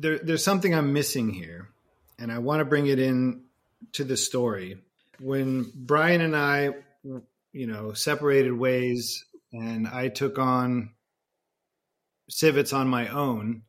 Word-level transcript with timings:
there, 0.00 0.18
there's 0.18 0.44
something 0.44 0.74
I'm 0.74 0.92
missing 0.92 1.32
here, 1.32 1.68
and 2.18 2.32
I 2.32 2.38
want 2.38 2.60
to 2.60 2.64
bring 2.64 2.86
it 2.86 2.98
in 2.98 3.42
to 3.92 4.04
the 4.04 4.16
story. 4.16 4.78
When 5.20 5.70
Brian 5.74 6.22
and 6.22 6.34
I, 6.34 6.70
you 7.52 7.66
know, 7.66 7.92
separated 7.92 8.52
ways, 8.52 9.24
and 9.52 9.86
I 9.86 10.08
took 10.08 10.38
on 10.38 10.94
sivetz 12.30 12.72
on 12.72 12.88
my 12.88 13.08
own. 13.08 13.62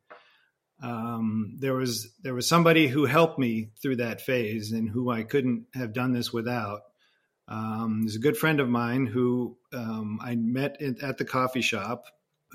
Um, 0.81 1.57
there 1.59 1.73
was 1.73 2.09
there 2.23 2.33
was 2.33 2.47
somebody 2.47 2.87
who 2.87 3.05
helped 3.05 3.37
me 3.37 3.71
through 3.81 3.97
that 3.97 4.21
phase, 4.21 4.71
and 4.71 4.89
who 4.89 5.11
I 5.11 5.23
couldn't 5.23 5.65
have 5.73 5.93
done 5.93 6.13
this 6.13 6.31
without. 6.31 6.81
Um, 7.47 8.03
there's 8.03 8.15
a 8.15 8.19
good 8.19 8.37
friend 8.37 8.59
of 8.59 8.69
mine 8.69 9.05
who 9.05 9.57
um, 9.73 10.19
I 10.23 10.35
met 10.35 10.81
at 10.81 11.17
the 11.17 11.25
coffee 11.25 11.61
shop, 11.61 12.05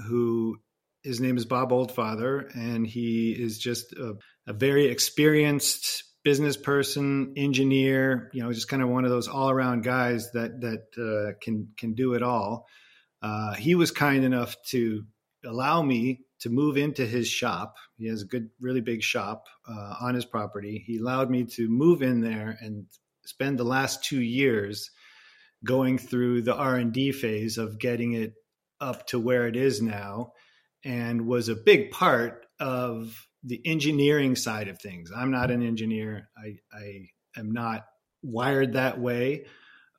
who 0.08 0.58
his 1.06 1.20
name 1.20 1.36
is 1.36 1.44
Bob 1.44 1.70
Oldfather, 1.70 2.52
and 2.54 2.84
he 2.84 3.30
is 3.30 3.58
just 3.58 3.92
a, 3.92 4.14
a 4.48 4.52
very 4.52 4.86
experienced 4.86 6.02
business 6.24 6.56
person, 6.56 7.34
engineer. 7.36 8.28
You 8.34 8.42
know, 8.42 8.52
just 8.52 8.68
kind 8.68 8.82
of 8.82 8.88
one 8.88 9.04
of 9.04 9.10
those 9.10 9.28
all 9.28 9.48
around 9.48 9.84
guys 9.84 10.32
that 10.32 10.60
that 10.62 10.82
uh, 10.98 11.38
can 11.40 11.68
can 11.78 11.94
do 11.94 12.14
it 12.14 12.22
all. 12.24 12.66
Uh, 13.22 13.54
he 13.54 13.76
was 13.76 13.92
kind 13.92 14.24
enough 14.24 14.56
to 14.70 15.04
allow 15.44 15.80
me 15.80 16.22
to 16.40 16.50
move 16.50 16.76
into 16.76 17.06
his 17.06 17.28
shop. 17.28 17.76
He 17.96 18.08
has 18.08 18.22
a 18.22 18.26
good, 18.26 18.50
really 18.60 18.80
big 18.80 19.02
shop 19.02 19.44
uh, 19.68 19.94
on 20.00 20.14
his 20.16 20.24
property. 20.24 20.82
He 20.84 20.98
allowed 20.98 21.30
me 21.30 21.44
to 21.54 21.68
move 21.68 22.02
in 22.02 22.20
there 22.20 22.58
and 22.60 22.86
spend 23.24 23.58
the 23.58 23.64
last 23.64 24.04
two 24.04 24.20
years 24.20 24.90
going 25.64 25.98
through 25.98 26.42
the 26.42 26.54
R 26.54 26.74
and 26.76 26.92
D 26.92 27.12
phase 27.12 27.58
of 27.58 27.78
getting 27.78 28.14
it 28.14 28.34
up 28.80 29.06
to 29.06 29.20
where 29.20 29.46
it 29.46 29.56
is 29.56 29.80
now 29.80 30.32
and 30.84 31.26
was 31.26 31.48
a 31.48 31.56
big 31.56 31.90
part 31.90 32.46
of 32.60 33.26
the 33.42 33.60
engineering 33.64 34.36
side 34.36 34.68
of 34.68 34.80
things. 34.80 35.10
I'm 35.14 35.30
not 35.30 35.50
an 35.50 35.62
engineer. 35.62 36.28
I, 36.36 36.56
I 36.76 37.08
am 37.38 37.52
not 37.52 37.86
wired 38.22 38.74
that 38.74 39.00
way. 39.00 39.46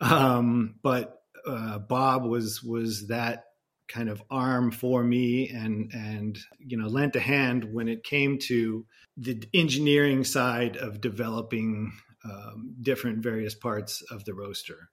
Um, 0.01 0.75
but 0.83 1.21
uh, 1.47 1.79
Bob 1.79 2.25
was 2.25 2.61
was 2.61 3.07
that 3.07 3.45
kind 3.87 4.09
of 4.09 4.21
arm 4.29 4.71
for 4.71 5.03
me 5.03 5.49
and 5.49 5.91
and 5.93 6.37
you 6.59 6.77
know 6.77 6.87
lent 6.87 7.15
a 7.15 7.21
hand 7.21 7.73
when 7.73 7.87
it 7.87 8.03
came 8.03 8.37
to 8.37 8.85
the 9.15 9.41
engineering 9.53 10.23
side 10.23 10.75
of 10.77 11.01
developing 11.01 11.93
um, 12.25 12.75
different 12.81 13.19
various 13.19 13.55
parts 13.55 14.03
of 14.11 14.25
the 14.25 14.33
roaster 14.33 14.89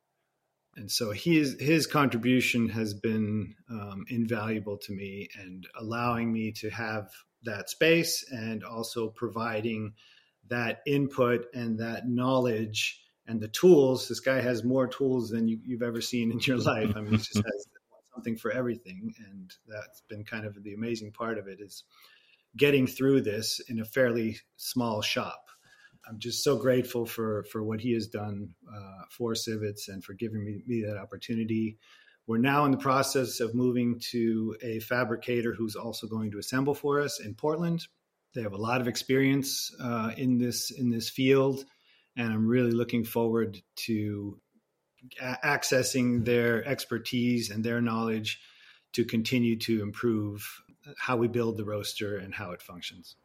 and 0.77 0.91
so 0.91 1.12
his 1.12 1.56
his 1.61 1.86
contribution 1.86 2.69
has 2.69 2.94
been 2.94 3.55
um, 3.70 4.05
invaluable 4.08 4.77
to 4.78 4.92
me 4.92 5.28
and 5.41 5.66
allowing 5.78 6.33
me 6.33 6.53
to 6.53 6.70
have 6.70 7.11
that 7.44 7.70
space 7.70 8.25
and 8.31 8.64
also 8.64 9.08
providing 9.08 9.92
that 10.48 10.81
input 10.86 11.47
and 11.55 11.78
that 11.78 12.08
knowledge 12.08 13.00
and 13.27 13.41
the 13.41 13.48
tools. 13.48 14.08
This 14.08 14.20
guy 14.20 14.41
has 14.41 14.64
more 14.64 14.86
tools 14.86 15.31
than 15.31 15.48
you, 15.48 15.58
have 15.72 15.83
ever 15.83 16.00
seen 16.00 16.31
in 16.31 16.41
your 16.41 16.58
life. 16.58 16.92
I 16.97 17.00
mean, 17.00 17.12
he 17.12 17.16
just 17.19 17.36
has 17.36 17.66
something 18.14 18.36
for 18.36 18.50
everything, 18.50 19.14
and 19.27 19.53
that's 19.66 20.03
been 20.03 20.25
kind 20.25 20.44
of 20.44 20.62
the 20.62 20.75
amazing 20.75 21.12
part 21.12 21.38
of 21.38 21.48
it 21.48 21.61
is 21.61 21.84
getting 22.56 22.86
through 22.86 23.20
this 23.20 23.61
in 23.69 23.81
a 23.81 23.84
fairly 23.84 24.38
small 24.56 25.03
shop. 25.03 25.48
I'm 26.08 26.19
just 26.19 26.44
so 26.44 26.56
grateful 26.56 27.06
for 27.06 27.44
for 27.44 27.62
what 27.62 27.80
he 27.80 27.92
has 27.94 28.06
done 28.06 28.50
uh, 28.69 29.05
for 29.10 29.33
Sivetz 29.33 29.88
and 29.88 30.05
for 30.05 30.12
giving 30.14 30.44
me, 30.44 30.62
me 30.66 30.83
that 30.86 30.98
opportunity. 30.98 31.78
We're 32.27 32.38
now 32.38 32.64
in 32.64 32.70
the 32.70 32.78
process 32.78 33.41
of 33.41 33.55
moving 33.55 34.00
to 34.10 34.56
a 34.62 34.80
fabricator 34.80 35.52
who's 35.52 35.77
also 35.77 36.06
going 36.06 36.30
to 36.30 36.38
assemble 36.38 36.75
for 36.75 37.00
us 37.00 37.20
in 37.20 37.34
Portland. 37.34 37.86
They 38.34 38.42
have 38.42 38.55
a 38.55 38.58
lot 38.58 38.80
of 38.80 38.88
experience 38.88 39.75
uh, 39.80 40.12
in 40.16 40.38
this 40.38 40.70
in 40.70 40.91
this 40.91 41.08
field, 41.08 41.64
and 42.16 42.32
I'm 42.32 42.47
really 42.47 42.72
looking 42.72 43.04
forward 43.04 43.60
to 43.86 44.41
a- 45.21 45.38
accessing 45.44 46.25
their 46.25 46.65
expertise 46.66 47.50
and 47.50 47.62
their 47.62 47.81
knowledge 47.81 48.41
to 48.94 49.04
continue 49.04 49.56
to 49.56 49.82
improve 49.82 50.62
how 50.98 51.16
we 51.16 51.28
build 51.28 51.56
the 51.56 51.65
roaster 51.65 52.16
and 52.16 52.34
how 52.34 52.53
it 52.53 52.62
functions. 52.62 53.16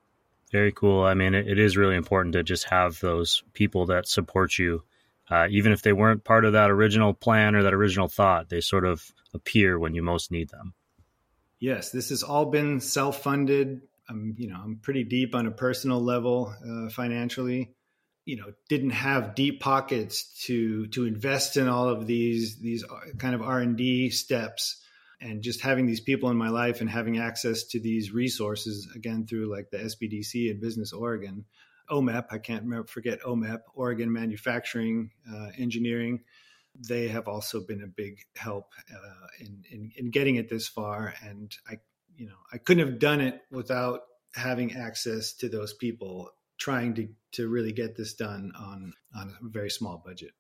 Very 0.52 0.72
cool. 0.72 1.04
I 1.04 1.14
mean, 1.14 1.36
it, 1.36 1.48
it 1.48 1.60
is 1.60 1.78
really 1.78 1.96
important 1.96 2.34
to 2.34 2.44
just 2.44 2.66
have 2.70 3.00
those 3.00 3.44
people 3.54 3.88
that 3.88 4.08
support 4.08 4.58
you, 4.58 4.84
uh, 5.30 5.48
even 5.50 5.72
if 5.72 5.82
they 5.84 5.94
weren't 5.94 6.24
part 6.24 6.46
of 6.46 6.54
that 6.54 6.72
original 6.72 7.14
plan 7.14 7.56
or 7.56 7.64
that 7.64 7.74
original 7.74 8.08
thought. 8.08 8.50
They 8.50 8.62
sort 8.62 8.86
of 8.86 9.14
appear 9.34 9.78
when 9.78 9.94
you 9.94 10.02
most 10.02 10.32
need 10.32 10.50
them. 10.50 10.74
Yes, 11.60 11.92
this 11.92 12.10
has 12.10 12.24
all 12.24 12.46
been 12.46 12.80
self-funded. 12.80 13.82
I'm, 14.10 14.34
you 14.38 14.48
know, 14.48 14.60
I'm 14.64 14.78
pretty 14.78 15.04
deep 15.04 15.36
on 15.36 15.46
a 15.46 15.52
personal 15.52 16.02
level 16.02 16.54
uh, 16.68 16.90
financially. 16.90 17.76
You 18.26 18.38
know, 18.38 18.54
didn't 18.70 18.92
have 18.92 19.36
deep 19.36 19.60
pockets 19.60 20.44
to 20.46 20.88
to 20.88 21.06
invest 21.06 21.58
in 21.58 21.68
all 21.68 21.90
of 21.90 22.08
these 22.08 22.58
these 22.60 22.84
uh, 22.84 23.18
kind 23.18 23.36
of 23.36 23.42
R 23.42 23.60
and 23.60 23.76
D 23.76 24.10
steps 24.10 24.84
and 25.22 25.42
just 25.42 25.62
having 25.62 25.86
these 25.86 26.00
people 26.00 26.30
in 26.30 26.38
my 26.38 26.50
life 26.50 26.82
and 26.82 26.90
having 26.90 27.20
access 27.20 27.64
to 27.64 27.80
these 27.80 28.12
resources 28.12 28.88
again 28.96 29.26
through 29.26 29.52
like 29.52 29.70
the 29.70 29.78
SBDC 29.78 30.50
and 30.50 30.62
Business 30.62 30.94
Oregon, 30.94 31.46
OMEP, 31.90 32.26
I 32.32 32.38
can't 32.38 32.90
forget 32.90 33.22
OMEP, 33.22 33.60
Oregon 33.74 34.12
Manufacturing 34.12 35.12
uh, 35.32 35.50
Engineering. 35.58 36.22
They 36.88 37.08
have 37.08 37.28
also 37.28 37.66
been 37.66 37.84
a 37.84 37.88
big 37.88 38.20
help 38.38 38.68
uh, 38.94 39.28
in, 39.40 39.64
in, 39.72 39.92
in 39.98 40.12
getting 40.12 40.36
it 40.36 40.50
this 40.50 40.68
far, 40.68 41.14
and 41.24 41.54
I, 41.68 41.80
you 42.16 42.28
know, 42.28 42.38
I 42.54 42.58
couldn't 42.58 42.88
have 42.88 43.00
done 43.00 43.22
it 43.22 43.42
without 43.52 44.02
having 44.36 44.76
access 44.76 45.34
to 45.34 45.50
those 45.50 45.74
people 45.74 46.30
trying 46.58 46.94
to 46.94 47.08
to 47.32 47.48
really 47.48 47.72
get 47.72 47.96
this 47.96 48.14
done 48.14 48.52
on 48.58 48.94
on 49.16 49.30
a 49.30 49.50
very 49.50 49.70
small 49.70 50.02
budget. 50.06 50.32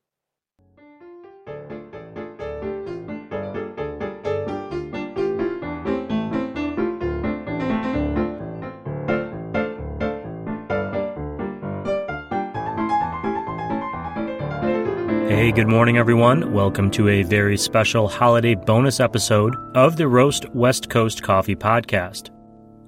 Hey, 15.39 15.53
good 15.53 15.69
morning, 15.69 15.97
everyone. 15.97 16.51
Welcome 16.51 16.91
to 16.91 17.07
a 17.07 17.23
very 17.23 17.55
special 17.55 18.09
holiday 18.09 18.55
bonus 18.55 18.99
episode 18.99 19.55
of 19.73 19.95
the 19.95 20.05
Roast 20.05 20.49
West 20.49 20.89
Coast 20.89 21.23
Coffee 21.23 21.55
Podcast. 21.55 22.29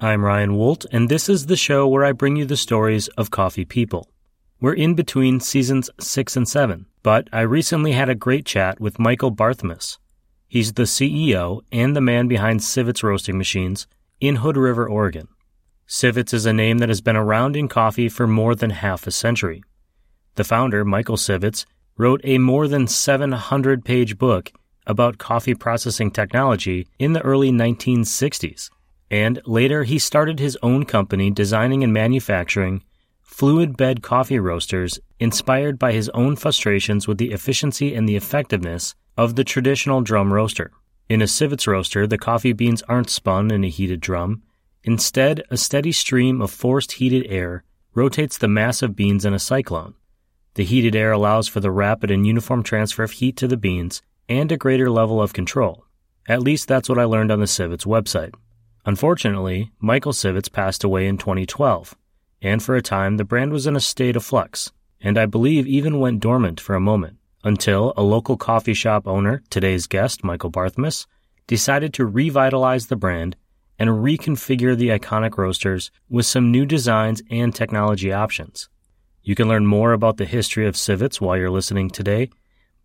I'm 0.01 0.22
Ryan 0.22 0.57
Wolt, 0.57 0.85
and 0.91 1.07
this 1.07 1.29
is 1.29 1.45
the 1.45 1.56
show 1.56 1.88
where 1.88 2.03
I 2.03 2.12
bring 2.12 2.35
you 2.35 2.44
the 2.44 2.57
stories 2.57 3.07
of 3.17 3.31
coffee 3.31 3.63
people. 3.63 4.09
We're 4.59 4.73
in 4.73 4.95
between 4.95 5.39
seasons 5.39 5.89
six 6.01 6.35
and 6.35 6.45
seven, 6.45 6.88
but 7.03 7.29
I 7.31 7.39
recently 7.39 7.94
had 7.94 8.09
a 8.09 8.16
great 8.16 8.45
chat 8.45 8.81
with 8.81 9.00
Michael 9.00 9.31
Barthmus. 9.31 9.97
He's 10.50 10.73
the 10.73 10.83
CEO 10.83 11.62
and 11.72 11.95
the 11.95 12.01
man 12.01 12.28
behind 12.28 12.59
Sivetz 12.59 13.01
Roasting 13.01 13.38
Machines 13.38 13.88
in 14.19 14.35
Hood 14.35 14.57
River, 14.57 14.89
Oregon. 14.89 15.29
Sivetz 15.88 16.33
is 16.33 16.45
a 16.45 16.51
name 16.51 16.79
that 16.79 16.89
has 16.89 17.00
been 17.00 17.16
around 17.16 17.56
in 17.56 17.69
coffee 17.69 18.09
for 18.09 18.28
more 18.28 18.56
than 18.56 18.72
half 18.72 19.07
a 19.07 19.12
century. 19.12 19.63
The 20.35 20.44
founder, 20.44 20.83
Michael 20.83 21.16
Sivetz, 21.16 21.66
wrote 22.01 22.22
a 22.23 22.39
more 22.39 22.67
than 22.67 22.88
700 22.88 23.85
page 23.85 24.17
book 24.17 24.51
about 24.88 25.19
coffee 25.19 25.53
processing 25.53 26.09
technology 26.09 26.88
in 26.97 27.13
the 27.13 27.22
early 27.22 27.51
1960s. 27.51 28.72
And 29.12 29.39
later, 29.45 29.84
he 29.84 30.00
started 30.00 30.39
his 30.39 30.57
own 30.63 30.85
company 30.85 31.29
designing 31.29 31.84
and 31.84 31.94
manufacturing 31.94 32.84
fluid 33.22 33.78
bed 33.78 34.01
coffee 34.01 34.39
roasters 34.39 35.00
inspired 35.19 35.78
by 35.78 35.91
his 35.91 36.09
own 36.09 36.35
frustrations 36.35 37.07
with 37.07 37.19
the 37.19 37.31
efficiency 37.31 37.94
and 37.94 38.09
the 38.09 38.16
effectiveness 38.16 38.95
of 39.16 39.35
the 39.35 39.44
traditional 39.44 40.01
drum 40.01 40.33
roaster. 40.33 40.72
In 41.07 41.22
a 41.22 41.25
Sivetz 41.25 41.68
roaster, 41.68 42.07
the 42.07 42.18
coffee 42.18 42.53
beans 42.53 42.81
aren't 42.89 43.12
spun 43.12 43.51
in 43.51 43.63
a 43.63 43.69
heated 43.69 44.01
drum. 44.01 44.42
Instead, 44.83 45.44
a 45.51 45.56
steady 45.56 45.92
stream 45.92 46.42
of 46.42 46.50
forced 46.50 46.94
heated 46.94 47.27
air 47.30 47.63
rotates 47.94 48.39
the 48.39 48.48
mass 48.48 48.81
of 48.81 48.95
beans 48.95 49.24
in 49.24 49.36
a 49.36 49.39
cyclone. 49.39 49.94
The 50.56 50.65
heated 50.65 50.95
air 50.95 51.13
allows 51.13 51.48
for 51.48 51.62
the 51.62 51.71
rapid 51.71 52.12
and 52.12 52.27
uniform 52.27 52.62
transfer 52.62 53.03
of 53.03 53.12
heat 53.12 53.38
to 53.38 53.48
the 53.48 53.56
beans 53.56 54.01
and 54.27 54.51
a 54.51 54.57
greater 54.57 54.89
level 54.89 55.21
of 55.21 55.31
control. 55.31 55.86
At 56.27 56.42
least 56.42 56.68
that's 56.68 56.89
what 56.89 57.00
I 57.00 57.06
learned 57.06 57.31
on 57.31 57.39
the 57.39 57.45
Sivetz 57.45 57.86
website. 57.86 58.33
Unfortunately, 58.86 59.71
Michael 59.80 60.12
Sivetz 60.12 60.51
passed 60.51 60.83
away 60.83 61.07
in 61.07 61.18
2012, 61.18 61.95
and 62.42 62.62
for 62.62 62.75
a 62.75 62.81
time 62.81 63.18
the 63.18 63.24
brand 63.24 63.53
was 63.53 63.65
in 63.65 63.75
a 63.75 63.80
state 63.80 64.15
of 64.15 64.25
flux, 64.25 64.71
and 65.00 65.18
I 65.18 65.25
believe 65.25 65.68
even 65.68 66.00
went 66.00 66.19
dormant 66.19 66.59
for 66.59 66.75
a 66.75 66.81
moment, 66.81 67.18
until 67.44 67.94
a 67.95 68.03
local 68.03 68.38
coffee 68.38 68.74
shop 68.74 69.07
owner, 69.07 69.44
today's 69.50 69.88
guest, 69.88 70.24
Michael 70.24 70.51
Barthmus, 70.51 71.07
decided 71.48 71.94
to 71.94 72.06
revitalize 72.06 72.88
the 72.88 72.95
brand 72.95 73.36
and 73.80 73.89
reconfigure 73.89 74.77
the 74.77 74.89
iconic 74.89 75.38
roasters 75.38 75.92
with 76.09 76.25
some 76.25 76.51
new 76.51 76.65
designs 76.65 77.21
and 77.30 77.53
technology 77.56 78.12
options. 78.12 78.69
You 79.23 79.35
can 79.35 79.47
learn 79.47 79.68
more 79.68 79.94
about 79.94 80.18
the 80.18 80.25
history 80.25 80.65
of 80.65 80.75
sivetz 80.75 81.21
while 81.21 81.38
you're 81.38 81.51
listening 81.51 81.91
today 81.91 82.29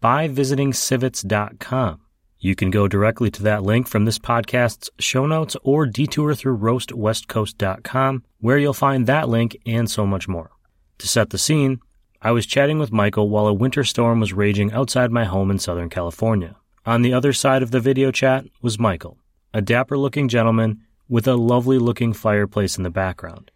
by 0.00 0.28
visiting 0.28 0.72
sivetz.com. 0.72 2.00
You 2.38 2.54
can 2.54 2.70
go 2.70 2.86
directly 2.86 3.30
to 3.30 3.42
that 3.44 3.62
link 3.62 3.88
from 3.88 4.04
this 4.04 4.18
podcast's 4.18 4.90
show 4.98 5.26
notes 5.26 5.56
or 5.62 5.86
detour 5.86 6.34
through 6.34 6.58
roastwestcoast.com, 6.58 8.24
where 8.40 8.58
you'll 8.58 8.74
find 8.74 9.06
that 9.06 9.30
link 9.30 9.56
and 9.64 9.90
so 9.90 10.06
much 10.06 10.28
more. 10.28 10.50
To 10.98 11.08
set 11.08 11.30
the 11.30 11.38
scene, 11.38 11.80
I 12.20 12.32
was 12.32 12.44
chatting 12.44 12.78
with 12.78 12.92
Michael 12.92 13.30
while 13.30 13.46
a 13.46 13.54
winter 13.54 13.84
storm 13.84 14.20
was 14.20 14.34
raging 14.34 14.72
outside 14.72 15.10
my 15.10 15.24
home 15.24 15.50
in 15.50 15.58
Southern 15.58 15.88
California. 15.88 16.56
On 16.84 17.00
the 17.00 17.14
other 17.14 17.32
side 17.32 17.62
of 17.62 17.70
the 17.70 17.80
video 17.80 18.10
chat 18.10 18.44
was 18.60 18.78
Michael, 18.78 19.16
a 19.54 19.62
dapper 19.62 19.96
looking 19.96 20.28
gentleman 20.28 20.82
with 21.08 21.26
a 21.26 21.36
lovely 21.36 21.78
looking 21.78 22.12
fireplace 22.12 22.76
in 22.76 22.84
the 22.84 22.90
background. 22.90 23.50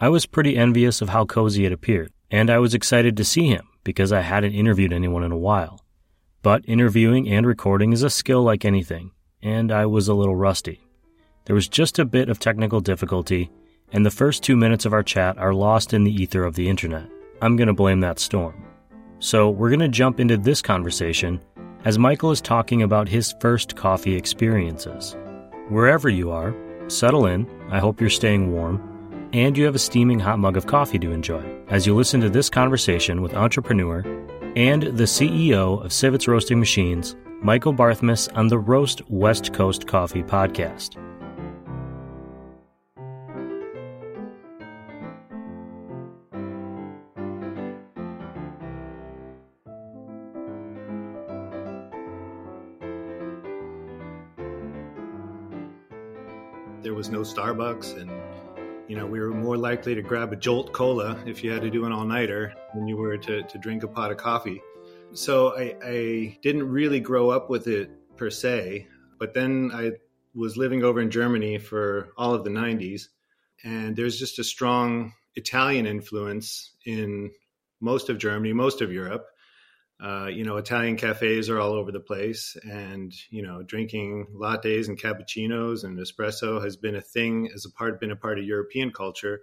I 0.00 0.08
was 0.08 0.26
pretty 0.26 0.56
envious 0.56 1.00
of 1.00 1.10
how 1.10 1.24
cozy 1.24 1.64
it 1.64 1.72
appeared, 1.72 2.12
and 2.34 2.50
I 2.50 2.58
was 2.58 2.74
excited 2.74 3.16
to 3.16 3.24
see 3.24 3.46
him 3.46 3.68
because 3.84 4.10
I 4.10 4.20
hadn't 4.20 4.54
interviewed 4.54 4.92
anyone 4.92 5.22
in 5.22 5.30
a 5.30 5.38
while. 5.38 5.84
But 6.42 6.64
interviewing 6.66 7.28
and 7.28 7.46
recording 7.46 7.92
is 7.92 8.02
a 8.02 8.10
skill 8.10 8.42
like 8.42 8.64
anything, 8.64 9.12
and 9.40 9.70
I 9.70 9.86
was 9.86 10.08
a 10.08 10.14
little 10.14 10.34
rusty. 10.34 10.84
There 11.44 11.54
was 11.54 11.68
just 11.68 12.00
a 12.00 12.04
bit 12.04 12.28
of 12.28 12.40
technical 12.40 12.80
difficulty, 12.80 13.52
and 13.92 14.04
the 14.04 14.10
first 14.10 14.42
two 14.42 14.56
minutes 14.56 14.84
of 14.84 14.92
our 14.92 15.04
chat 15.04 15.38
are 15.38 15.54
lost 15.54 15.94
in 15.94 16.02
the 16.02 16.10
ether 16.10 16.42
of 16.42 16.56
the 16.56 16.68
internet. 16.68 17.08
I'm 17.40 17.54
going 17.54 17.68
to 17.68 17.72
blame 17.72 18.00
that 18.00 18.18
storm. 18.18 18.64
So 19.20 19.48
we're 19.48 19.70
going 19.70 19.78
to 19.78 19.88
jump 19.88 20.18
into 20.18 20.36
this 20.36 20.60
conversation 20.60 21.40
as 21.84 22.00
Michael 22.00 22.32
is 22.32 22.40
talking 22.40 22.82
about 22.82 23.08
his 23.08 23.32
first 23.38 23.76
coffee 23.76 24.16
experiences. 24.16 25.14
Wherever 25.68 26.08
you 26.08 26.32
are, 26.32 26.52
settle 26.88 27.26
in. 27.26 27.48
I 27.70 27.78
hope 27.78 28.00
you're 28.00 28.10
staying 28.10 28.50
warm, 28.50 28.82
and 29.34 29.58
you 29.58 29.64
have 29.64 29.74
a 29.74 29.80
steaming 29.80 30.20
hot 30.20 30.38
mug 30.38 30.56
of 30.56 30.68
coffee 30.68 30.98
to 30.98 31.10
enjoy 31.10 31.44
as 31.66 31.84
you 31.88 31.94
listen 31.94 32.20
to 32.20 32.30
this 32.30 32.48
conversation 32.48 33.20
with 33.20 33.34
entrepreneur 33.34 33.98
and 34.54 34.84
the 34.84 35.04
CEO 35.04 35.84
of 35.84 35.90
Sivetz 35.90 36.28
Roasting 36.28 36.60
Machines, 36.60 37.16
Michael 37.42 37.72
Barthmus, 37.72 38.28
on 38.36 38.46
the 38.46 38.58
Roast 38.58 39.02
West 39.10 39.52
Coast 39.52 39.88
Coffee 39.88 40.22
podcast. 40.22 40.94
There 56.82 56.94
was 56.94 57.08
no 57.08 57.22
Starbucks 57.22 58.00
and 58.00 58.10
you 58.88 58.96
know, 58.96 59.06
we 59.06 59.18
were 59.18 59.30
more 59.30 59.56
likely 59.56 59.94
to 59.94 60.02
grab 60.02 60.32
a 60.32 60.36
Jolt 60.36 60.72
Cola 60.72 61.18
if 61.26 61.42
you 61.42 61.50
had 61.50 61.62
to 61.62 61.70
do 61.70 61.86
an 61.86 61.92
all 61.92 62.04
nighter 62.04 62.54
than 62.74 62.86
you 62.86 62.96
were 62.96 63.16
to, 63.16 63.42
to 63.42 63.58
drink 63.58 63.82
a 63.82 63.88
pot 63.88 64.10
of 64.10 64.18
coffee. 64.18 64.60
So 65.12 65.56
I, 65.56 65.76
I 65.82 66.38
didn't 66.42 66.68
really 66.68 67.00
grow 67.00 67.30
up 67.30 67.48
with 67.48 67.66
it 67.66 67.90
per 68.16 68.30
se, 68.30 68.86
but 69.18 69.32
then 69.32 69.70
I 69.72 69.92
was 70.34 70.56
living 70.56 70.82
over 70.82 71.00
in 71.00 71.10
Germany 71.10 71.58
for 71.58 72.10
all 72.16 72.34
of 72.34 72.44
the 72.44 72.50
90s, 72.50 73.08
and 73.62 73.96
there's 73.96 74.18
just 74.18 74.38
a 74.38 74.44
strong 74.44 75.14
Italian 75.36 75.86
influence 75.86 76.72
in 76.84 77.30
most 77.80 78.10
of 78.10 78.18
Germany, 78.18 78.52
most 78.52 78.80
of 78.80 78.92
Europe. 78.92 79.26
Uh, 80.04 80.26
you 80.26 80.44
know, 80.44 80.58
Italian 80.58 80.96
cafes 80.96 81.48
are 81.48 81.58
all 81.58 81.72
over 81.72 81.90
the 81.90 81.98
place, 81.98 82.58
and 82.62 83.14
you 83.30 83.40
know, 83.40 83.62
drinking 83.62 84.26
lattes 84.36 84.86
and 84.86 85.00
cappuccinos 85.00 85.82
and 85.82 85.98
espresso 85.98 86.62
has 86.62 86.76
been 86.76 86.96
a 86.96 87.00
thing 87.00 87.48
as 87.54 87.64
a 87.64 87.70
part 87.70 87.98
been 88.00 88.10
a 88.10 88.16
part 88.16 88.38
of 88.38 88.44
European 88.44 88.92
culture 88.92 89.40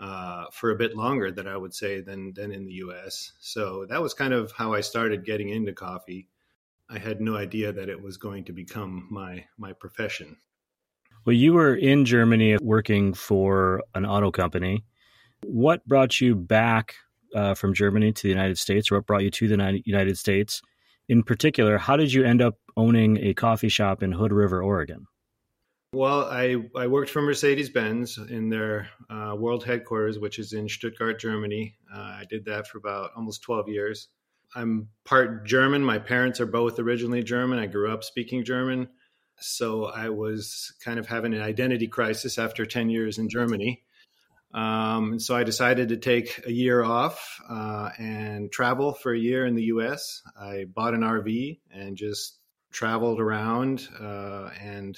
uh, 0.00 0.46
for 0.52 0.72
a 0.72 0.76
bit 0.76 0.96
longer 0.96 1.30
than 1.30 1.46
I 1.46 1.56
would 1.56 1.72
say 1.72 2.00
than 2.00 2.32
than 2.34 2.50
in 2.50 2.64
the 2.64 2.72
U.S. 2.72 3.32
So 3.38 3.86
that 3.88 4.02
was 4.02 4.12
kind 4.12 4.34
of 4.34 4.50
how 4.50 4.72
I 4.72 4.80
started 4.80 5.24
getting 5.24 5.50
into 5.50 5.72
coffee. 5.72 6.26
I 6.90 6.98
had 6.98 7.20
no 7.20 7.36
idea 7.36 7.72
that 7.72 7.88
it 7.88 8.02
was 8.02 8.16
going 8.16 8.42
to 8.46 8.52
become 8.52 9.06
my 9.08 9.44
my 9.56 9.72
profession. 9.72 10.36
Well, 11.24 11.36
you 11.36 11.52
were 11.52 11.76
in 11.76 12.04
Germany 12.04 12.58
working 12.60 13.14
for 13.14 13.84
an 13.94 14.04
auto 14.04 14.32
company. 14.32 14.84
What 15.44 15.86
brought 15.86 16.20
you 16.20 16.34
back 16.34 16.96
uh, 17.34 17.54
from 17.54 17.74
Germany 17.74 18.12
to 18.12 18.22
the 18.22 18.28
United 18.28 18.58
States, 18.58 18.90
or 18.90 18.96
what 18.96 19.06
brought 19.06 19.22
you 19.22 19.30
to 19.30 19.48
the 19.48 19.82
United 19.84 20.18
States? 20.18 20.62
In 21.08 21.22
particular, 21.22 21.78
how 21.78 21.96
did 21.96 22.12
you 22.12 22.24
end 22.24 22.42
up 22.42 22.56
owning 22.76 23.18
a 23.18 23.34
coffee 23.34 23.68
shop 23.68 24.02
in 24.02 24.12
Hood 24.12 24.32
River, 24.32 24.62
Oregon? 24.62 25.06
Well, 25.92 26.24
I, 26.24 26.56
I 26.76 26.88
worked 26.88 27.10
for 27.10 27.22
Mercedes 27.22 27.70
Benz 27.70 28.18
in 28.18 28.50
their 28.50 28.88
uh, 29.08 29.34
world 29.38 29.64
headquarters, 29.64 30.18
which 30.18 30.38
is 30.38 30.52
in 30.52 30.68
Stuttgart, 30.68 31.20
Germany. 31.20 31.74
Uh, 31.94 31.98
I 31.98 32.24
did 32.28 32.44
that 32.46 32.66
for 32.66 32.78
about 32.78 33.12
almost 33.16 33.42
12 33.42 33.68
years. 33.68 34.08
I'm 34.54 34.88
part 35.04 35.46
German. 35.46 35.82
My 35.82 35.98
parents 35.98 36.40
are 36.40 36.46
both 36.46 36.78
originally 36.78 37.22
German. 37.22 37.58
I 37.58 37.66
grew 37.66 37.90
up 37.90 38.04
speaking 38.04 38.44
German. 38.44 38.88
So 39.38 39.86
I 39.86 40.08
was 40.08 40.74
kind 40.84 40.98
of 40.98 41.06
having 41.06 41.34
an 41.34 41.42
identity 41.42 41.86
crisis 41.86 42.38
after 42.38 42.66
10 42.66 42.90
years 42.90 43.18
in 43.18 43.28
Germany. 43.28 43.84
Um, 44.54 45.12
and 45.12 45.22
so 45.22 45.36
I 45.36 45.44
decided 45.44 45.90
to 45.90 45.96
take 45.96 46.46
a 46.46 46.52
year 46.52 46.82
off 46.82 47.40
uh, 47.48 47.90
and 47.98 48.50
travel 48.50 48.94
for 48.94 49.12
a 49.12 49.18
year 49.18 49.44
in 49.44 49.54
the 49.54 49.64
US. 49.64 50.22
I 50.40 50.64
bought 50.64 50.94
an 50.94 51.00
RV 51.00 51.60
and 51.70 51.96
just 51.96 52.38
traveled 52.72 53.20
around. 53.20 53.88
Uh, 54.00 54.50
and, 54.60 54.96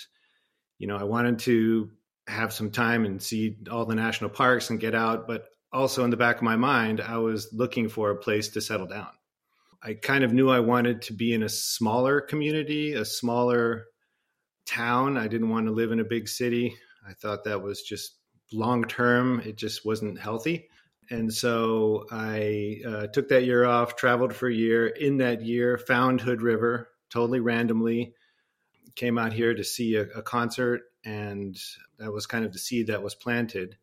you 0.78 0.86
know, 0.86 0.96
I 0.96 1.04
wanted 1.04 1.40
to 1.40 1.90
have 2.26 2.52
some 2.52 2.70
time 2.70 3.04
and 3.04 3.22
see 3.22 3.56
all 3.70 3.86
the 3.86 3.94
national 3.94 4.30
parks 4.30 4.70
and 4.70 4.78
get 4.78 4.94
out. 4.94 5.26
But 5.26 5.46
also 5.72 6.04
in 6.04 6.10
the 6.10 6.16
back 6.16 6.36
of 6.36 6.42
my 6.42 6.56
mind, 6.56 7.00
I 7.00 7.18
was 7.18 7.52
looking 7.52 7.88
for 7.88 8.10
a 8.10 8.16
place 8.16 8.48
to 8.50 8.60
settle 8.60 8.86
down. 8.86 9.08
I 9.82 9.94
kind 9.94 10.24
of 10.24 10.32
knew 10.32 10.50
I 10.50 10.60
wanted 10.60 11.02
to 11.02 11.12
be 11.12 11.32
in 11.32 11.42
a 11.42 11.48
smaller 11.48 12.20
community, 12.20 12.94
a 12.94 13.04
smaller 13.04 13.86
town. 14.66 15.16
I 15.16 15.28
didn't 15.28 15.50
want 15.50 15.66
to 15.66 15.72
live 15.72 15.92
in 15.92 16.00
a 16.00 16.04
big 16.04 16.28
city. 16.28 16.76
I 17.08 17.12
thought 17.14 17.44
that 17.44 17.62
was 17.62 17.82
just 17.82 18.17
long 18.52 18.84
term, 18.84 19.40
it 19.40 19.56
just 19.56 19.84
wasn't 19.84 20.18
healthy. 20.18 20.68
And 21.10 21.32
so 21.32 22.06
I 22.10 22.80
uh, 22.86 23.06
took 23.08 23.28
that 23.28 23.44
year 23.44 23.64
off, 23.64 23.96
traveled 23.96 24.34
for 24.34 24.48
a 24.48 24.54
year. 24.54 24.88
In 24.88 25.18
that 25.18 25.42
year, 25.42 25.78
found 25.78 26.20
Hood 26.20 26.42
River 26.42 26.90
totally 27.10 27.40
randomly, 27.40 28.14
came 28.94 29.16
out 29.16 29.32
here 29.32 29.54
to 29.54 29.64
see 29.64 29.96
a, 29.96 30.02
a 30.14 30.22
concert, 30.22 30.82
and 31.04 31.58
that 31.98 32.12
was 32.12 32.26
kind 32.26 32.44
of 32.44 32.52
the 32.52 32.58
seed 32.58 32.88
that 32.88 33.02
was 33.02 33.14
planted. 33.14 33.76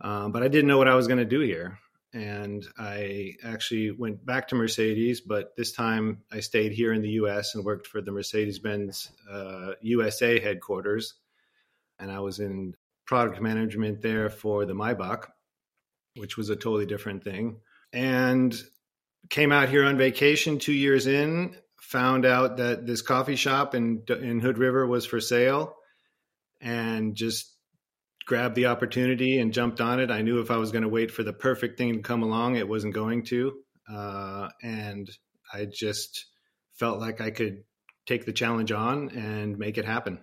Um, 0.00 0.30
but 0.32 0.42
I 0.42 0.48
didn't 0.48 0.68
know 0.68 0.78
what 0.78 0.88
I 0.88 0.94
was 0.94 1.06
going 1.06 1.18
to 1.18 1.24
do 1.24 1.40
here. 1.40 1.78
And 2.14 2.66
I 2.78 3.34
actually 3.42 3.90
went 3.90 4.24
back 4.24 4.46
to 4.48 4.54
Mercedes, 4.54 5.20
but 5.20 5.56
this 5.56 5.72
time 5.72 6.22
I 6.30 6.40
stayed 6.40 6.72
here 6.72 6.92
in 6.92 7.00
the 7.00 7.10
US 7.10 7.54
and 7.54 7.64
worked 7.64 7.86
for 7.86 8.02
the 8.02 8.12
Mercedes 8.12 8.58
Benz 8.58 9.10
uh, 9.30 9.72
USA 9.80 10.38
headquarters. 10.38 11.14
And 11.98 12.12
I 12.12 12.20
was 12.20 12.38
in 12.38 12.74
product 13.12 13.42
management 13.42 14.00
there 14.00 14.30
for 14.30 14.64
the 14.64 14.72
Maybach, 14.72 15.26
which 16.16 16.38
was 16.38 16.48
a 16.48 16.56
totally 16.56 16.86
different 16.86 17.22
thing. 17.22 17.58
And 17.92 18.58
came 19.28 19.52
out 19.52 19.68
here 19.68 19.84
on 19.84 19.98
vacation 19.98 20.58
two 20.58 20.72
years 20.72 21.06
in, 21.06 21.54
found 21.78 22.24
out 22.24 22.56
that 22.56 22.86
this 22.86 23.02
coffee 23.02 23.36
shop 23.36 23.74
in 23.74 24.04
in 24.08 24.40
Hood 24.40 24.56
River 24.56 24.86
was 24.86 25.04
for 25.04 25.20
sale, 25.20 25.76
and 26.62 27.14
just 27.14 27.54
grabbed 28.24 28.54
the 28.54 28.68
opportunity 28.68 29.38
and 29.38 29.52
jumped 29.52 29.82
on 29.82 30.00
it. 30.00 30.10
I 30.10 30.22
knew 30.22 30.40
if 30.40 30.50
I 30.50 30.56
was 30.56 30.72
going 30.72 30.84
to 30.84 30.88
wait 30.88 31.10
for 31.10 31.22
the 31.22 31.34
perfect 31.34 31.76
thing 31.76 31.92
to 31.92 32.00
come 32.00 32.22
along, 32.22 32.56
it 32.56 32.66
wasn't 32.66 32.94
going 32.94 33.24
to, 33.24 33.52
uh, 33.92 34.48
and 34.62 35.06
I 35.52 35.66
just 35.70 36.24
felt 36.78 36.98
like 36.98 37.20
I 37.20 37.30
could 37.30 37.64
take 38.06 38.24
the 38.24 38.32
challenge 38.32 38.72
on 38.72 39.10
and 39.10 39.58
make 39.58 39.76
it 39.76 39.84
happen. 39.84 40.18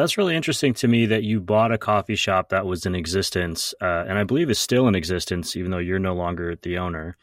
That's 0.00 0.16
really 0.16 0.34
interesting 0.34 0.72
to 0.72 0.88
me 0.88 1.04
that 1.04 1.24
you 1.24 1.42
bought 1.42 1.72
a 1.72 1.76
coffee 1.76 2.14
shop 2.14 2.48
that 2.48 2.64
was 2.64 2.86
in 2.86 2.94
existence, 2.94 3.74
uh, 3.82 4.06
and 4.08 4.16
I 4.16 4.24
believe 4.24 4.48
is 4.48 4.58
still 4.58 4.88
in 4.88 4.94
existence, 4.94 5.56
even 5.56 5.70
though 5.70 5.76
you're 5.76 5.98
no 5.98 6.14
longer 6.14 6.56
the 6.56 6.78
owner. 6.78 7.18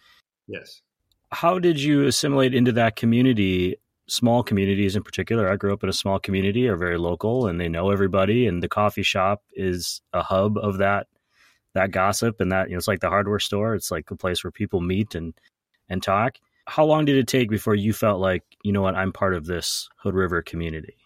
Yes. 0.48 0.84
How 1.32 1.58
did 1.58 1.82
you 1.82 2.06
assimilate 2.06 2.54
into 2.54 2.72
that 2.74 2.96
community? 2.96 3.78
Small 4.08 4.44
communities, 4.44 4.96
in 4.96 5.02
particular, 5.02 5.50
I 5.50 5.56
grew 5.56 5.74
up 5.74 5.82
in 5.82 5.90
a 5.90 5.94
small 5.94 6.20
community, 6.20 6.68
are 6.68 6.78
very 6.78 7.00
local, 7.00 7.48
and 7.48 7.60
they 7.60 7.68
know 7.68 7.90
everybody. 7.90 8.46
And 8.46 8.62
the 8.62 8.70
coffee 8.70 9.02
shop 9.02 9.42
is 9.54 10.00
a 10.14 10.22
hub 10.22 10.60
of 10.60 10.78
that 10.78 11.08
that 11.74 11.90
gossip, 11.90 12.40
and 12.40 12.52
that 12.52 12.70
you 12.70 12.76
know, 12.76 12.78
it's 12.78 12.88
like 12.88 13.00
the 13.00 13.10
hardware 13.10 13.40
store. 13.40 13.74
It's 13.74 13.90
like 13.90 14.12
a 14.12 14.16
place 14.16 14.44
where 14.44 14.52
people 14.52 14.82
meet 14.82 15.16
and 15.16 15.34
and 15.90 16.04
talk. 16.04 16.38
How 16.68 16.86
long 16.86 17.06
did 17.06 17.18
it 17.18 17.28
take 17.28 17.50
before 17.50 17.74
you 17.74 17.92
felt 17.92 18.20
like, 18.20 18.44
you 18.62 18.72
know 18.72 18.84
what, 18.84 18.94
I'm 18.94 19.12
part 19.12 19.34
of 19.34 19.48
this 19.48 19.90
Hood 19.98 20.14
River 20.14 20.44
community? 20.44 20.98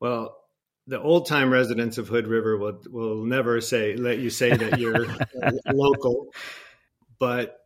Well, 0.00 0.36
the 0.86 1.00
old 1.00 1.26
time 1.26 1.52
residents 1.52 1.98
of 1.98 2.08
Hood 2.08 2.26
River 2.26 2.56
will 2.56 2.80
will 2.88 3.24
never 3.24 3.60
say 3.60 3.94
let 3.94 4.18
you 4.18 4.30
say 4.30 4.56
that 4.56 4.78
you're 4.78 5.06
local. 5.72 6.32
But 7.18 7.58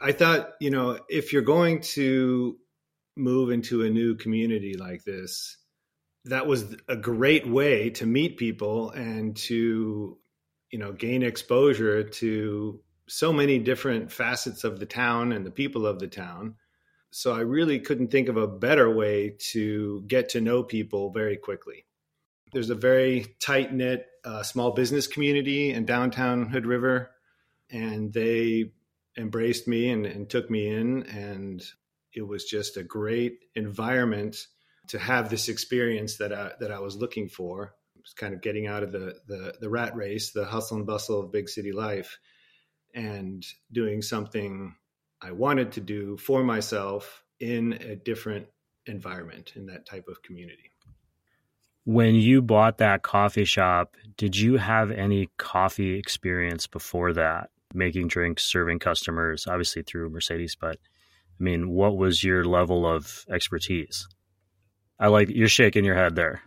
I 0.00 0.12
thought, 0.12 0.52
you 0.60 0.70
know, 0.70 0.98
if 1.08 1.32
you're 1.32 1.42
going 1.42 1.80
to 1.80 2.56
move 3.16 3.50
into 3.50 3.82
a 3.82 3.90
new 3.90 4.14
community 4.14 4.76
like 4.78 5.04
this, 5.04 5.58
that 6.24 6.46
was 6.46 6.76
a 6.88 6.96
great 6.96 7.46
way 7.46 7.90
to 7.90 8.06
meet 8.06 8.38
people 8.38 8.90
and 8.90 9.36
to, 9.36 10.16
you 10.70 10.78
know, 10.78 10.92
gain 10.92 11.22
exposure 11.22 12.02
to 12.04 12.80
so 13.08 13.32
many 13.32 13.58
different 13.58 14.12
facets 14.12 14.64
of 14.64 14.78
the 14.78 14.86
town 14.86 15.32
and 15.32 15.44
the 15.44 15.50
people 15.50 15.86
of 15.86 15.98
the 15.98 16.06
town 16.06 16.54
So 17.10 17.32
I 17.32 17.40
really 17.40 17.80
couldn't 17.80 18.10
think 18.10 18.28
of 18.28 18.36
a 18.36 18.46
better 18.46 18.88
way 18.88 19.36
to 19.50 20.02
get 20.06 20.30
to 20.30 20.40
know 20.40 20.62
people 20.62 21.10
very 21.10 21.36
quickly. 21.36 21.86
There's 22.52 22.70
a 22.70 22.74
very 22.74 23.36
tight 23.40 23.72
knit 23.72 24.06
uh, 24.24 24.42
small 24.42 24.72
business 24.72 25.06
community 25.06 25.72
in 25.72 25.86
downtown 25.86 26.46
Hood 26.46 26.66
River, 26.66 27.10
and 27.70 28.12
they 28.12 28.72
embraced 29.16 29.66
me 29.66 29.90
and, 29.90 30.06
and 30.06 30.28
took 30.28 30.50
me 30.50 30.68
in. 30.68 31.04
And 31.04 31.62
it 32.12 32.22
was 32.22 32.44
just 32.44 32.76
a 32.76 32.82
great 32.82 33.38
environment 33.54 34.46
to 34.88 34.98
have 34.98 35.30
this 35.30 35.48
experience 35.48 36.16
that 36.18 36.32
I, 36.32 36.52
that 36.60 36.70
I 36.70 36.80
was 36.80 36.96
looking 36.96 37.28
for. 37.28 37.74
It 37.96 38.02
was 38.02 38.14
kind 38.14 38.34
of 38.34 38.40
getting 38.40 38.66
out 38.66 38.82
of 38.82 38.92
the, 38.92 39.16
the, 39.26 39.54
the 39.60 39.70
rat 39.70 39.94
race, 39.96 40.32
the 40.32 40.44
hustle 40.44 40.78
and 40.78 40.86
bustle 40.86 41.20
of 41.20 41.32
big 41.32 41.48
city 41.48 41.72
life, 41.72 42.18
and 42.94 43.44
doing 43.72 44.02
something 44.02 44.74
I 45.22 45.32
wanted 45.32 45.72
to 45.72 45.80
do 45.80 46.16
for 46.16 46.42
myself 46.42 47.24
in 47.40 47.74
a 47.74 47.96
different 47.96 48.46
environment 48.86 49.52
in 49.56 49.66
that 49.66 49.86
type 49.86 50.08
of 50.08 50.22
community. 50.22 50.70
When 51.84 52.14
you 52.14 52.42
bought 52.42 52.78
that 52.78 53.02
coffee 53.02 53.44
shop, 53.44 53.96
did 54.16 54.36
you 54.36 54.56
have 54.58 54.90
any 54.90 55.28
coffee 55.38 55.98
experience 55.98 56.66
before 56.66 57.12
that? 57.14 57.50
Making 57.72 58.08
drinks, 58.08 58.44
serving 58.44 58.80
customers, 58.80 59.46
obviously 59.46 59.82
through 59.82 60.10
Mercedes, 60.10 60.56
but 60.60 60.76
I 61.40 61.42
mean, 61.42 61.70
what 61.70 61.96
was 61.96 62.22
your 62.22 62.44
level 62.44 62.86
of 62.86 63.24
expertise? 63.30 64.06
I 64.98 65.06
like 65.06 65.30
you're 65.30 65.48
shaking 65.48 65.84
your 65.84 65.94
head 65.94 66.14
there. 66.14 66.42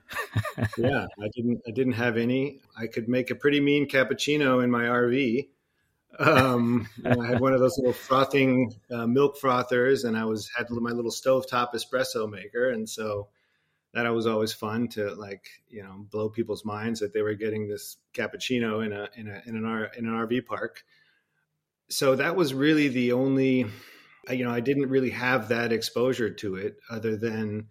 yeah, 0.77 1.07
I 1.19 1.27
didn't 1.33 1.61
I 1.67 1.71
didn't 1.71 1.93
have 1.93 2.17
any. 2.17 2.61
I 2.77 2.85
could 2.85 3.09
make 3.09 3.31
a 3.31 3.35
pretty 3.35 3.59
mean 3.59 3.87
cappuccino 3.87 4.63
in 4.63 4.69
my 4.69 4.83
RV. 4.83 5.47
Um, 6.19 6.87
I 7.05 7.25
had 7.25 7.39
one 7.39 7.53
of 7.53 7.59
those 7.59 7.77
little 7.77 7.93
frothing 7.93 8.73
uh, 8.91 9.07
milk 9.07 9.37
frothers, 9.37 10.03
and 10.03 10.17
I 10.17 10.25
was 10.25 10.49
had 10.55 10.69
my 10.69 10.91
little 10.91 11.11
stovetop 11.11 11.73
espresso 11.73 12.29
maker, 12.29 12.69
and 12.69 12.87
so 12.87 13.29
that 13.93 14.07
was 14.09 14.27
always 14.27 14.53
fun 14.53 14.87
to 14.89 15.13
like 15.15 15.45
you 15.69 15.83
know 15.83 16.05
blow 16.11 16.29
people's 16.29 16.65
minds 16.65 16.99
that 16.99 17.13
they 17.13 17.21
were 17.21 17.33
getting 17.33 17.67
this 17.67 17.97
cappuccino 18.13 18.85
in 18.85 18.91
a 18.93 19.09
in 19.15 19.27
a 19.27 19.41
in 19.45 19.55
an 19.55 19.65
R, 19.65 19.85
in 19.97 20.05
an 20.05 20.13
RV 20.13 20.45
park. 20.45 20.83
So 21.89 22.15
that 22.15 22.35
was 22.35 22.53
really 22.53 22.87
the 22.87 23.11
only, 23.11 23.65
you 24.29 24.43
know, 24.43 24.51
I 24.51 24.61
didn't 24.61 24.89
really 24.89 25.11
have 25.11 25.49
that 25.49 25.71
exposure 25.71 26.29
to 26.29 26.55
it 26.55 26.77
other 26.89 27.17
than 27.17 27.67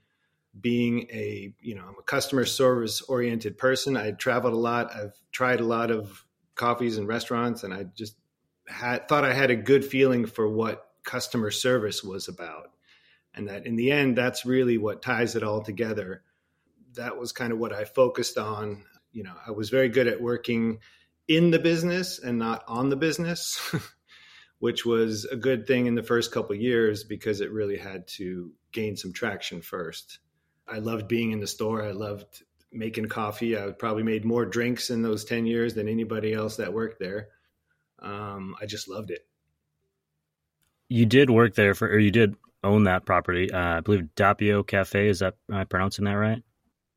being 0.60 1.08
a 1.10 1.54
you 1.60 1.74
know 1.74 1.82
I'm 1.82 1.96
a 1.98 2.02
customer 2.02 2.44
service 2.44 3.02
oriented 3.02 3.56
person. 3.56 3.96
I 3.96 4.12
traveled 4.12 4.54
a 4.54 4.58
lot. 4.58 4.94
I've 4.94 5.14
tried 5.32 5.60
a 5.60 5.64
lot 5.64 5.90
of 5.90 6.24
coffees 6.54 6.98
and 6.98 7.08
restaurants, 7.08 7.64
and 7.64 7.72
I 7.72 7.84
just 7.84 8.16
had 8.72 9.08
thought 9.08 9.24
I 9.24 9.32
had 9.32 9.50
a 9.50 9.56
good 9.56 9.84
feeling 9.84 10.26
for 10.26 10.48
what 10.48 10.86
customer 11.04 11.50
service 11.50 12.02
was 12.02 12.28
about, 12.28 12.70
and 13.34 13.48
that 13.48 13.66
in 13.66 13.76
the 13.76 13.90
end, 13.90 14.16
that's 14.16 14.44
really 14.44 14.78
what 14.78 15.02
ties 15.02 15.36
it 15.36 15.42
all 15.42 15.62
together. 15.62 16.22
That 16.94 17.18
was 17.18 17.32
kind 17.32 17.52
of 17.52 17.58
what 17.58 17.72
I 17.72 17.84
focused 17.84 18.38
on. 18.38 18.84
You 19.12 19.24
know, 19.24 19.34
I 19.46 19.50
was 19.50 19.70
very 19.70 19.88
good 19.88 20.06
at 20.06 20.20
working 20.20 20.80
in 21.28 21.50
the 21.50 21.58
business 21.58 22.18
and 22.18 22.38
not 22.38 22.64
on 22.66 22.88
the 22.88 22.96
business. 22.96 23.60
which 24.62 24.86
was 24.86 25.24
a 25.24 25.34
good 25.34 25.66
thing 25.66 25.86
in 25.86 25.96
the 25.96 26.04
first 26.04 26.30
couple 26.30 26.54
years 26.54 27.02
because 27.02 27.40
it 27.40 27.50
really 27.50 27.76
had 27.76 28.06
to 28.06 28.52
gain 28.70 28.96
some 28.96 29.12
traction 29.12 29.60
first. 29.60 30.20
I 30.68 30.78
loved 30.78 31.08
being 31.08 31.32
in 31.32 31.40
the 31.40 31.48
store. 31.48 31.82
I 31.82 31.90
loved 31.90 32.44
making 32.70 33.06
coffee. 33.06 33.58
I 33.58 33.72
probably 33.72 34.04
made 34.04 34.24
more 34.24 34.46
drinks 34.46 34.88
in 34.88 35.02
those 35.02 35.24
10 35.24 35.46
years 35.46 35.74
than 35.74 35.88
anybody 35.88 36.32
else 36.32 36.58
that 36.58 36.72
worked 36.72 37.00
there. 37.00 37.30
Um, 38.02 38.54
I 38.60 38.66
just 38.66 38.88
loved 38.88 39.10
it. 39.10 39.26
You 40.88 41.06
did 41.06 41.30
work 41.30 41.54
there 41.54 41.74
for, 41.74 41.88
or 41.88 41.98
you 41.98 42.10
did 42.10 42.36
own 42.64 42.84
that 42.84 43.06
property. 43.06 43.50
Uh, 43.50 43.78
I 43.78 43.80
believe 43.80 44.08
Doppio 44.16 44.66
Cafe. 44.66 45.08
Is 45.08 45.20
that, 45.20 45.34
am 45.50 45.56
I 45.56 45.64
pronouncing 45.64 46.04
that 46.04 46.12
right? 46.12 46.42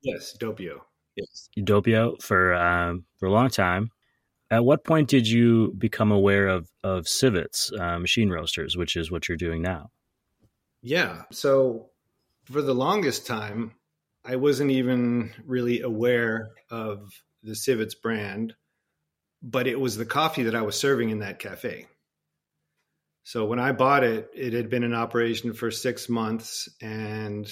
Yes, 0.02 0.36
Doppio. 0.40 0.82
Yes. 1.16 1.50
Doppio 1.58 2.22
for, 2.22 2.54
um, 2.54 3.06
for 3.18 3.28
a 3.28 3.32
long 3.32 3.50
time. 3.50 3.92
At 4.52 4.66
what 4.66 4.84
point 4.84 5.10
did 5.10 5.28
you 5.28 5.74
become 5.78 6.12
aware 6.12 6.48
of, 6.48 6.70
of 6.84 7.06
Sivetz 7.06 7.72
uh, 7.80 7.98
machine 8.00 8.30
roasters, 8.30 8.78
which 8.78 8.96
is 8.96 9.10
what 9.10 9.28
you're 9.28 9.38
doing 9.38 9.62
now? 9.62 9.92
Yeah. 10.82 11.24
So 11.32 11.90
for 12.46 12.62
the 12.62 12.76
longest 12.76 13.26
time, 13.26 13.74
I 14.24 14.36
wasn't 14.36 14.72
even 14.72 15.34
really 15.46 15.82
aware 15.82 16.50
of 16.70 17.12
the 17.44 17.54
Sivetz 17.54 17.94
brand, 18.00 18.56
but 19.48 19.68
it 19.68 19.80
was 19.80 19.96
the 19.96 20.06
coffee 20.06 20.44
that 20.44 20.56
I 20.56 20.64
was 20.64 20.78
serving 20.78 21.12
in 21.12 21.20
that 21.20 21.38
cafe. 21.38 21.86
So 23.22 23.46
when 23.46 23.60
I 23.60 23.74
bought 23.74 24.04
it, 24.04 24.30
it 24.34 24.54
had 24.54 24.72
been 24.72 24.84
in 24.84 24.94
operation 24.94 25.54
for 25.54 25.70
six 25.70 26.10
months 26.10 26.68
and 26.82 27.48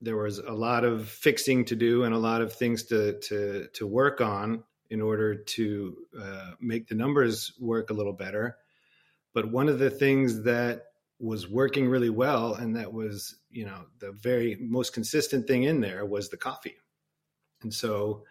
there 0.00 0.16
was 0.16 0.38
a 0.38 0.52
lot 0.52 0.84
of 0.84 1.08
fixing 1.08 1.64
to 1.66 1.76
do 1.76 2.02
and 2.02 2.12
a 2.12 2.18
lot 2.18 2.42
of 2.42 2.52
things 2.52 2.84
to, 2.86 3.20
to, 3.20 3.68
to 3.74 3.86
work 3.86 4.20
on 4.20 4.64
in 4.90 5.00
order 5.00 5.36
to 5.36 5.96
uh, 6.20 6.50
make 6.60 6.88
the 6.88 6.94
numbers 6.96 7.52
work 7.60 7.90
a 7.90 7.94
little 7.94 8.12
better. 8.12 8.56
But 9.32 9.50
one 9.52 9.68
of 9.68 9.78
the 9.78 9.90
things 9.90 10.42
that 10.42 10.86
was 11.20 11.48
working 11.48 11.88
really 11.88 12.10
well 12.10 12.54
and 12.54 12.76
that 12.76 12.92
was 12.92 13.36
you 13.50 13.64
know 13.64 13.86
the 14.00 14.12
very 14.12 14.56
most 14.60 14.92
consistent 14.92 15.46
thing 15.46 15.62
in 15.62 15.80
there 15.80 16.04
was 16.04 16.28
the 16.28 16.36
coffee 16.36 16.76
and 17.62 17.72
so 17.72 18.22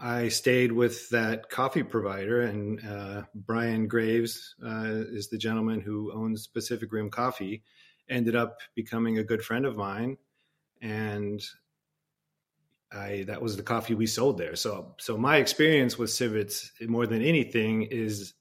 i 0.00 0.28
stayed 0.28 0.72
with 0.72 1.08
that 1.10 1.48
coffee 1.50 1.82
provider 1.82 2.42
and 2.42 2.80
uh, 2.86 3.22
brian 3.34 3.86
graves 3.86 4.54
uh, 4.64 5.04
is 5.12 5.28
the 5.28 5.38
gentleman 5.38 5.80
who 5.80 6.12
owns 6.12 6.46
pacific 6.46 6.92
rim 6.92 7.10
coffee 7.10 7.62
ended 8.08 8.34
up 8.34 8.58
becoming 8.74 9.18
a 9.18 9.24
good 9.24 9.42
friend 9.42 9.64
of 9.64 9.76
mine 9.76 10.16
and 10.82 11.42
I 12.92 13.22
that 13.28 13.40
was 13.40 13.56
the 13.56 13.62
coffee 13.62 13.94
we 13.94 14.08
sold 14.08 14.36
there. 14.36 14.56
So 14.56 14.96
so 14.98 15.16
my 15.16 15.36
experience 15.36 15.96
with 15.96 16.10
Sivetz 16.10 16.70
more 16.88 17.06
than 17.06 17.22
anything 17.22 17.82
is 17.82 18.34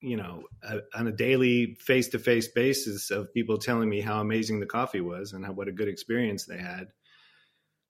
you 0.00 0.16
know, 0.16 0.44
a, 0.62 0.80
on 0.94 1.06
a 1.06 1.12
daily 1.12 1.74
face 1.80 2.08
to 2.08 2.18
face 2.18 2.48
basis 2.48 3.10
of 3.10 3.32
people 3.32 3.58
telling 3.58 3.88
me 3.88 4.00
how 4.00 4.20
amazing 4.20 4.60
the 4.60 4.66
coffee 4.66 5.00
was 5.00 5.32
and 5.32 5.44
how, 5.44 5.52
what 5.52 5.68
a 5.68 5.72
good 5.72 5.88
experience 5.88 6.44
they 6.44 6.58
had. 6.58 6.88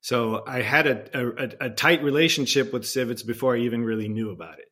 So 0.01 0.45
I 0.47 0.63
had 0.63 0.87
a, 0.87 1.19
a, 1.19 1.67
a 1.67 1.71
tight 1.71 2.03
relationship 2.03 2.73
with 2.73 2.85
Sivetz 2.85 3.27
before 3.27 3.57
I 3.57 3.61
even 3.61 3.85
really 3.85 4.09
knew 4.09 4.31
about 4.31 4.59
it. 4.59 4.67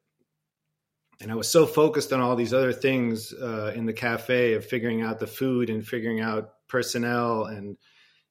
And 1.21 1.31
I 1.31 1.35
was 1.35 1.49
so 1.49 1.67
focused 1.67 2.13
on 2.13 2.21
all 2.21 2.37
these 2.37 2.55
other 2.55 2.73
things 2.73 3.33
uh, 3.33 3.73
in 3.75 3.87
the 3.87 3.93
cafe 3.93 4.55
of 4.55 4.65
figuring 4.65 5.03
out 5.03 5.21
the 5.21 5.27
food 5.27 5.71
and 5.71 5.87
figuring 5.87 6.21
out 6.21 6.51
personnel 6.69 7.45
and, 7.45 7.77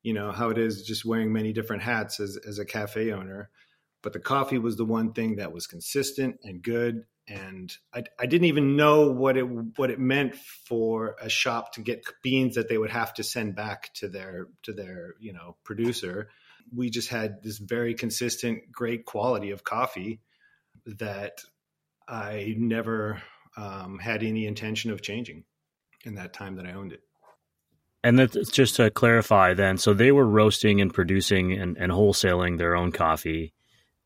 you 0.02 0.14
know, 0.14 0.32
how 0.32 0.50
it 0.50 0.58
is 0.58 0.84
just 0.84 1.06
wearing 1.06 1.34
many 1.34 1.54
different 1.54 1.84
hats 1.84 2.20
as, 2.20 2.38
as 2.48 2.60
a 2.60 2.66
cafe 2.66 3.12
owner. 3.12 3.50
But 4.02 4.14
the 4.14 4.20
coffee 4.20 4.58
was 4.58 4.76
the 4.76 4.86
one 4.86 5.14
thing 5.14 5.38
that 5.38 5.54
was 5.54 5.66
consistent 5.66 6.40
and 6.44 6.62
good 6.62 7.04
and 7.28 7.76
I, 7.94 8.04
I 8.20 8.26
didn't 8.26 8.48
even 8.48 8.76
know 8.76 9.12
what 9.12 9.38
it 9.38 9.44
what 9.44 9.92
it 9.92 10.00
meant 10.00 10.36
for 10.36 11.16
a 11.22 11.30
shop 11.30 11.74
to 11.74 11.82
get 11.82 12.06
beans 12.22 12.56
that 12.56 12.68
they 12.68 12.78
would 12.78 12.90
have 12.90 13.14
to 13.16 13.24
send 13.24 13.56
back 13.56 13.94
to 13.96 14.10
their 14.10 14.48
to 14.64 14.74
their 14.74 15.16
you 15.20 15.34
know 15.34 15.56
producer. 15.64 16.30
We 16.76 16.90
just 16.90 17.10
had 17.10 17.42
this 17.44 17.58
very 17.58 17.94
consistent, 17.94 18.72
great 18.72 19.06
quality 19.06 19.52
of 19.52 19.64
coffee 19.64 20.20
that 20.86 21.42
I 22.08 22.56
never 22.58 23.22
um, 23.58 24.00
had 24.00 24.24
any 24.24 24.46
intention 24.46 24.92
of 24.92 25.02
changing 25.02 25.44
in 26.04 26.16
that 26.16 26.34
time 26.34 26.56
that 26.56 26.66
I 26.66 26.74
owned 26.74 26.94
it. 26.94 27.02
And 28.04 28.20
that's 28.20 28.52
just 28.52 28.76
to 28.76 28.92
clarify 28.92 29.54
then. 29.54 29.78
So 29.78 29.94
they 29.94 30.12
were 30.12 30.28
roasting 30.28 30.82
and 30.82 30.94
producing 30.94 31.54
and, 31.54 31.78
and 31.78 31.92
wholesaling 31.92 32.58
their 32.58 32.76
own 32.76 32.92
coffee 32.92 33.54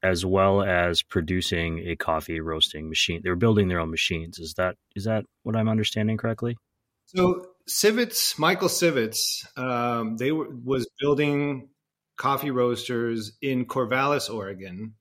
as 0.03 0.23
well 0.23 0.61
as 0.61 1.01
producing 1.01 1.79
a 1.79 1.95
coffee 1.95 2.39
roasting 2.39 2.89
machine. 2.89 3.21
They 3.23 3.29
were 3.29 3.35
building 3.35 3.67
their 3.67 3.79
own 3.79 3.89
machines. 3.89 4.37
Is 4.37 4.53
that 4.53 4.75
is 4.95 5.05
that 5.05 5.25
what 5.41 5.55
I'm 5.55 5.69
understanding 5.69 6.17
correctly? 6.17 6.57
So 7.05 7.47
Sivetz, 7.67 8.37
Michael 8.37 8.69
Sivetz, 8.69 9.45
um, 9.57 10.17
they 10.17 10.31
were 10.31 10.49
was 10.49 10.87
building 10.99 11.69
coffee 12.17 12.51
roasters 12.51 13.33
in 13.41 13.65
Corvallis, 13.65 14.33
Oregon, 14.33 14.95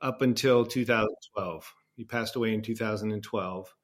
up 0.00 0.22
until 0.22 0.64
2012. 0.64 1.74
He 1.96 2.04
passed 2.04 2.36
away 2.36 2.54
in 2.54 2.62
2012, 2.62 3.74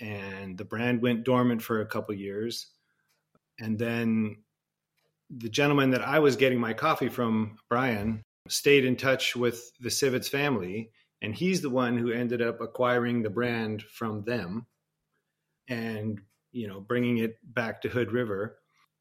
and 0.00 0.56
the 0.56 0.64
brand 0.64 1.02
went 1.02 1.24
dormant 1.24 1.62
for 1.62 1.80
a 1.80 1.86
couple 1.86 2.14
years, 2.14 2.68
and 3.58 3.78
then 3.78 4.36
the 5.30 5.48
gentleman 5.48 5.90
that 5.90 6.06
I 6.06 6.18
was 6.18 6.36
getting 6.36 6.60
my 6.60 6.74
coffee 6.74 7.08
from, 7.08 7.56
Brian, 7.68 8.22
stayed 8.48 8.84
in 8.84 8.96
touch 8.96 9.34
with 9.34 9.72
the 9.80 9.88
Sivetz 9.88 10.28
family, 10.28 10.90
and 11.22 11.34
he's 11.34 11.62
the 11.62 11.70
one 11.70 11.96
who 11.96 12.12
ended 12.12 12.42
up 12.42 12.60
acquiring 12.60 13.22
the 13.22 13.30
brand 13.30 13.82
from 13.82 14.24
them 14.24 14.66
and 15.68 16.20
you 16.52 16.68
know 16.68 16.80
bringing 16.80 17.18
it 17.18 17.38
back 17.42 17.82
to 17.82 17.88
Hood 17.88 18.12
River. 18.12 18.58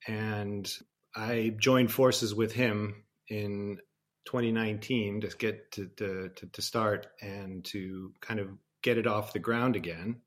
And 0.07 0.71
I 1.15 1.55
joined 1.59 1.91
forces 1.91 2.33
with 2.33 2.53
him 2.53 3.02
in 3.30 3.77
2019 4.25 5.22
to 5.22 5.27
get 5.38 5.72
to, 5.72 5.88
to, 5.98 6.30
to, 6.30 6.62
start 6.62 7.08
and 7.22 7.65
to 7.65 8.13
kind 8.22 8.39
of 8.39 8.50
get 8.82 8.98
it 8.98 9.08
off 9.08 9.34
the 9.34 9.39
ground 9.39 9.75
again. 9.75 10.22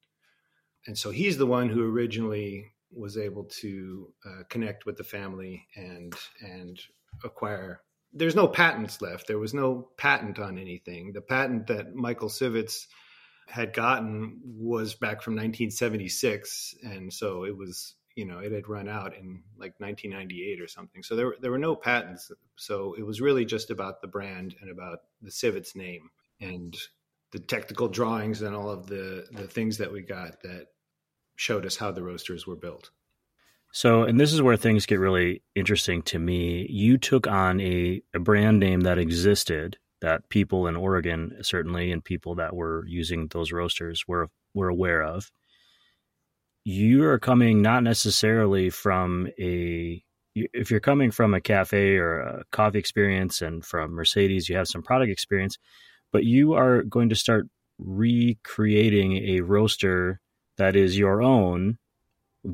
And 0.87 0.97
so 0.97 1.11
he's 1.11 1.39
the 1.39 1.47
one 1.47 1.69
who 1.69 1.91
originally 1.91 2.73
was 2.93 3.17
able 3.17 3.45
to 3.45 4.13
uh, 4.25 4.43
connect 4.49 4.87
with 4.87 4.97
the 4.97 5.05
family 5.05 5.67
and 5.75 6.15
and 6.41 6.81
acquire. 7.25 7.81
There's 8.13 8.37
no 8.37 8.47
patents 8.47 9.03
left. 9.03 9.27
There 9.27 9.39
was 9.39 9.53
no 9.53 9.89
patent 9.97 10.39
on 10.39 10.59
anything. 10.59 11.13
The 11.13 11.21
patent 11.21 11.67
that 11.67 11.95
Michael 11.95 12.29
Sivetz 12.29 12.87
had 13.49 13.73
gotten 13.73 14.41
was 14.45 14.95
back 14.95 15.23
from 15.23 15.35
1976, 15.35 16.77
and 16.83 17.13
so 17.13 17.45
it 17.45 17.57
was 17.57 17.95
you 18.17 18.25
know 18.25 18.39
it 18.39 18.51
had 18.51 18.69
run 18.69 18.89
out 18.89 19.15
in 19.15 19.43
like 19.57 19.75
1998 19.79 20.61
or 20.61 20.67
something. 20.67 21.03
So 21.03 21.15
there 21.15 21.35
there 21.41 21.53
were 21.53 21.59
no 21.59 21.77
patents. 21.77 22.33
So 22.57 22.95
it 22.99 23.07
was 23.07 23.21
really 23.21 23.45
just 23.45 23.71
about 23.71 24.01
the 24.01 24.09
brand 24.09 24.57
and 24.61 24.71
about 24.71 25.01
the 25.23 25.31
Sivetz 25.31 25.77
name 25.77 26.11
and 26.41 26.77
the 27.31 27.39
technical 27.39 27.89
drawings 27.89 28.43
and 28.43 28.57
all 28.57 28.71
of 28.71 28.87
the 28.87 29.27
the 29.33 29.47
things 29.47 29.79
that 29.79 29.93
we 29.93 30.03
got 30.03 30.43
that 30.43 30.67
showed 31.37 31.67
us 31.67 31.77
how 31.77 31.93
the 31.93 32.03
roasters 32.03 32.47
were 32.47 32.57
built. 32.57 32.91
So, 33.73 34.05
and 34.05 34.19
this 34.19 34.33
is 34.33 34.41
where 34.41 34.57
things 34.57 34.87
get 34.87 34.99
really 34.99 35.43
interesting 35.55 36.01
to 36.05 36.19
me. 36.19 36.67
You 36.71 36.97
took 36.97 37.27
on 37.27 37.61
a, 37.61 38.01
a 38.15 38.19
brand 38.19 38.59
name 38.59 38.81
that 38.83 38.97
existed 38.97 39.77
that 40.01 40.31
people 40.31 40.67
in 40.67 40.77
Oregon, 40.77 41.37
certainly, 41.43 41.93
and 41.93 42.03
people 42.03 42.37
that 42.37 42.57
were 42.57 42.87
using 42.87 43.29
those 43.29 43.53
roasters 43.53 44.09
were 44.09 44.31
were 44.55 44.69
aware 44.69 45.03
of. 45.03 45.31
You 46.69 47.05
are 47.05 47.21
coming 47.21 47.63
not 47.63 47.85
necessarily 47.85 48.71
from 48.71 49.29
a 49.39 50.03
if 50.35 50.69
you're 50.69 50.81
coming 50.81 51.13
from 51.13 51.33
a 51.33 51.41
cafe 51.41 51.95
or 51.95 52.19
a 52.19 52.45
coffee 52.51 52.81
experience 52.81 53.41
and 53.41 53.65
from 53.65 53.93
Mercedes, 53.93 54.49
you 54.49 54.57
have 54.57 54.67
some 54.67 54.83
product 54.83 55.13
experience, 55.13 55.59
but 56.11 56.25
you 56.25 56.55
are 56.55 56.83
going 56.83 57.11
to 57.11 57.15
start 57.15 57.47
recreating 57.79 59.17
a 59.29 59.43
roaster 59.43 60.21
that 60.57 60.75
is 60.75 60.99
your 60.99 61.23
own, 61.23 61.79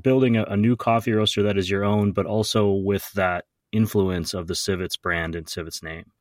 building 0.02 0.36
a, 0.36 0.44
a 0.44 0.58
new 0.58 0.76
coffee 0.76 1.12
roaster 1.12 1.44
that 1.44 1.56
is 1.56 1.70
your 1.70 1.82
own, 1.82 2.12
but 2.12 2.26
also 2.26 2.70
with 2.70 3.10
that 3.12 3.46
influence 3.72 4.34
of 4.34 4.46
the 4.46 4.54
Sivetz 4.54 5.00
brand 5.00 5.34
and 5.34 5.46
Sivetz 5.46 5.82
name. 5.82 6.12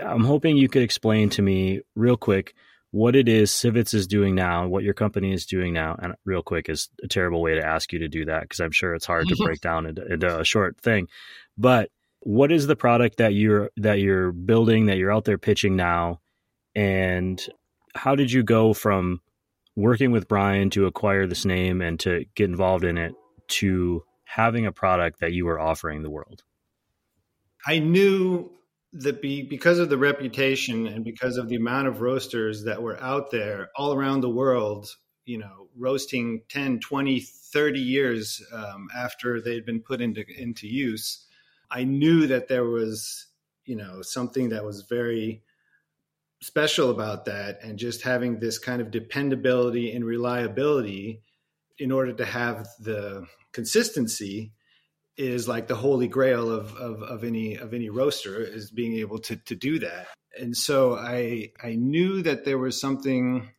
I'm 0.00 0.22
hoping 0.22 0.56
you 0.56 0.68
could 0.68 0.82
explain 0.82 1.28
to 1.30 1.42
me 1.42 1.80
real 1.96 2.16
quick 2.16 2.54
what 2.92 3.14
it 3.14 3.28
is 3.28 3.50
Sivetz 3.50 3.94
is 3.94 4.06
doing 4.06 4.34
now, 4.34 4.66
what 4.66 4.82
your 4.82 4.94
company 4.94 5.32
is 5.32 5.46
doing 5.46 5.72
now. 5.72 5.96
And 6.00 6.14
real 6.24 6.42
quick 6.42 6.68
is 6.68 6.88
a 7.02 7.08
terrible 7.08 7.40
way 7.40 7.54
to 7.54 7.64
ask 7.64 7.92
you 7.92 8.00
to 8.00 8.08
do 8.08 8.24
that 8.24 8.42
because 8.42 8.60
I'm 8.60 8.72
sure 8.72 8.94
it's 8.94 9.06
hard 9.06 9.28
to 9.28 9.36
break 9.36 9.60
down 9.62 9.86
into, 9.86 10.04
into 10.12 10.40
a 10.40 10.44
short 10.44 10.80
thing. 10.80 11.08
But 11.56 11.90
what 12.20 12.50
is 12.52 12.66
the 12.66 12.76
product 12.76 13.18
that 13.18 13.32
you're 13.32 13.70
that 13.76 14.00
you're 14.00 14.32
building 14.32 14.86
that 14.86 14.98
you're 14.98 15.12
out 15.12 15.24
there 15.24 15.38
pitching 15.38 15.76
now, 15.76 16.20
and 16.74 17.40
how 17.94 18.14
did 18.14 18.30
you 18.30 18.42
go 18.42 18.74
from 18.74 19.20
working 19.76 20.10
with 20.10 20.28
Brian 20.28 20.68
to 20.70 20.86
acquire 20.86 21.26
this 21.26 21.44
name 21.44 21.80
and 21.80 21.98
to 22.00 22.24
get 22.34 22.50
involved 22.50 22.84
in 22.84 22.98
it 22.98 23.14
to 23.48 24.02
having 24.24 24.66
a 24.66 24.72
product 24.72 25.20
that 25.20 25.32
you 25.32 25.46
were 25.46 25.58
offering 25.58 26.02
the 26.02 26.10
world? 26.10 26.42
I 27.66 27.78
knew 27.78 28.50
that 28.92 29.22
be 29.22 29.42
because 29.42 29.78
of 29.78 29.88
the 29.88 29.98
reputation 29.98 30.86
and 30.86 31.04
because 31.04 31.36
of 31.36 31.48
the 31.48 31.56
amount 31.56 31.86
of 31.86 32.00
roasters 32.00 32.64
that 32.64 32.82
were 32.82 33.00
out 33.00 33.30
there 33.30 33.70
all 33.76 33.94
around 33.94 34.20
the 34.20 34.30
world, 34.30 34.88
you 35.24 35.38
know, 35.38 35.68
roasting 35.76 36.42
10, 36.48 36.80
20, 36.80 37.20
30 37.20 37.80
years 37.80 38.42
um, 38.52 38.88
after 38.96 39.40
they'd 39.40 39.64
been 39.64 39.80
put 39.80 40.00
into 40.00 40.24
into 40.36 40.66
use, 40.66 41.26
I 41.70 41.84
knew 41.84 42.26
that 42.26 42.48
there 42.48 42.64
was, 42.64 43.26
you 43.64 43.76
know, 43.76 44.02
something 44.02 44.48
that 44.48 44.64
was 44.64 44.82
very 44.82 45.42
special 46.42 46.90
about 46.90 47.26
that 47.26 47.62
and 47.62 47.78
just 47.78 48.02
having 48.02 48.40
this 48.40 48.58
kind 48.58 48.80
of 48.80 48.90
dependability 48.90 49.92
and 49.92 50.04
reliability 50.04 51.20
in 51.78 51.92
order 51.92 52.12
to 52.12 52.24
have 52.24 52.66
the 52.80 53.26
consistency 53.52 54.52
is 55.16 55.48
like 55.48 55.68
the 55.68 55.74
holy 55.74 56.08
grail 56.08 56.50
of, 56.50 56.74
of, 56.76 57.02
of 57.02 57.24
any 57.24 57.56
of 57.56 57.74
any 57.74 57.90
roaster 57.90 58.40
is 58.40 58.70
being 58.70 58.94
able 58.94 59.18
to 59.18 59.36
to 59.36 59.54
do 59.54 59.78
that. 59.80 60.08
And 60.38 60.56
so 60.56 60.94
i 60.96 61.50
i 61.62 61.74
knew 61.74 62.22
that 62.22 62.44
there 62.44 62.58
was 62.58 62.80
something 62.80 63.50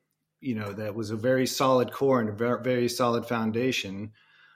you 0.41 0.55
know 0.55 0.73
that 0.73 0.95
was 0.95 1.11
a 1.11 1.15
very 1.15 1.45
solid 1.45 1.93
core 1.93 2.19
and 2.19 2.29
a 2.29 2.33
very, 2.33 2.61
very 2.61 2.89
solid 2.89 3.25
foundation 3.25 4.11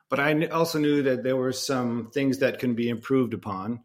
but 0.10 0.20
i 0.20 0.46
also 0.48 0.80
knew 0.80 1.04
that 1.04 1.24
there 1.24 1.38
were 1.38 1.54
some 1.54 2.10
things 2.14 2.40
that 2.40 2.60
can 2.60 2.74
be 2.74 2.90
improved 2.90 3.34
upon 3.34 3.80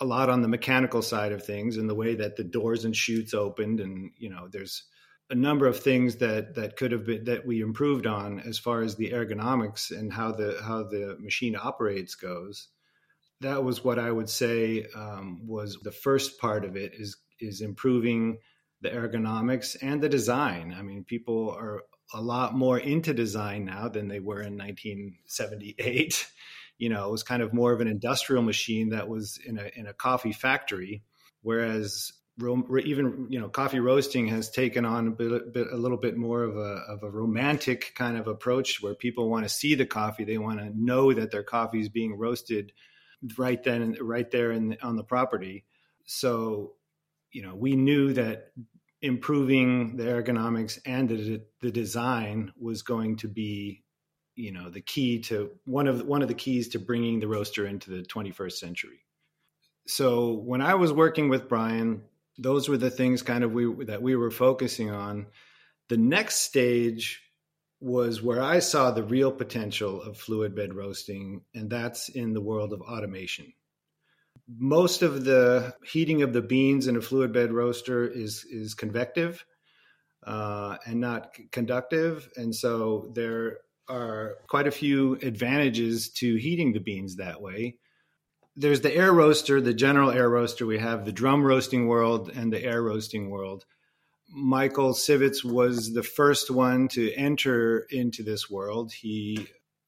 a 0.00 0.04
lot 0.04 0.28
on 0.28 0.42
the 0.42 0.48
mechanical 0.48 1.00
side 1.00 1.32
of 1.32 1.44
things 1.44 1.78
and 1.78 1.88
the 1.88 1.94
way 1.94 2.16
that 2.16 2.36
the 2.36 2.44
doors 2.44 2.84
and 2.84 2.94
chutes 2.94 3.32
opened 3.32 3.80
and 3.80 4.10
you 4.18 4.28
know 4.28 4.48
there's 4.50 4.84
a 5.30 5.34
number 5.34 5.66
of 5.66 5.80
things 5.80 6.16
that 6.16 6.54
that 6.54 6.76
could 6.76 6.92
have 6.92 7.06
been 7.06 7.24
that 7.24 7.46
we 7.46 7.60
improved 7.60 8.06
on 8.06 8.40
as 8.40 8.58
far 8.58 8.82
as 8.82 8.96
the 8.96 9.10
ergonomics 9.10 9.90
and 9.90 10.12
how 10.12 10.32
the 10.32 10.58
how 10.62 10.84
the 10.84 11.16
machine 11.20 11.56
operates 11.60 12.14
goes. 12.14 12.68
That 13.40 13.64
was 13.64 13.84
what 13.84 13.98
i 13.98 14.10
would 14.10 14.30
say 14.30 14.86
um, 14.94 15.46
was 15.46 15.78
the 15.82 15.92
first 15.92 16.40
part 16.40 16.64
of 16.64 16.76
it 16.76 16.92
is 16.94 17.16
is 17.40 17.60
improving 17.60 18.38
the 18.80 18.90
ergonomics 18.90 19.76
and 19.82 20.02
the 20.02 20.08
design. 20.08 20.74
I 20.76 20.82
mean 20.82 21.04
people 21.04 21.50
are 21.50 21.82
a 22.14 22.20
lot 22.20 22.54
more 22.54 22.78
into 22.78 23.12
design 23.12 23.64
now 23.64 23.88
than 23.88 24.08
they 24.08 24.20
were 24.20 24.40
in 24.40 24.56
1978 24.56 26.26
you 26.78 26.88
know, 26.88 27.08
it 27.08 27.10
was 27.10 27.22
kind 27.22 27.42
of 27.42 27.52
more 27.52 27.72
of 27.72 27.80
an 27.80 27.88
industrial 27.88 28.42
machine 28.42 28.90
that 28.90 29.08
was 29.08 29.38
in 29.44 29.58
a 29.58 29.70
in 29.74 29.86
a 29.86 29.94
coffee 29.94 30.32
factory, 30.32 31.02
whereas 31.42 32.12
even 32.38 33.26
you 33.30 33.40
know 33.40 33.48
coffee 33.48 33.80
roasting 33.80 34.26
has 34.28 34.50
taken 34.50 34.84
on 34.84 35.08
a 35.08 35.10
bit, 35.10 35.52
bit, 35.52 35.68
a 35.72 35.76
little 35.76 35.96
bit 35.96 36.16
more 36.16 36.42
of 36.42 36.56
a 36.56 36.82
of 36.88 37.02
a 37.02 37.10
romantic 37.10 37.94
kind 37.94 38.16
of 38.16 38.26
approach 38.26 38.82
where 38.82 38.94
people 38.94 39.30
want 39.30 39.44
to 39.44 39.48
see 39.48 39.74
the 39.74 39.86
coffee 39.86 40.24
they 40.24 40.38
want 40.38 40.58
to 40.58 40.70
know 40.74 41.12
that 41.12 41.30
their 41.30 41.42
coffee 41.42 41.80
is 41.80 41.88
being 41.88 42.18
roasted 42.18 42.72
right 43.38 43.64
then 43.64 43.96
right 44.00 44.30
there 44.30 44.52
in, 44.52 44.76
on 44.82 44.96
the 44.96 45.02
property 45.02 45.64
so 46.04 46.74
you 47.32 47.42
know 47.42 47.54
we 47.54 47.74
knew 47.74 48.12
that 48.12 48.52
improving 49.02 49.96
the 49.96 50.04
ergonomics 50.04 50.78
and 50.84 51.08
the, 51.08 51.42
the 51.60 51.70
design 51.70 52.52
was 52.58 52.82
going 52.82 53.16
to 53.16 53.28
be 53.28 53.82
you 54.34 54.52
know 54.52 54.68
the 54.68 54.80
key 54.80 55.18
to 55.20 55.50
one 55.64 55.88
of 55.88 56.06
one 56.06 56.22
of 56.22 56.28
the 56.28 56.34
keys 56.34 56.68
to 56.68 56.78
bringing 56.78 57.18
the 57.18 57.28
roaster 57.28 57.66
into 57.66 57.90
the 57.90 58.02
21st 58.02 58.52
century. 58.52 59.00
So 59.86 60.32
when 60.32 60.60
I 60.60 60.74
was 60.74 60.92
working 60.92 61.28
with 61.28 61.48
Brian, 61.48 62.02
those 62.38 62.68
were 62.68 62.76
the 62.76 62.90
things 62.90 63.22
kind 63.22 63.44
of 63.44 63.52
we 63.52 63.84
that 63.86 64.02
we 64.02 64.16
were 64.16 64.30
focusing 64.30 64.90
on. 64.90 65.26
The 65.88 65.96
next 65.96 66.36
stage 66.36 67.22
was 67.80 68.22
where 68.22 68.42
I 68.42 68.58
saw 68.60 68.90
the 68.90 69.02
real 69.02 69.30
potential 69.30 70.02
of 70.02 70.16
fluid 70.16 70.54
bed 70.54 70.74
roasting, 70.74 71.42
and 71.54 71.70
that's 71.70 72.08
in 72.08 72.32
the 72.32 72.40
world 72.40 72.72
of 72.72 72.80
automation. 72.80 73.52
Most 74.48 75.02
of 75.02 75.24
the 75.24 75.74
heating 75.84 76.22
of 76.22 76.32
the 76.32 76.42
beans 76.42 76.86
in 76.86 76.96
a 76.96 77.00
fluid 77.00 77.32
bed 77.32 77.52
roaster 77.52 78.06
is 78.06 78.44
is 78.44 78.74
convective 78.74 79.44
uh, 80.26 80.76
and 80.86 81.00
not 81.00 81.36
conductive, 81.52 82.28
and 82.36 82.54
so 82.54 83.10
there 83.14 83.58
are 83.88 84.38
quite 84.48 84.66
a 84.66 84.72
few 84.72 85.14
advantages 85.22 86.10
to 86.10 86.34
heating 86.36 86.72
the 86.72 86.80
beans 86.80 87.16
that 87.16 87.40
way. 87.40 87.76
There's 88.56 88.80
the 88.80 88.94
air 88.94 89.12
roaster, 89.12 89.60
the 89.60 89.74
general 89.74 90.10
air 90.10 90.28
roaster. 90.28 90.64
We 90.66 90.78
have 90.78 91.04
the 91.04 91.12
drum 91.12 91.44
roasting 91.44 91.86
world 91.86 92.30
and 92.34 92.52
the 92.52 92.62
air 92.62 92.82
roasting 92.82 93.30
world. 93.30 93.66
Michael 94.28 94.92
Sivetz 94.92 95.44
was 95.44 95.92
the 95.92 96.02
first 96.02 96.50
one 96.50 96.88
to 96.88 97.12
enter 97.14 97.86
into 97.90 98.22
this 98.22 98.50
world. 98.50 98.92
He 98.92 99.46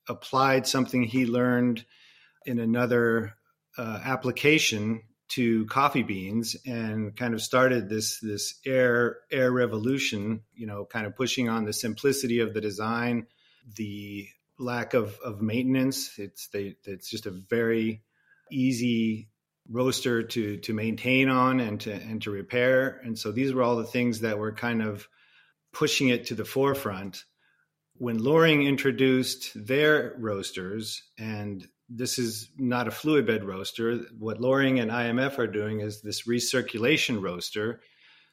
applied 0.08 0.66
something 0.66 1.02
he 1.02 1.26
learned 1.26 1.84
in 2.46 2.58
another 2.58 3.34
uh, 3.76 4.00
application 4.04 5.02
to 5.28 5.66
coffee 5.66 6.02
beans 6.02 6.56
and 6.66 7.14
kind 7.16 7.34
of 7.34 7.42
started 7.42 7.88
this 7.90 8.18
this 8.20 8.54
air 8.64 9.18
air 9.30 9.52
revolution 9.52 10.40
you 10.54 10.66
know 10.66 10.86
kind 10.86 11.04
of 11.04 11.14
pushing 11.14 11.50
on 11.50 11.66
the 11.66 11.72
simplicity 11.74 12.40
of 12.40 12.54
the 12.54 12.62
design 12.62 13.26
the 13.76 14.26
lack 14.58 14.94
of, 14.94 15.18
of 15.20 15.40
maintenance. 15.40 16.18
It's 16.18 16.48
they, 16.48 16.76
it's 16.84 17.10
just 17.10 17.26
a 17.26 17.30
very 17.30 18.02
easy 18.50 19.28
roaster 19.70 20.22
to 20.22 20.56
to 20.58 20.72
maintain 20.72 21.28
on 21.28 21.60
and 21.60 21.80
to 21.80 21.92
and 21.92 22.22
to 22.22 22.30
repair. 22.30 23.00
And 23.04 23.18
so 23.18 23.32
these 23.32 23.52
were 23.52 23.62
all 23.62 23.76
the 23.76 23.84
things 23.84 24.20
that 24.20 24.38
were 24.38 24.52
kind 24.52 24.82
of 24.82 25.08
pushing 25.72 26.08
it 26.08 26.26
to 26.26 26.34
the 26.34 26.44
forefront. 26.44 27.24
When 27.94 28.18
Loring 28.18 28.62
introduced 28.62 29.50
their 29.54 30.14
roasters, 30.18 31.02
and 31.18 31.66
this 31.88 32.18
is 32.18 32.48
not 32.56 32.86
a 32.86 32.92
fluid 32.92 33.26
bed 33.26 33.44
roaster, 33.44 33.96
what 34.18 34.40
Loring 34.40 34.78
and 34.78 34.90
IMF 34.90 35.38
are 35.38 35.48
doing 35.48 35.80
is 35.80 36.00
this 36.00 36.26
recirculation 36.26 37.20
roaster 37.20 37.80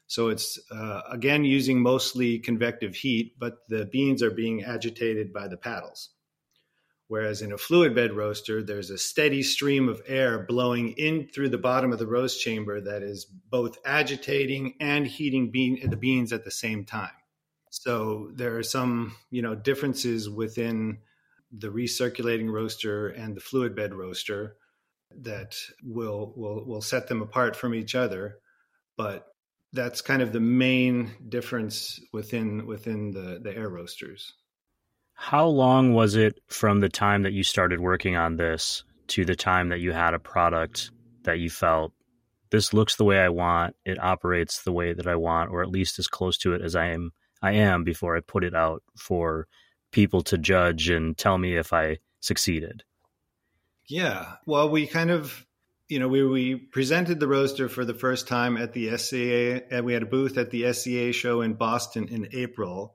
so 0.08 0.28
it's 0.28 0.58
uh, 0.70 1.00
again 1.10 1.44
using 1.44 1.80
mostly 1.80 2.38
convective 2.38 2.94
heat, 2.94 3.34
but 3.38 3.58
the 3.68 3.86
beans 3.86 4.22
are 4.22 4.30
being 4.30 4.62
agitated 4.62 5.32
by 5.32 5.48
the 5.48 5.56
paddles. 5.56 6.10
Whereas 7.08 7.40
in 7.40 7.52
a 7.52 7.58
fluid 7.58 7.94
bed 7.94 8.14
roaster, 8.14 8.62
there's 8.62 8.90
a 8.90 8.98
steady 8.98 9.42
stream 9.42 9.88
of 9.88 10.02
air 10.06 10.44
blowing 10.44 10.92
in 10.92 11.28
through 11.28 11.50
the 11.50 11.58
bottom 11.58 11.92
of 11.92 12.00
the 12.00 12.06
roast 12.06 12.40
chamber 12.40 12.80
that 12.80 13.02
is 13.02 13.24
both 13.24 13.78
agitating 13.84 14.74
and 14.80 15.06
heating 15.06 15.52
bean, 15.52 15.88
the 15.88 15.96
beans 15.96 16.32
at 16.32 16.44
the 16.44 16.50
same 16.50 16.84
time. 16.84 17.10
So 17.70 18.30
there 18.34 18.56
are 18.56 18.64
some, 18.64 19.14
you 19.30 19.42
know, 19.42 19.54
differences 19.54 20.28
within 20.28 20.98
the 21.56 21.68
recirculating 21.68 22.50
roaster 22.50 23.08
and 23.08 23.36
the 23.36 23.40
fluid 23.40 23.76
bed 23.76 23.94
roaster 23.94 24.56
that 25.22 25.56
will 25.84 26.32
will 26.36 26.64
will 26.66 26.82
set 26.82 27.06
them 27.06 27.22
apart 27.22 27.54
from 27.54 27.74
each 27.74 27.94
other. 27.94 28.38
But 28.96 29.26
that's 29.72 30.00
kind 30.00 30.22
of 30.22 30.32
the 30.32 30.40
main 30.40 31.12
difference 31.28 32.00
within 32.12 32.66
within 32.66 33.12
the 33.12 33.40
the 33.42 33.56
air 33.56 33.68
roasters. 33.68 34.32
How 35.16 35.46
long 35.46 35.94
was 35.94 36.14
it 36.14 36.38
from 36.46 36.80
the 36.80 36.88
time 36.88 37.22
that 37.22 37.32
you 37.32 37.42
started 37.42 37.80
working 37.80 38.16
on 38.16 38.36
this 38.36 38.84
to 39.08 39.24
the 39.24 39.34
time 39.34 39.70
that 39.70 39.80
you 39.80 39.92
had 39.92 40.14
a 40.14 40.18
product 40.18 40.90
that 41.24 41.38
you 41.38 41.50
felt 41.50 41.92
this 42.50 42.72
looks 42.72 42.96
the 42.96 43.04
way 43.04 43.18
I 43.18 43.28
want, 43.28 43.74
it 43.84 44.02
operates 44.02 44.62
the 44.62 44.72
way 44.72 44.92
that 44.92 45.06
I 45.06 45.16
want, 45.16 45.50
or 45.50 45.62
at 45.62 45.70
least 45.70 45.98
as 45.98 46.06
close 46.06 46.38
to 46.38 46.54
it 46.54 46.62
as 46.62 46.76
I 46.76 46.86
am 46.86 47.12
I 47.42 47.52
am 47.52 47.84
before 47.84 48.16
I 48.16 48.20
put 48.20 48.44
it 48.44 48.54
out 48.54 48.82
for 48.96 49.46
people 49.90 50.22
to 50.22 50.38
judge 50.38 50.88
and 50.88 51.16
tell 51.16 51.38
me 51.38 51.56
if 51.56 51.72
I 51.72 51.98
succeeded. 52.20 52.82
Yeah. 53.88 54.34
Well, 54.46 54.70
we 54.70 54.86
kind 54.86 55.10
of, 55.10 55.46
you 55.88 55.98
know, 55.98 56.08
we, 56.08 56.24
we 56.24 56.56
presented 56.56 57.20
the 57.20 57.28
roaster 57.28 57.68
for 57.68 57.84
the 57.84 57.94
first 57.94 58.26
time 58.26 58.56
at 58.56 58.72
the 58.72 58.96
SCA, 58.96 59.62
and 59.70 59.84
we 59.84 59.92
had 59.92 60.02
a 60.02 60.06
booth 60.06 60.38
at 60.38 60.50
the 60.50 60.72
SCA 60.72 61.12
show 61.12 61.42
in 61.42 61.54
Boston 61.54 62.08
in 62.08 62.28
April. 62.32 62.94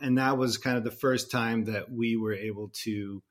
And 0.00 0.18
that 0.18 0.38
was 0.38 0.58
kind 0.58 0.76
of 0.76 0.84
the 0.84 0.90
first 0.90 1.30
time 1.30 1.64
that 1.64 1.90
we 1.90 2.16
were 2.16 2.34
able 2.34 2.70
to 2.84 3.22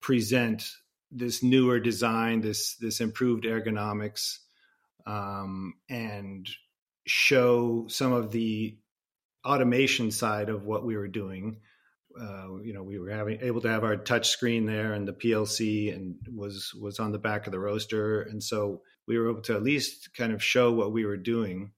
present 0.00 0.68
this 1.10 1.42
newer 1.42 1.80
design, 1.80 2.40
this 2.40 2.76
this 2.76 3.00
improved 3.00 3.44
ergonomics, 3.44 4.38
um, 5.06 5.74
and 5.88 6.48
show 7.06 7.86
some 7.88 8.12
of 8.12 8.30
the 8.30 8.76
automation 9.44 10.10
side 10.10 10.48
of 10.48 10.64
what 10.64 10.84
we 10.84 10.96
were 10.96 11.08
doing. 11.08 11.60
Uh, 12.20 12.56
you 12.62 12.72
know, 12.74 12.82
we 12.82 12.98
were 12.98 13.10
having 13.10 13.38
able 13.40 13.60
to 13.60 13.68
have 13.68 13.84
our 13.84 13.96
touch 13.96 14.28
screen 14.28 14.66
there 14.66 14.92
and 14.92 15.06
the 15.06 15.12
PLC 15.12 15.94
and 15.94 16.16
was 16.34 16.74
was 16.74 16.98
on 16.98 17.12
the 17.12 17.18
back 17.18 17.46
of 17.46 17.52
the 17.52 17.58
roaster, 17.58 18.22
and 18.22 18.42
so 18.42 18.82
we 19.06 19.18
were 19.18 19.30
able 19.30 19.42
to 19.42 19.54
at 19.54 19.62
least 19.62 20.10
kind 20.16 20.32
of 20.32 20.42
show 20.42 20.72
what 20.72 20.92
we 20.92 21.04
were 21.04 21.16
doing. 21.16 21.72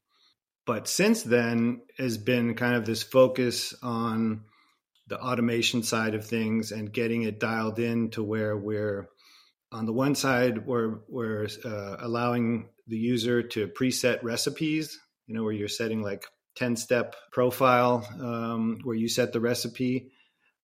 But 0.71 0.87
since 0.87 1.25
then 1.25 1.81
has 1.99 2.17
been 2.17 2.55
kind 2.55 2.77
of 2.77 2.87
this 2.87 3.03
focus 3.03 3.75
on 3.83 4.45
the 5.09 5.21
automation 5.21 5.83
side 5.83 6.15
of 6.15 6.25
things 6.25 6.71
and 6.71 6.93
getting 6.93 7.25
it 7.25 7.41
dialed 7.41 7.81
in 7.81 8.11
to 8.11 8.23
where 8.23 8.57
we're 8.57 9.09
on 9.73 9.85
the 9.87 9.93
one 9.93 10.15
side 10.15 10.65
we're 10.69 11.01
we're 11.09 11.49
uh, 11.65 11.97
allowing 11.99 12.69
the 12.87 12.97
user 12.97 13.43
to 13.43 13.67
preset 13.67 14.23
recipes 14.23 14.97
you 15.27 15.35
know 15.35 15.43
where 15.43 15.53
you're 15.53 15.67
setting 15.67 16.03
like 16.03 16.25
10 16.55 16.77
step 16.77 17.17
profile 17.33 18.07
um, 18.21 18.79
where 18.85 18.95
you 18.95 19.09
set 19.09 19.33
the 19.33 19.41
recipe 19.41 20.13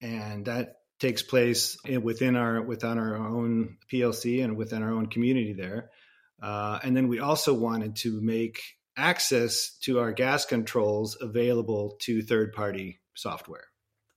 and 0.00 0.44
that 0.46 0.76
takes 1.00 1.24
place 1.24 1.78
within 2.00 2.36
our 2.36 2.62
within 2.62 2.96
our 2.96 3.16
own 3.16 3.76
plc 3.92 4.44
and 4.44 4.56
within 4.56 4.84
our 4.84 4.92
own 4.92 5.06
community 5.06 5.52
there. 5.52 5.90
Uh, 6.40 6.78
and 6.84 6.96
then 6.96 7.08
we 7.08 7.18
also 7.18 7.52
wanted 7.54 7.96
to 7.96 8.20
make 8.20 8.60
access 8.96 9.76
to 9.78 9.98
our 9.98 10.12
gas 10.12 10.44
controls 10.44 11.16
available 11.20 11.96
to 12.00 12.22
third 12.22 12.52
party 12.52 13.00
software 13.14 13.68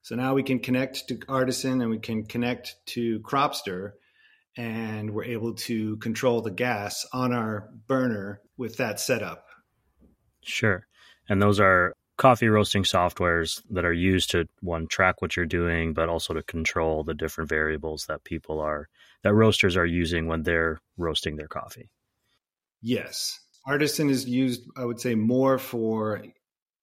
so 0.01 0.15
now 0.15 0.33
we 0.33 0.43
can 0.43 0.59
connect 0.59 1.07
to 1.07 1.19
artisan 1.27 1.81
and 1.81 1.89
we 1.89 1.99
can 1.99 2.25
connect 2.25 2.75
to 2.85 3.19
cropster 3.19 3.93
and 4.57 5.11
we're 5.11 5.23
able 5.23 5.53
to 5.53 5.97
control 5.97 6.41
the 6.41 6.51
gas 6.51 7.05
on 7.13 7.33
our 7.33 7.69
burner 7.87 8.41
with 8.57 8.77
that 8.77 8.99
setup 8.99 9.45
Sure. 10.41 10.87
And 11.27 11.41
those 11.41 11.59
are 11.59 11.95
coffee 12.17 12.49
roasting 12.49 12.83
softwares 12.83 13.61
that 13.69 13.85
are 13.85 13.93
used 13.93 14.31
to 14.31 14.45
one 14.61 14.87
track 14.87 15.21
what 15.21 15.35
you're 15.35 15.45
doing, 15.45 15.93
but 15.93 16.09
also 16.09 16.33
to 16.33 16.43
control 16.43 17.03
the 17.03 17.13
different 17.13 17.49
variables 17.49 18.05
that 18.07 18.23
people 18.23 18.59
are 18.59 18.89
that 19.21 19.33
roasters 19.33 19.77
are 19.77 19.85
using 19.85 20.27
when 20.27 20.43
they're 20.43 20.79
roasting 20.97 21.35
their 21.35 21.47
coffee. 21.47 21.89
Yes. 22.81 23.39
Artisan 23.69 24.09
is 24.09 24.27
used, 24.27 24.63
I 24.75 24.83
would 24.83 24.99
say, 24.99 25.13
more 25.13 25.59
for 25.59 26.23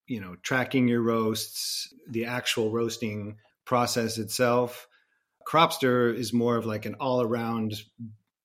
you 0.07 0.21
know 0.21 0.37
tracking 0.41 0.87
your 0.87 1.03
roasts, 1.03 1.93
the 2.09 2.27
actual 2.27 2.71
roasting 2.71 3.39
process 3.65 4.19
itself. 4.19 4.87
Cropster 5.49 6.15
is 6.15 6.33
more 6.33 6.57
of 6.57 6.65
like 6.65 6.87
an 6.87 6.95
all 7.01 7.23
around, 7.23 7.75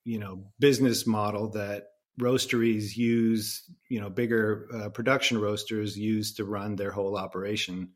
you 0.04 0.18
know, 0.18 0.46
business 0.60 1.06
model 1.06 1.52
that 1.52 1.84
roasteries 2.20 2.98
use, 2.98 3.64
you 3.90 4.02
know, 4.02 4.10
bigger 4.10 4.68
uh, 4.74 4.90
production 4.90 5.40
roasters 5.40 5.96
use 5.96 6.34
to 6.34 6.44
run 6.44 6.76
their 6.76 6.92
whole 6.92 7.18
operation, 7.18 7.92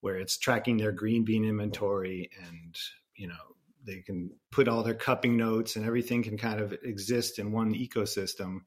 where 0.00 0.16
it's 0.16 0.38
tracking 0.38 0.76
their 0.76 0.92
green 0.92 1.24
bean 1.24 1.44
inventory 1.44 2.30
and, 2.48 2.76
you 3.16 3.28
know, 3.28 3.34
they 3.86 4.00
can 4.00 4.30
put 4.50 4.66
all 4.66 4.82
their 4.82 4.94
cupping 4.94 5.36
notes 5.36 5.76
and 5.76 5.86
everything 5.86 6.24
can 6.24 6.36
kind 6.36 6.60
of 6.60 6.74
exist 6.82 7.38
in 7.38 7.52
one 7.52 7.74
ecosystem 7.74 8.58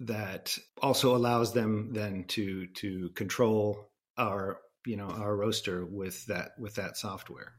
that 0.00 0.56
also 0.82 1.14
allows 1.16 1.52
them 1.52 1.90
then 1.92 2.24
to 2.28 2.66
to 2.68 3.10
control 3.10 3.90
our 4.18 4.58
you 4.86 4.96
know 4.96 5.06
our 5.06 5.36
roaster 5.36 5.84
with 5.84 6.26
that 6.26 6.52
with 6.58 6.74
that 6.74 6.96
software 6.96 7.52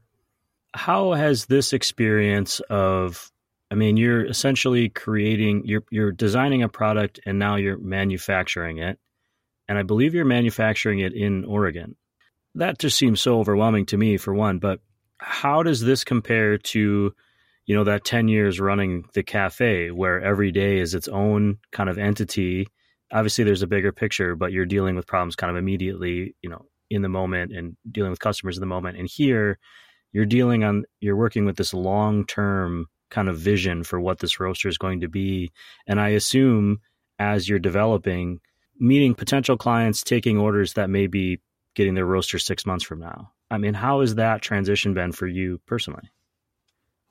how 0.74 1.12
has 1.12 1.46
this 1.46 1.72
experience 1.72 2.60
of 2.68 3.30
I 3.70 3.74
mean, 3.74 3.96
you're 3.96 4.24
essentially 4.24 4.88
creating, 4.88 5.62
you're 5.64 5.84
you're 5.90 6.12
designing 6.12 6.62
a 6.62 6.68
product, 6.68 7.18
and 7.26 7.38
now 7.38 7.56
you're 7.56 7.78
manufacturing 7.78 8.78
it, 8.78 8.98
and 9.68 9.76
I 9.76 9.82
believe 9.82 10.14
you're 10.14 10.24
manufacturing 10.24 11.00
it 11.00 11.12
in 11.12 11.44
Oregon. 11.44 11.96
That 12.54 12.78
just 12.78 12.96
seems 12.96 13.20
so 13.20 13.40
overwhelming 13.40 13.86
to 13.86 13.96
me, 13.96 14.18
for 14.18 14.32
one. 14.32 14.60
But 14.60 14.80
how 15.18 15.62
does 15.62 15.80
this 15.80 16.04
compare 16.04 16.58
to, 16.58 17.14
you 17.66 17.74
know, 17.74 17.84
that 17.84 18.04
ten 18.04 18.28
years 18.28 18.60
running 18.60 19.04
the 19.14 19.22
cafe, 19.22 19.90
where 19.90 20.20
every 20.20 20.52
day 20.52 20.78
is 20.78 20.94
its 20.94 21.08
own 21.08 21.58
kind 21.72 21.90
of 21.90 21.98
entity? 21.98 22.68
Obviously, 23.12 23.44
there's 23.44 23.62
a 23.62 23.68
bigger 23.68 23.92
picture, 23.92 24.34
but 24.34 24.52
you're 24.52 24.66
dealing 24.66 24.96
with 24.96 25.06
problems 25.06 25.36
kind 25.36 25.50
of 25.50 25.56
immediately, 25.56 26.34
you 26.42 26.50
know, 26.50 26.64
in 26.90 27.02
the 27.02 27.08
moment, 27.08 27.52
and 27.52 27.76
dealing 27.90 28.10
with 28.10 28.20
customers 28.20 28.56
in 28.56 28.60
the 28.60 28.66
moment. 28.66 28.98
And 28.98 29.08
here, 29.08 29.58
you're 30.12 30.26
dealing 30.26 30.64
on, 30.64 30.84
you're 31.00 31.16
working 31.16 31.44
with 31.44 31.56
this 31.56 31.74
long 31.74 32.24
term 32.26 32.86
kind 33.10 33.28
of 33.28 33.38
vision 33.38 33.84
for 33.84 34.00
what 34.00 34.18
this 34.18 34.40
roaster 34.40 34.68
is 34.68 34.78
going 34.78 35.00
to 35.00 35.08
be. 35.08 35.52
And 35.86 36.00
I 36.00 36.10
assume 36.10 36.80
as 37.18 37.48
you're 37.48 37.58
developing, 37.58 38.40
meeting 38.78 39.14
potential 39.14 39.56
clients, 39.56 40.02
taking 40.02 40.38
orders 40.38 40.74
that 40.74 40.90
may 40.90 41.06
be 41.06 41.40
getting 41.74 41.94
their 41.94 42.06
roaster 42.06 42.38
six 42.38 42.66
months 42.66 42.84
from 42.84 43.00
now. 43.00 43.32
I 43.50 43.58
mean, 43.58 43.74
how 43.74 44.00
has 44.00 44.16
that 44.16 44.42
transition 44.42 44.94
been 44.94 45.12
for 45.12 45.26
you 45.26 45.60
personally? 45.66 46.10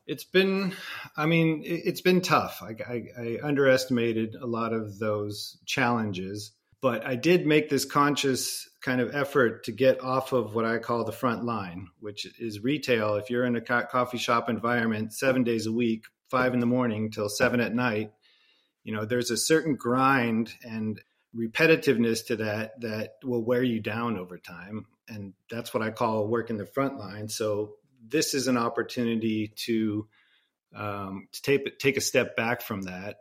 It's 0.08 0.24
been, 0.24 0.74
I 1.18 1.26
mean, 1.26 1.64
it's 1.66 2.02
been 2.02 2.22
tough. 2.22 2.62
I, 2.62 2.76
I, 2.88 3.04
I 3.20 3.38
underestimated 3.42 4.36
a 4.36 4.46
lot 4.46 4.72
of 4.72 5.00
those 5.00 5.58
challenges, 5.66 6.52
but 6.80 7.06
I 7.06 7.16
did 7.16 7.48
make 7.48 7.70
this 7.70 7.86
conscious 7.86 8.70
kind 8.82 9.02
of 9.02 9.16
effort 9.16 9.64
to 9.64 9.72
get 9.72 10.04
off 10.04 10.32
of 10.32 10.54
what 10.54 10.64
I 10.66 10.78
call 10.78 11.04
the 11.04 11.12
front 11.12 11.44
line, 11.44 11.88
which 12.00 12.28
is 12.40 12.64
retail. 12.64 13.16
If 13.16 13.32
you're 13.32 13.46
in 13.46 13.56
a 13.56 13.62
coffee 13.62 14.20
shop 14.20 14.48
environment 14.48 15.12
seven 15.12 15.44
days 15.44 15.66
a 15.66 15.72
week, 15.72 16.06
five 16.30 16.54
in 16.54 16.60
the 16.60 16.68
morning 16.68 17.10
till 17.10 17.30
seven 17.30 17.60
at 17.60 17.74
night, 17.74 18.12
you 18.84 18.94
know, 18.94 19.06
there's 19.06 19.32
a 19.32 19.38
certain 19.38 19.76
grind 19.76 20.54
and 20.64 21.02
repetitiveness 21.36 22.28
to 22.28 22.36
that 22.36 22.80
that 22.82 23.14
will 23.24 23.44
wear 23.44 23.64
you 23.64 23.80
down 23.80 24.18
over 24.20 24.38
time. 24.38 24.86
And 25.08 25.34
that's 25.50 25.74
what 25.74 25.82
I 25.82 25.90
call 25.90 26.28
working 26.28 26.58
the 26.58 26.68
front 26.68 27.00
line. 27.00 27.28
So 27.28 27.78
this 28.08 28.34
is 28.34 28.48
an 28.48 28.58
opportunity 28.58 29.54
to 29.66 30.08
um, 30.76 31.28
to 31.32 31.42
take 31.42 31.80
take 31.80 31.98
a 31.98 32.02
step 32.02 32.36
back 32.36 32.62
from 32.62 32.84
that 32.84 33.18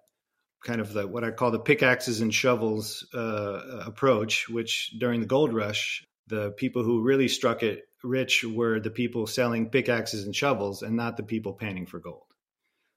kind 0.65 0.81
of 0.81 0.93
the 0.93 1.07
what 1.07 1.23
I 1.23 1.31
call 1.31 1.51
the 1.51 1.61
pickaxes 1.61 2.21
and 2.21 2.35
shovels 2.35 3.07
uh, 3.15 3.83
approach, 3.87 4.49
which 4.49 4.95
during 4.99 5.21
the 5.21 5.27
gold 5.27 5.53
rush, 5.53 6.05
the 6.27 6.51
people 6.53 6.83
who 6.83 7.03
really 7.03 7.29
struck 7.29 7.63
it 7.63 7.85
rich 8.03 8.45
were 8.45 8.81
the 8.81 8.91
people 8.91 9.27
selling 9.27 9.71
pickaxes 9.71 10.25
and 10.25 10.35
shovels 10.35 10.83
and 10.83 10.97
not 10.97 11.17
the 11.17 11.23
people 11.23 11.53
panning 11.53 11.87
for 11.87 12.01
gold. 12.01 12.25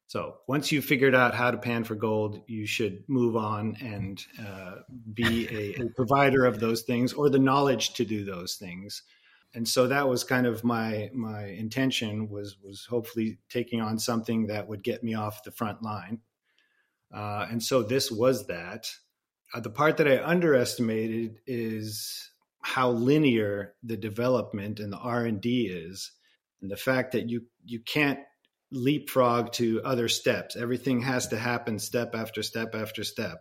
So 0.07 0.35
once 0.47 0.71
you've 0.71 0.85
figured 0.85 1.13
out 1.13 1.35
how 1.35 1.51
to 1.51 1.57
pan 1.57 1.83
for 1.83 1.95
gold, 1.95 2.41
you 2.47 2.65
should 2.65 3.03
move 3.09 3.35
on 3.35 3.75
and 3.81 4.23
uh, 4.39 4.75
be 5.13 5.47
a, 5.49 5.81
a 5.81 5.89
provider 5.89 6.45
of 6.45 6.61
those 6.61 6.83
things 6.83 7.11
or 7.11 7.29
the 7.29 7.39
knowledge 7.39 7.95
to 7.95 8.05
do 8.05 8.23
those 8.23 8.55
things. 8.55 9.03
And 9.57 9.67
so 9.67 9.87
that 9.87 10.07
was 10.07 10.23
kind 10.23 10.45
of 10.45 10.63
my 10.63 11.09
my 11.13 11.45
intention 11.45 12.29
was 12.29 12.57
was 12.63 12.85
hopefully 12.89 13.39
taking 13.49 13.81
on 13.81 13.99
something 13.99 14.47
that 14.47 14.67
would 14.69 14.83
get 14.83 15.03
me 15.03 15.15
off 15.15 15.43
the 15.43 15.51
front 15.51 15.83
line 15.83 16.19
uh, 17.13 17.47
and 17.49 17.61
so 17.63 17.83
this 17.83 18.11
was 18.11 18.47
that. 18.47 18.89
Uh, 19.53 19.59
the 19.61 19.69
part 19.69 19.97
that 19.97 20.07
I 20.07 20.23
underestimated 20.23 21.39
is 21.45 22.31
how 22.61 22.91
linear 22.91 23.75
the 23.83 23.97
development 23.97 24.79
and 24.79 24.91
the 24.91 24.97
R 24.97 25.25
and 25.25 25.39
D 25.39 25.67
is, 25.67 26.11
and 26.61 26.69
the 26.69 26.77
fact 26.77 27.13
that 27.13 27.29
you 27.29 27.45
you 27.63 27.79
can't 27.79 28.19
leapfrog 28.71 29.53
to 29.53 29.81
other 29.83 30.09
steps. 30.09 30.57
Everything 30.57 31.01
has 31.01 31.27
to 31.29 31.37
happen 31.37 31.79
step 31.79 32.13
after 32.13 32.43
step 32.43 32.75
after 32.75 33.03
step. 33.05 33.39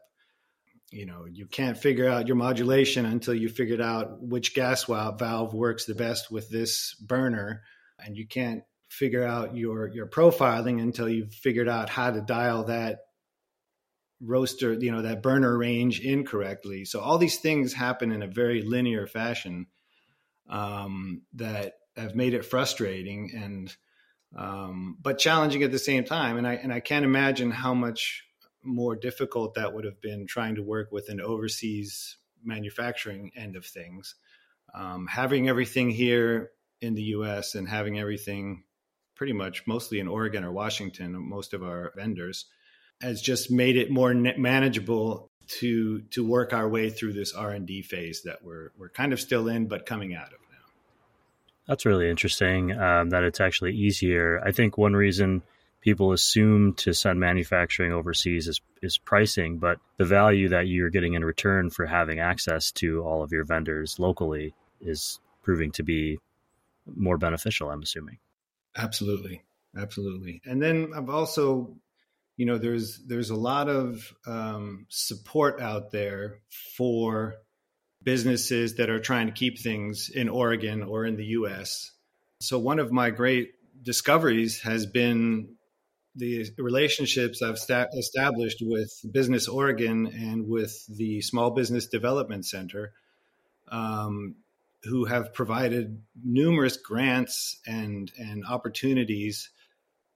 You 0.90 1.06
know, 1.06 1.24
you 1.24 1.46
can't 1.46 1.76
figure 1.76 2.08
out 2.08 2.28
your 2.28 2.36
modulation 2.36 3.06
until 3.06 3.34
you 3.34 3.48
figured 3.48 3.80
out 3.80 4.22
which 4.22 4.54
gas 4.54 4.84
valve 4.84 5.52
works 5.52 5.84
the 5.84 5.94
best 5.94 6.30
with 6.30 6.48
this 6.48 6.94
burner, 6.94 7.62
and 7.98 8.16
you 8.16 8.26
can't 8.26 8.62
figure 8.88 9.24
out 9.24 9.56
your 9.56 9.88
your 9.88 10.06
profiling 10.06 10.80
until 10.80 11.08
you've 11.08 11.34
figured 11.34 11.68
out 11.68 11.88
how 11.88 12.10
to 12.10 12.20
dial 12.20 12.64
that 12.64 13.00
roaster, 14.20 14.72
you 14.72 14.92
know, 14.92 15.02
that 15.02 15.22
burner 15.22 15.56
range 15.58 16.00
incorrectly. 16.00 16.84
So 16.84 17.00
all 17.00 17.18
these 17.18 17.38
things 17.38 17.72
happen 17.72 18.12
in 18.12 18.22
a 18.22 18.28
very 18.28 18.62
linear 18.62 19.06
fashion 19.06 19.66
um, 20.48 21.22
that 21.34 21.74
have 21.96 22.14
made 22.14 22.34
it 22.34 22.44
frustrating 22.44 23.32
and 23.34 23.74
um, 24.36 24.96
but 25.00 25.18
challenging 25.18 25.62
at 25.62 25.72
the 25.72 25.78
same 25.78 26.04
time. 26.04 26.36
And 26.36 26.46
I 26.46 26.54
and 26.54 26.72
I 26.72 26.80
can't 26.80 27.04
imagine 27.04 27.50
how 27.50 27.74
much 27.74 28.22
more 28.66 28.96
difficult 28.96 29.54
that 29.54 29.72
would 29.72 29.84
have 29.84 30.00
been 30.00 30.26
trying 30.26 30.56
to 30.56 30.62
work 30.62 30.92
with 30.92 31.08
an 31.08 31.20
overseas 31.20 32.16
manufacturing 32.44 33.32
end 33.36 33.56
of 33.56 33.64
things. 33.64 34.14
Um, 34.74 35.06
having 35.06 35.48
everything 35.48 35.90
here 35.90 36.50
in 36.80 36.94
the 36.94 37.02
U.S. 37.02 37.54
and 37.54 37.68
having 37.68 37.98
everything 37.98 38.64
pretty 39.14 39.32
much 39.32 39.66
mostly 39.66 39.98
in 39.98 40.08
Oregon 40.08 40.44
or 40.44 40.52
Washington, 40.52 41.16
most 41.16 41.54
of 41.54 41.62
our 41.62 41.92
vendors 41.96 42.46
has 43.00 43.20
just 43.20 43.50
made 43.50 43.76
it 43.76 43.90
more 43.90 44.14
manageable 44.14 45.30
to 45.48 46.00
to 46.10 46.26
work 46.26 46.52
our 46.52 46.68
way 46.68 46.90
through 46.90 47.12
this 47.12 47.32
R 47.32 47.50
and 47.50 47.66
D 47.66 47.82
phase 47.82 48.22
that 48.24 48.42
we're 48.42 48.70
we're 48.78 48.88
kind 48.88 49.12
of 49.12 49.20
still 49.20 49.48
in, 49.48 49.66
but 49.66 49.86
coming 49.86 50.14
out 50.14 50.28
of 50.28 50.40
now. 50.50 50.66
That's 51.66 51.86
really 51.86 52.10
interesting. 52.10 52.72
Um, 52.72 53.10
that 53.10 53.22
it's 53.22 53.40
actually 53.40 53.74
easier. 53.74 54.40
I 54.44 54.52
think 54.52 54.76
one 54.76 54.94
reason 54.94 55.42
people 55.86 56.10
assume 56.10 56.74
to 56.74 56.92
send 56.92 57.20
manufacturing 57.20 57.92
overseas 57.92 58.48
is 58.48 58.60
is 58.82 58.98
pricing, 58.98 59.58
but 59.58 59.78
the 59.98 60.04
value 60.04 60.48
that 60.48 60.66
you're 60.66 60.90
getting 60.90 61.14
in 61.14 61.24
return 61.24 61.70
for 61.70 61.86
having 61.86 62.18
access 62.18 62.72
to 62.72 63.04
all 63.04 63.22
of 63.22 63.30
your 63.30 63.44
vendors 63.44 64.00
locally 64.00 64.52
is 64.80 65.20
proving 65.42 65.70
to 65.70 65.84
be 65.84 66.18
more 66.96 67.16
beneficial. 67.16 67.70
I'm 67.70 67.82
assuming. 67.82 68.18
Absolutely, 68.76 69.44
absolutely. 69.78 70.42
And 70.44 70.60
then 70.60 70.90
I've 70.94 71.08
also 71.08 71.76
you 72.36 72.46
know 72.46 72.58
there's 72.58 72.98
there's 73.06 73.30
a 73.30 73.36
lot 73.36 73.68
of 73.68 74.12
um, 74.26 74.86
support 74.88 75.60
out 75.60 75.92
there 75.92 76.40
for 76.76 77.36
businesses 78.02 78.74
that 78.74 78.90
are 78.90 79.00
trying 79.00 79.28
to 79.28 79.32
keep 79.32 79.60
things 79.60 80.10
in 80.12 80.28
Oregon 80.28 80.82
or 80.82 81.06
in 81.06 81.16
the 81.16 81.26
U.S. 81.38 81.92
So 82.40 82.58
one 82.58 82.80
of 82.80 82.90
my 82.90 83.10
great 83.10 83.52
discoveries 83.84 84.60
has 84.62 84.84
been 84.84 85.55
the 86.16 86.50
relationships 86.58 87.42
I've 87.42 87.58
sta- 87.58 87.88
established 87.96 88.62
with 88.62 88.92
Business 89.10 89.48
Oregon 89.48 90.06
and 90.06 90.48
with 90.48 90.86
the 90.86 91.20
Small 91.20 91.50
Business 91.50 91.86
Development 91.86 92.44
Center, 92.44 92.92
um, 93.68 94.36
who 94.84 95.04
have 95.04 95.34
provided 95.34 96.02
numerous 96.24 96.76
grants 96.76 97.60
and 97.66 98.10
and 98.18 98.44
opportunities 98.46 99.50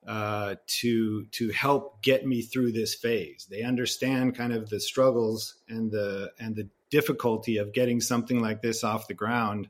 uh, 0.07 0.55
to 0.67 1.27
to 1.27 1.51
help 1.51 2.03
get 2.03 2.27
me 2.27 2.43
through 2.43 2.73
this 2.73 2.95
phase. 2.95 3.47
They 3.51 3.63
understand 3.63 4.37
kind 4.37 4.53
of 4.53 4.71
the 4.71 4.81
struggles 4.81 5.57
and 5.69 5.91
the 5.91 6.33
and 6.39 6.57
the 6.57 6.69
difficulty 6.91 7.59
of 7.59 7.73
getting 7.73 8.01
something 8.01 8.41
like 8.41 8.63
this 8.63 8.83
off 8.83 9.07
the 9.07 9.15
ground, 9.15 9.69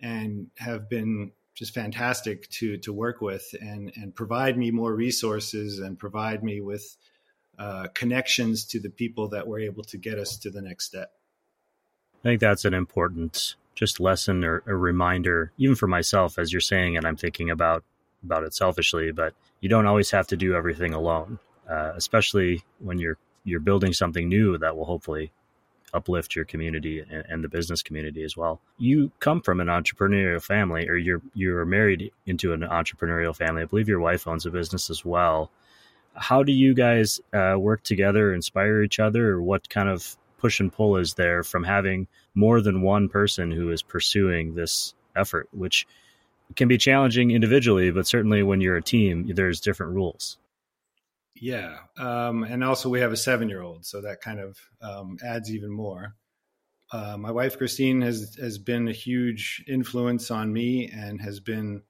and 0.00 0.48
have 0.58 0.88
been 0.88 1.32
just 1.58 1.74
fantastic 1.74 2.48
to 2.50 2.76
to 2.78 2.92
work 2.92 3.20
with 3.20 3.52
and 3.60 3.90
and 3.96 4.14
provide 4.14 4.56
me 4.56 4.70
more 4.70 4.94
resources 4.94 5.80
and 5.80 5.98
provide 5.98 6.44
me 6.44 6.60
with 6.60 6.96
uh, 7.58 7.88
connections 7.94 8.64
to 8.64 8.78
the 8.78 8.88
people 8.88 9.28
that 9.28 9.48
were 9.48 9.58
able 9.58 9.82
to 9.82 9.98
get 9.98 10.16
us 10.16 10.36
to 10.36 10.50
the 10.50 10.62
next 10.62 10.84
step. 10.84 11.10
I 12.20 12.28
think 12.28 12.40
that's 12.40 12.64
an 12.64 12.74
important 12.74 13.56
just 13.74 13.98
lesson 13.98 14.44
or 14.44 14.62
a 14.66 14.76
reminder, 14.76 15.52
even 15.58 15.74
for 15.74 15.88
myself, 15.88 16.38
as 16.38 16.52
you're 16.52 16.60
saying, 16.60 16.96
and 16.96 17.04
I'm 17.04 17.16
thinking 17.16 17.50
about 17.50 17.82
about 18.22 18.44
it 18.44 18.54
selfishly, 18.54 19.10
but 19.10 19.34
you 19.60 19.68
don't 19.68 19.86
always 19.86 20.12
have 20.12 20.28
to 20.28 20.36
do 20.36 20.54
everything 20.54 20.94
alone, 20.94 21.40
uh, 21.68 21.92
especially 21.96 22.62
when 22.78 22.98
you're 22.98 23.18
you're 23.42 23.58
building 23.58 23.92
something 23.92 24.28
new 24.28 24.58
that 24.58 24.76
will 24.76 24.84
hopefully 24.84 25.32
uplift 25.94 26.36
your 26.36 26.44
community 26.44 27.00
and, 27.00 27.24
and, 27.28 27.44
the 27.44 27.48
business 27.48 27.82
community 27.82 28.22
as 28.22 28.36
well. 28.36 28.60
You 28.78 29.10
come 29.20 29.40
from 29.40 29.60
an 29.60 29.68
entrepreneurial 29.68 30.42
family, 30.42 30.88
or 30.88 30.96
you're 30.96 31.22
you're 31.34 31.64
married 31.64 32.12
into 32.26 32.52
an 32.52 32.60
entrepreneurial 32.60 33.34
family. 33.34 33.62
I 33.62 33.66
believe 33.66 33.88
your 33.88 34.00
wife 34.00 34.26
owns 34.26 34.46
a 34.46 34.50
business 34.50 34.90
as 34.90 35.04
well. 35.04 35.50
How 36.14 36.42
do 36.42 36.52
you 36.52 36.74
guys 36.74 37.20
uh, 37.32 37.54
work 37.58 37.82
together, 37.82 38.34
inspire 38.34 38.82
each 38.82 38.98
other, 38.98 39.30
or 39.30 39.42
what 39.42 39.68
kind 39.68 39.88
of 39.88 40.16
push 40.38 40.60
and 40.60 40.72
pull 40.72 40.96
is 40.96 41.14
there 41.14 41.42
from 41.42 41.64
having 41.64 42.06
more 42.34 42.60
than 42.60 42.82
one 42.82 43.08
person 43.08 43.50
who 43.50 43.70
is 43.70 43.82
pursuing 43.82 44.54
this 44.54 44.94
effort, 45.16 45.48
which 45.52 45.86
can 46.56 46.68
be 46.68 46.78
challenging 46.78 47.30
individually, 47.30 47.90
but 47.90 48.06
certainly 48.06 48.42
when 48.42 48.60
you're 48.60 48.76
a 48.76 48.82
team, 48.82 49.30
there's 49.34 49.60
different 49.60 49.92
rules. 49.94 50.38
Yeah, 51.40 51.78
um, 51.96 52.42
and 52.42 52.64
also 52.64 52.88
we 52.88 53.00
have 53.00 53.12
a 53.12 53.16
seven-year-old, 53.16 53.86
so 53.86 54.02
that 54.02 54.20
kind 54.20 54.40
of 54.40 54.58
um, 54.82 55.18
adds 55.24 55.50
even 55.50 55.70
more. 55.70 56.14
Uh, 56.90 57.16
my 57.18 57.30
wife 57.30 57.58
Christine 57.58 58.00
has 58.00 58.36
has 58.40 58.58
been 58.58 58.88
a 58.88 58.92
huge 58.92 59.62
influence 59.68 60.30
on 60.30 60.52
me 60.52 60.90
and 60.90 61.20
has 61.20 61.40
been 61.40 61.82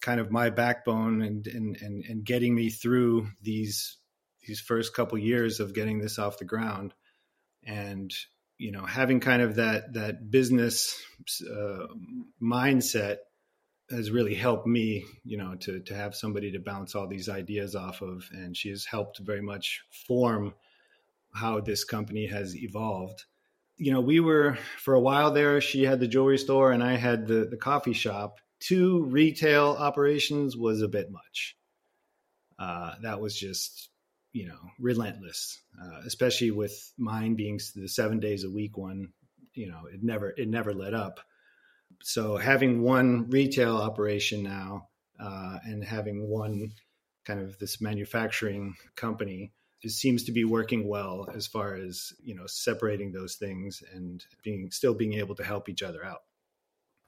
kind 0.00 0.20
of 0.20 0.30
my 0.30 0.50
backbone 0.50 1.22
and 1.22 1.46
and 1.46 1.76
and, 1.80 2.04
and 2.04 2.24
getting 2.24 2.54
me 2.54 2.70
through 2.70 3.28
these 3.42 3.96
these 4.46 4.60
first 4.60 4.94
couple 4.94 5.18
years 5.18 5.60
of 5.60 5.74
getting 5.74 6.00
this 6.00 6.18
off 6.18 6.38
the 6.38 6.44
ground, 6.44 6.92
and 7.64 8.12
you 8.58 8.72
know 8.72 8.84
having 8.84 9.20
kind 9.20 9.40
of 9.40 9.56
that 9.56 9.94
that 9.94 10.30
business 10.30 11.00
uh, 11.48 11.86
mindset 12.42 13.18
has 13.90 14.10
really 14.10 14.34
helped 14.34 14.66
me, 14.66 15.04
you 15.24 15.36
know, 15.36 15.54
to 15.56 15.80
to 15.80 15.94
have 15.94 16.14
somebody 16.14 16.52
to 16.52 16.58
bounce 16.60 16.94
all 16.94 17.06
these 17.06 17.28
ideas 17.28 17.74
off 17.74 18.02
of, 18.02 18.28
and 18.32 18.56
she 18.56 18.70
has 18.70 18.84
helped 18.84 19.18
very 19.18 19.40
much 19.40 19.82
form 20.06 20.54
how 21.34 21.60
this 21.60 21.84
company 21.84 22.26
has 22.26 22.56
evolved. 22.56 23.24
You 23.76 23.92
know, 23.92 24.00
we 24.00 24.20
were 24.20 24.58
for 24.78 24.94
a 24.94 25.00
while 25.00 25.32
there. 25.32 25.60
She 25.60 25.84
had 25.84 26.00
the 26.00 26.08
jewelry 26.08 26.38
store, 26.38 26.72
and 26.72 26.82
I 26.82 26.96
had 26.96 27.26
the 27.26 27.46
the 27.50 27.56
coffee 27.56 27.92
shop. 27.92 28.38
Two 28.60 29.04
retail 29.04 29.76
operations 29.78 30.56
was 30.56 30.82
a 30.82 30.88
bit 30.88 31.10
much. 31.10 31.56
Uh, 32.58 32.94
that 33.02 33.20
was 33.20 33.38
just 33.38 33.88
you 34.32 34.46
know 34.46 34.58
relentless, 34.78 35.60
uh, 35.82 36.00
especially 36.06 36.50
with 36.50 36.92
mine 36.96 37.34
being 37.34 37.58
the 37.74 37.88
seven 37.88 38.20
days 38.20 38.44
a 38.44 38.50
week 38.50 38.76
one. 38.76 39.12
You 39.54 39.68
know, 39.68 39.86
it 39.92 40.02
never 40.02 40.30
it 40.36 40.48
never 40.48 40.72
let 40.72 40.94
up 40.94 41.20
so 42.02 42.36
having 42.36 42.82
one 42.82 43.28
retail 43.30 43.76
operation 43.76 44.42
now 44.42 44.88
uh, 45.18 45.58
and 45.64 45.84
having 45.84 46.28
one 46.28 46.72
kind 47.24 47.40
of 47.40 47.58
this 47.58 47.80
manufacturing 47.80 48.74
company 48.96 49.52
it 49.82 49.90
seems 49.90 50.24
to 50.24 50.32
be 50.32 50.44
working 50.44 50.86
well 50.86 51.26
as 51.34 51.46
far 51.46 51.74
as 51.74 52.12
you 52.22 52.34
know 52.34 52.46
separating 52.46 53.12
those 53.12 53.36
things 53.36 53.82
and 53.94 54.24
being 54.42 54.70
still 54.70 54.94
being 54.94 55.14
able 55.14 55.34
to 55.34 55.44
help 55.44 55.68
each 55.68 55.82
other 55.82 56.04
out 56.04 56.20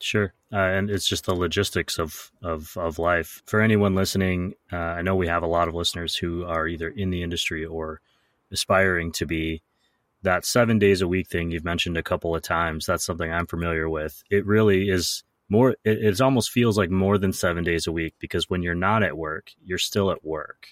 Sure, 0.03 0.35
uh, 0.53 0.57
and 0.57 0.91
it's 0.91 1.07
just 1.07 1.27
the 1.27 1.35
logistics 1.35 1.97
of 1.97 2.33
of 2.43 2.77
of 2.77 2.99
life. 2.99 3.41
For 3.47 3.61
anyone 3.61 3.95
listening, 3.95 4.55
uh, 4.73 4.77
I 4.77 5.03
know 5.03 5.15
we 5.15 5.29
have 5.29 5.45
a 5.45 5.47
lot 5.47 5.69
of 5.69 5.77
listeners 5.77 6.17
who 6.17 6.45
are 6.45 6.67
either 6.67 6.89
in 6.89 7.11
the 7.11 7.23
industry 7.23 7.65
or 7.65 8.01
aspiring 8.51 9.13
to 9.13 9.27
be 9.27 9.63
that 10.23 10.45
seven 10.45 10.79
days 10.79 11.03
a 11.03 11.09
week 11.09 11.29
thing 11.29 11.51
you've 11.51 11.65
mentioned 11.65 11.97
a 11.97 12.03
couple 12.03 12.35
of 12.35 12.43
times, 12.43 12.87
that's 12.87 13.05
something 13.05 13.31
I'm 13.31 13.47
familiar 13.47 13.89
with. 13.89 14.23
It 14.31 14.47
really 14.47 14.89
is 14.89 15.25
more, 15.49 15.71
it, 15.85 15.99
it 16.05 16.21
almost 16.21 16.51
feels 16.51 16.79
like 16.79 16.91
more 16.91 17.19
than 17.19 17.33
seven 17.33 17.65
days 17.65 17.87
a 17.87 17.93
week 17.93 18.15
because 18.19 18.49
when 18.49 18.63
you're 18.63 18.75
not 18.75 19.03
at 19.03 19.17
work, 19.17 19.51
you're 19.65 19.79
still 19.79 20.11
at 20.11 20.25
work 20.25 20.69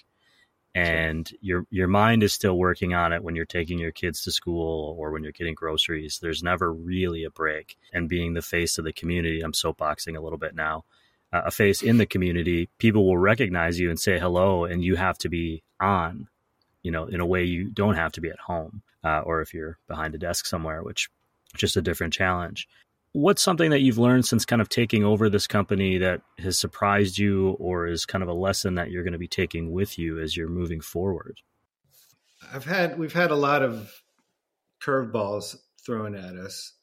and 0.73 1.27
sure. 1.27 1.37
your 1.41 1.65
your 1.69 1.87
mind 1.87 2.23
is 2.23 2.33
still 2.33 2.57
working 2.57 2.93
on 2.93 3.11
it 3.11 3.23
when 3.23 3.35
you're 3.35 3.45
taking 3.45 3.77
your 3.77 3.91
kids 3.91 4.23
to 4.23 4.31
school 4.31 4.95
or 4.97 5.11
when 5.11 5.23
you're 5.23 5.33
getting 5.33 5.53
groceries. 5.53 6.19
There's 6.21 6.43
never 6.43 6.71
really 6.71 7.25
a 7.25 7.29
break. 7.29 7.77
And 7.93 8.07
being 8.07 8.33
the 8.33 8.41
face 8.41 8.77
of 8.77 8.85
the 8.85 8.93
community, 8.93 9.41
I'm 9.41 9.51
soapboxing 9.51 10.15
a 10.15 10.21
little 10.21 10.37
bit 10.37 10.55
now. 10.55 10.85
Uh, 11.33 11.41
a 11.45 11.51
face 11.51 11.81
in 11.81 11.97
the 11.97 12.05
community, 12.05 12.69
people 12.77 13.05
will 13.05 13.17
recognize 13.17 13.79
you 13.79 13.89
and 13.89 13.99
say 13.99 14.19
hello, 14.19 14.65
and 14.65 14.83
you 14.83 14.95
have 14.95 15.17
to 15.19 15.29
be 15.29 15.63
on, 15.79 16.27
you 16.83 16.91
know, 16.91 17.05
in 17.05 17.19
a 17.19 17.25
way 17.25 17.43
you 17.43 17.69
don't 17.69 17.95
have 17.95 18.11
to 18.13 18.21
be 18.21 18.29
at 18.29 18.39
home 18.39 18.81
uh, 19.03 19.21
or 19.25 19.41
if 19.41 19.53
you're 19.53 19.77
behind 19.87 20.15
a 20.15 20.17
desk 20.17 20.45
somewhere, 20.45 20.83
which 20.83 21.09
just 21.55 21.77
a 21.77 21.81
different 21.81 22.13
challenge. 22.13 22.67
What's 23.13 23.41
something 23.41 23.71
that 23.71 23.81
you've 23.81 23.97
learned 23.97 24.25
since 24.25 24.45
kind 24.45 24.61
of 24.61 24.69
taking 24.69 25.03
over 25.03 25.29
this 25.29 25.45
company 25.45 25.97
that 25.97 26.21
has 26.37 26.57
surprised 26.57 27.17
you, 27.17 27.49
or 27.59 27.87
is 27.87 28.05
kind 28.05 28.23
of 28.23 28.29
a 28.29 28.33
lesson 28.33 28.75
that 28.75 28.89
you're 28.89 29.03
going 29.03 29.11
to 29.13 29.19
be 29.19 29.27
taking 29.27 29.71
with 29.71 29.99
you 29.99 30.19
as 30.19 30.37
you're 30.37 30.47
moving 30.47 30.79
forward? 30.79 31.41
I've 32.53 32.65
had 32.65 32.97
we've 32.97 33.13
had 33.13 33.31
a 33.31 33.35
lot 33.35 33.63
of 33.63 33.91
curveballs 34.81 35.57
thrown 35.85 36.15
at 36.15 36.35
us. 36.35 36.73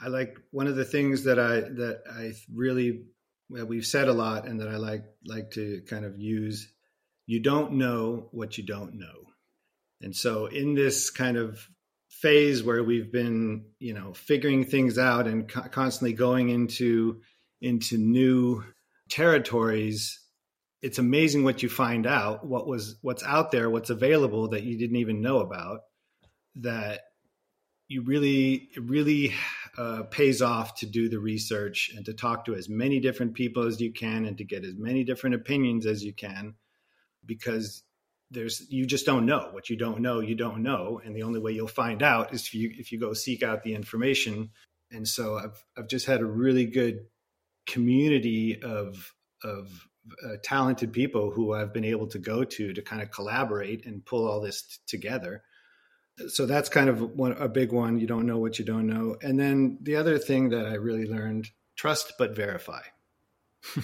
I 0.00 0.08
like 0.08 0.38
one 0.50 0.66
of 0.66 0.76
the 0.76 0.84
things 0.84 1.24
that 1.24 1.38
I 1.38 1.60
that 1.60 2.02
I 2.10 2.32
really 2.54 3.04
well, 3.48 3.64
we've 3.64 3.86
said 3.86 4.08
a 4.08 4.12
lot 4.12 4.46
and 4.46 4.60
that 4.60 4.68
I 4.68 4.76
like 4.76 5.04
like 5.26 5.52
to 5.52 5.82
kind 5.88 6.04
of 6.04 6.18
use. 6.18 6.70
You 7.26 7.40
don't 7.40 7.72
know 7.72 8.28
what 8.32 8.58
you 8.58 8.64
don't 8.64 8.94
know. 8.94 9.27
And 10.00 10.14
so 10.14 10.46
in 10.46 10.74
this 10.74 11.10
kind 11.10 11.36
of 11.36 11.68
phase 12.08 12.62
where 12.62 12.82
we've 12.82 13.12
been, 13.12 13.66
you 13.78 13.94
know, 13.94 14.12
figuring 14.12 14.64
things 14.64 14.98
out 14.98 15.26
and 15.26 15.48
co- 15.48 15.68
constantly 15.68 16.12
going 16.12 16.48
into 16.48 17.20
into 17.60 17.98
new 17.98 18.64
territories, 19.08 20.20
it's 20.82 20.98
amazing 20.98 21.42
what 21.42 21.62
you 21.62 21.68
find 21.68 22.06
out, 22.06 22.46
what 22.46 22.66
was 22.66 22.96
what's 23.02 23.24
out 23.24 23.50
there, 23.50 23.68
what's 23.70 23.90
available 23.90 24.48
that 24.48 24.62
you 24.62 24.78
didn't 24.78 24.96
even 24.96 25.20
know 25.20 25.40
about. 25.40 25.80
That 26.56 27.02
you 27.88 28.02
really 28.02 28.68
it 28.76 28.82
really 28.82 29.34
uh, 29.76 30.02
pays 30.04 30.42
off 30.42 30.76
to 30.76 30.86
do 30.86 31.08
the 31.08 31.18
research 31.18 31.90
and 31.96 32.04
to 32.04 32.12
talk 32.12 32.44
to 32.44 32.54
as 32.54 32.68
many 32.68 33.00
different 33.00 33.34
people 33.34 33.66
as 33.66 33.80
you 33.80 33.92
can 33.92 34.26
and 34.26 34.38
to 34.38 34.44
get 34.44 34.64
as 34.64 34.74
many 34.76 35.04
different 35.04 35.34
opinions 35.34 35.86
as 35.86 36.04
you 36.04 36.12
can 36.12 36.54
because 37.24 37.82
there's 38.30 38.66
you 38.70 38.86
just 38.86 39.06
don't 39.06 39.26
know. 39.26 39.48
What 39.52 39.70
you 39.70 39.76
don't 39.76 40.00
know 40.00 40.20
you 40.20 40.34
don't 40.34 40.62
know. 40.62 41.00
And 41.04 41.14
the 41.14 41.22
only 41.22 41.40
way 41.40 41.52
you'll 41.52 41.68
find 41.68 42.02
out 42.02 42.32
is 42.32 42.46
if 42.46 42.54
you 42.54 42.72
if 42.76 42.92
you 42.92 43.00
go 43.00 43.12
seek 43.12 43.42
out 43.42 43.62
the 43.62 43.74
information. 43.74 44.50
And 44.90 45.06
so 45.06 45.36
i've 45.36 45.62
i've 45.76 45.88
just 45.88 46.06
had 46.06 46.20
a 46.20 46.26
really 46.26 46.66
good 46.66 47.06
community 47.66 48.60
of 48.62 49.14
of 49.44 49.70
uh, 50.24 50.36
talented 50.42 50.90
people 50.92 51.30
who 51.30 51.52
i've 51.52 51.74
been 51.74 51.84
able 51.84 52.06
to 52.06 52.18
go 52.18 52.42
to 52.42 52.72
to 52.72 52.80
kind 52.80 53.02
of 53.02 53.10
collaborate 53.10 53.84
and 53.84 54.04
pull 54.04 54.26
all 54.26 54.40
this 54.40 54.62
t- 54.62 54.76
together. 54.86 55.42
So 56.28 56.46
that's 56.46 56.68
kind 56.68 56.88
of 56.88 57.00
one 57.00 57.32
a 57.32 57.48
big 57.48 57.72
one. 57.72 57.98
You 57.98 58.06
don't 58.06 58.26
know 58.26 58.38
what 58.38 58.58
you 58.58 58.64
don't 58.64 58.86
know. 58.86 59.16
And 59.22 59.38
then 59.38 59.78
the 59.82 59.96
other 59.96 60.18
thing 60.18 60.50
that 60.50 60.66
i 60.66 60.74
really 60.74 61.06
learned 61.06 61.50
trust 61.76 62.14
but 62.18 62.34
verify. 62.34 62.82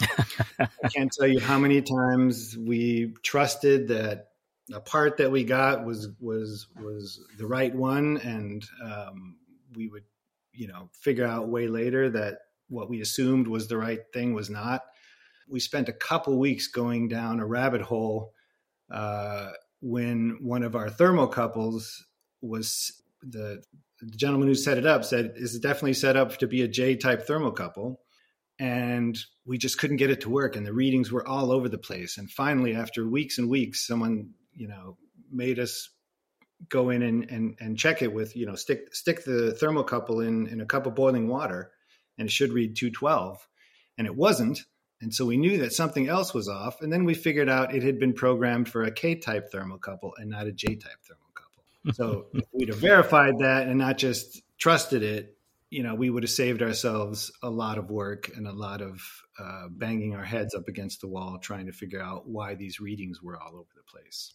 I 0.58 0.88
can't 0.88 1.12
tell 1.12 1.26
you 1.26 1.40
how 1.40 1.58
many 1.58 1.82
times 1.82 2.56
we 2.56 3.14
trusted 3.22 3.88
that 3.88 4.28
a 4.72 4.80
part 4.80 5.18
that 5.18 5.30
we 5.30 5.44
got 5.44 5.84
was 5.84 6.08
was 6.20 6.68
was 6.80 7.20
the 7.38 7.46
right 7.46 7.74
one, 7.74 8.18
and 8.18 8.64
um, 8.82 9.36
we 9.74 9.88
would 9.88 10.04
you 10.52 10.68
know 10.68 10.88
figure 10.92 11.26
out 11.26 11.48
way 11.48 11.68
later 11.68 12.10
that 12.10 12.38
what 12.68 12.88
we 12.88 13.00
assumed 13.00 13.46
was 13.46 13.68
the 13.68 13.76
right 13.76 14.00
thing 14.12 14.34
was 14.34 14.48
not. 14.48 14.82
We 15.48 15.60
spent 15.60 15.88
a 15.88 15.92
couple 15.92 16.38
weeks 16.38 16.68
going 16.68 17.08
down 17.08 17.40
a 17.40 17.46
rabbit 17.46 17.82
hole 17.82 18.32
uh, 18.90 19.50
when 19.80 20.38
one 20.40 20.62
of 20.62 20.74
our 20.74 20.88
thermocouples 20.88 22.00
was 22.40 23.02
the, 23.22 23.62
the 24.00 24.16
gentleman 24.16 24.48
who 24.48 24.54
set 24.54 24.78
it 24.78 24.86
up 24.86 25.04
said 25.04 25.34
is 25.36 25.58
definitely 25.58 25.94
set 25.94 26.16
up 26.16 26.38
to 26.38 26.46
be 26.46 26.62
a 26.62 26.68
J 26.68 26.96
type 26.96 27.26
thermocouple 27.26 27.96
and 28.58 29.18
we 29.44 29.58
just 29.58 29.78
couldn't 29.78 29.96
get 29.96 30.10
it 30.10 30.20
to 30.22 30.30
work. 30.30 30.56
And 30.56 30.66
the 30.66 30.72
readings 30.72 31.10
were 31.10 31.26
all 31.26 31.50
over 31.50 31.68
the 31.68 31.78
place. 31.78 32.18
And 32.18 32.30
finally 32.30 32.74
after 32.74 33.08
weeks 33.08 33.38
and 33.38 33.48
weeks 33.48 33.86
someone 33.86 34.30
you 34.56 34.68
know 34.68 34.96
made 35.30 35.58
us 35.58 35.90
go 36.68 36.90
in 36.90 37.02
and, 37.02 37.30
and, 37.30 37.56
and 37.60 37.78
check 37.78 38.02
it 38.02 38.12
with 38.12 38.36
you 38.36 38.46
know 38.46 38.54
stick 38.54 38.94
stick 38.94 39.24
the 39.24 39.56
thermocouple 39.60 40.26
in 40.26 40.46
in 40.46 40.60
a 40.60 40.66
cup 40.66 40.86
of 40.86 40.94
boiling 40.94 41.28
water 41.28 41.70
and 42.18 42.28
it 42.28 42.32
should 42.32 42.52
read 42.52 42.76
212 42.76 43.46
and 43.98 44.06
it 44.06 44.14
wasn't. 44.14 44.60
And 45.00 45.12
so 45.12 45.26
we 45.26 45.36
knew 45.36 45.58
that 45.58 45.72
something 45.72 46.08
else 46.08 46.32
was 46.32 46.48
off. 46.48 46.80
And 46.80 46.92
then 46.92 47.04
we 47.04 47.14
figured 47.14 47.48
out 47.48 47.74
it 47.74 47.82
had 47.82 47.98
been 47.98 48.14
programmed 48.14 48.68
for 48.68 48.84
a 48.84 48.90
k-type 48.92 49.52
thermocouple 49.52 50.12
and 50.16 50.30
not 50.30 50.46
a 50.46 50.52
j-type 50.52 50.92
thermocouple. 51.08 51.24
So 51.92 52.28
if 52.32 52.44
we'd 52.52 52.68
have 52.68 52.78
verified 52.78 53.40
that 53.40 53.66
and 53.66 53.78
not 53.78 53.98
just 53.98 54.40
trusted 54.58 55.02
it 55.02 55.36
you 55.74 55.82
know 55.82 55.94
we 55.96 56.08
would 56.08 56.22
have 56.22 56.30
saved 56.30 56.62
ourselves 56.62 57.32
a 57.42 57.50
lot 57.50 57.78
of 57.78 57.90
work 57.90 58.30
and 58.36 58.46
a 58.46 58.52
lot 58.52 58.80
of 58.80 59.00
uh, 59.40 59.66
banging 59.68 60.14
our 60.14 60.24
heads 60.24 60.54
up 60.54 60.68
against 60.68 61.00
the 61.00 61.08
wall 61.08 61.38
trying 61.42 61.66
to 61.66 61.72
figure 61.72 62.00
out 62.00 62.28
why 62.28 62.54
these 62.54 62.78
readings 62.78 63.20
were 63.20 63.36
all 63.36 63.56
over 63.56 63.68
the 63.74 63.82
place 63.82 64.34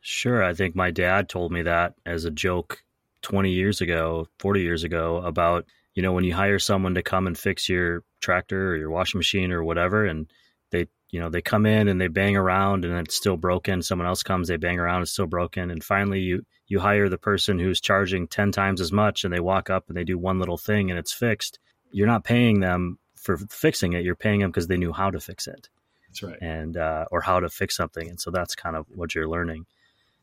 Sure. 0.00 0.42
I 0.42 0.54
think 0.54 0.74
my 0.74 0.90
dad 0.90 1.28
told 1.28 1.52
me 1.52 1.62
that 1.62 1.94
as 2.06 2.24
a 2.24 2.30
joke 2.30 2.82
20 3.22 3.50
years 3.50 3.80
ago, 3.80 4.28
40 4.38 4.62
years 4.62 4.82
ago 4.82 5.18
about, 5.18 5.66
you 5.94 6.02
know, 6.02 6.12
when 6.12 6.24
you 6.24 6.34
hire 6.34 6.58
someone 6.58 6.94
to 6.94 7.02
come 7.02 7.26
and 7.26 7.36
fix 7.36 7.68
your 7.68 8.02
tractor 8.20 8.70
or 8.70 8.76
your 8.76 8.90
washing 8.90 9.18
machine 9.18 9.52
or 9.52 9.62
whatever, 9.62 10.06
and 10.06 10.30
they, 10.70 10.86
you 11.10 11.20
know, 11.20 11.28
they 11.28 11.42
come 11.42 11.66
in 11.66 11.88
and 11.88 12.00
they 12.00 12.08
bang 12.08 12.36
around 12.36 12.84
and 12.84 12.96
it's 12.98 13.16
still 13.16 13.36
broken. 13.36 13.82
Someone 13.82 14.08
else 14.08 14.22
comes, 14.22 14.48
they 14.48 14.56
bang 14.56 14.78
around, 14.78 15.02
it's 15.02 15.10
still 15.10 15.26
broken. 15.26 15.70
And 15.70 15.84
finally 15.84 16.20
you, 16.20 16.46
you 16.66 16.80
hire 16.80 17.08
the 17.08 17.18
person 17.18 17.58
who's 17.58 17.80
charging 17.80 18.26
10 18.26 18.52
times 18.52 18.80
as 18.80 18.92
much 18.92 19.24
and 19.24 19.34
they 19.34 19.40
walk 19.40 19.68
up 19.68 19.88
and 19.88 19.96
they 19.96 20.04
do 20.04 20.16
one 20.16 20.38
little 20.38 20.58
thing 20.58 20.90
and 20.90 20.98
it's 20.98 21.12
fixed. 21.12 21.58
You're 21.92 22.06
not 22.06 22.24
paying 22.24 22.60
them 22.60 22.98
for 23.16 23.36
fixing 23.36 23.92
it. 23.92 24.04
You're 24.04 24.14
paying 24.14 24.40
them 24.40 24.50
because 24.50 24.68
they 24.68 24.78
knew 24.78 24.92
how 24.92 25.10
to 25.10 25.20
fix 25.20 25.46
it. 25.46 25.68
That's 26.08 26.22
right. 26.22 26.38
And, 26.40 26.76
uh, 26.76 27.04
or 27.10 27.20
how 27.20 27.40
to 27.40 27.50
fix 27.50 27.76
something. 27.76 28.08
And 28.08 28.18
so 28.18 28.30
that's 28.30 28.54
kind 28.54 28.76
of 28.76 28.86
what 28.94 29.14
you're 29.14 29.28
learning. 29.28 29.66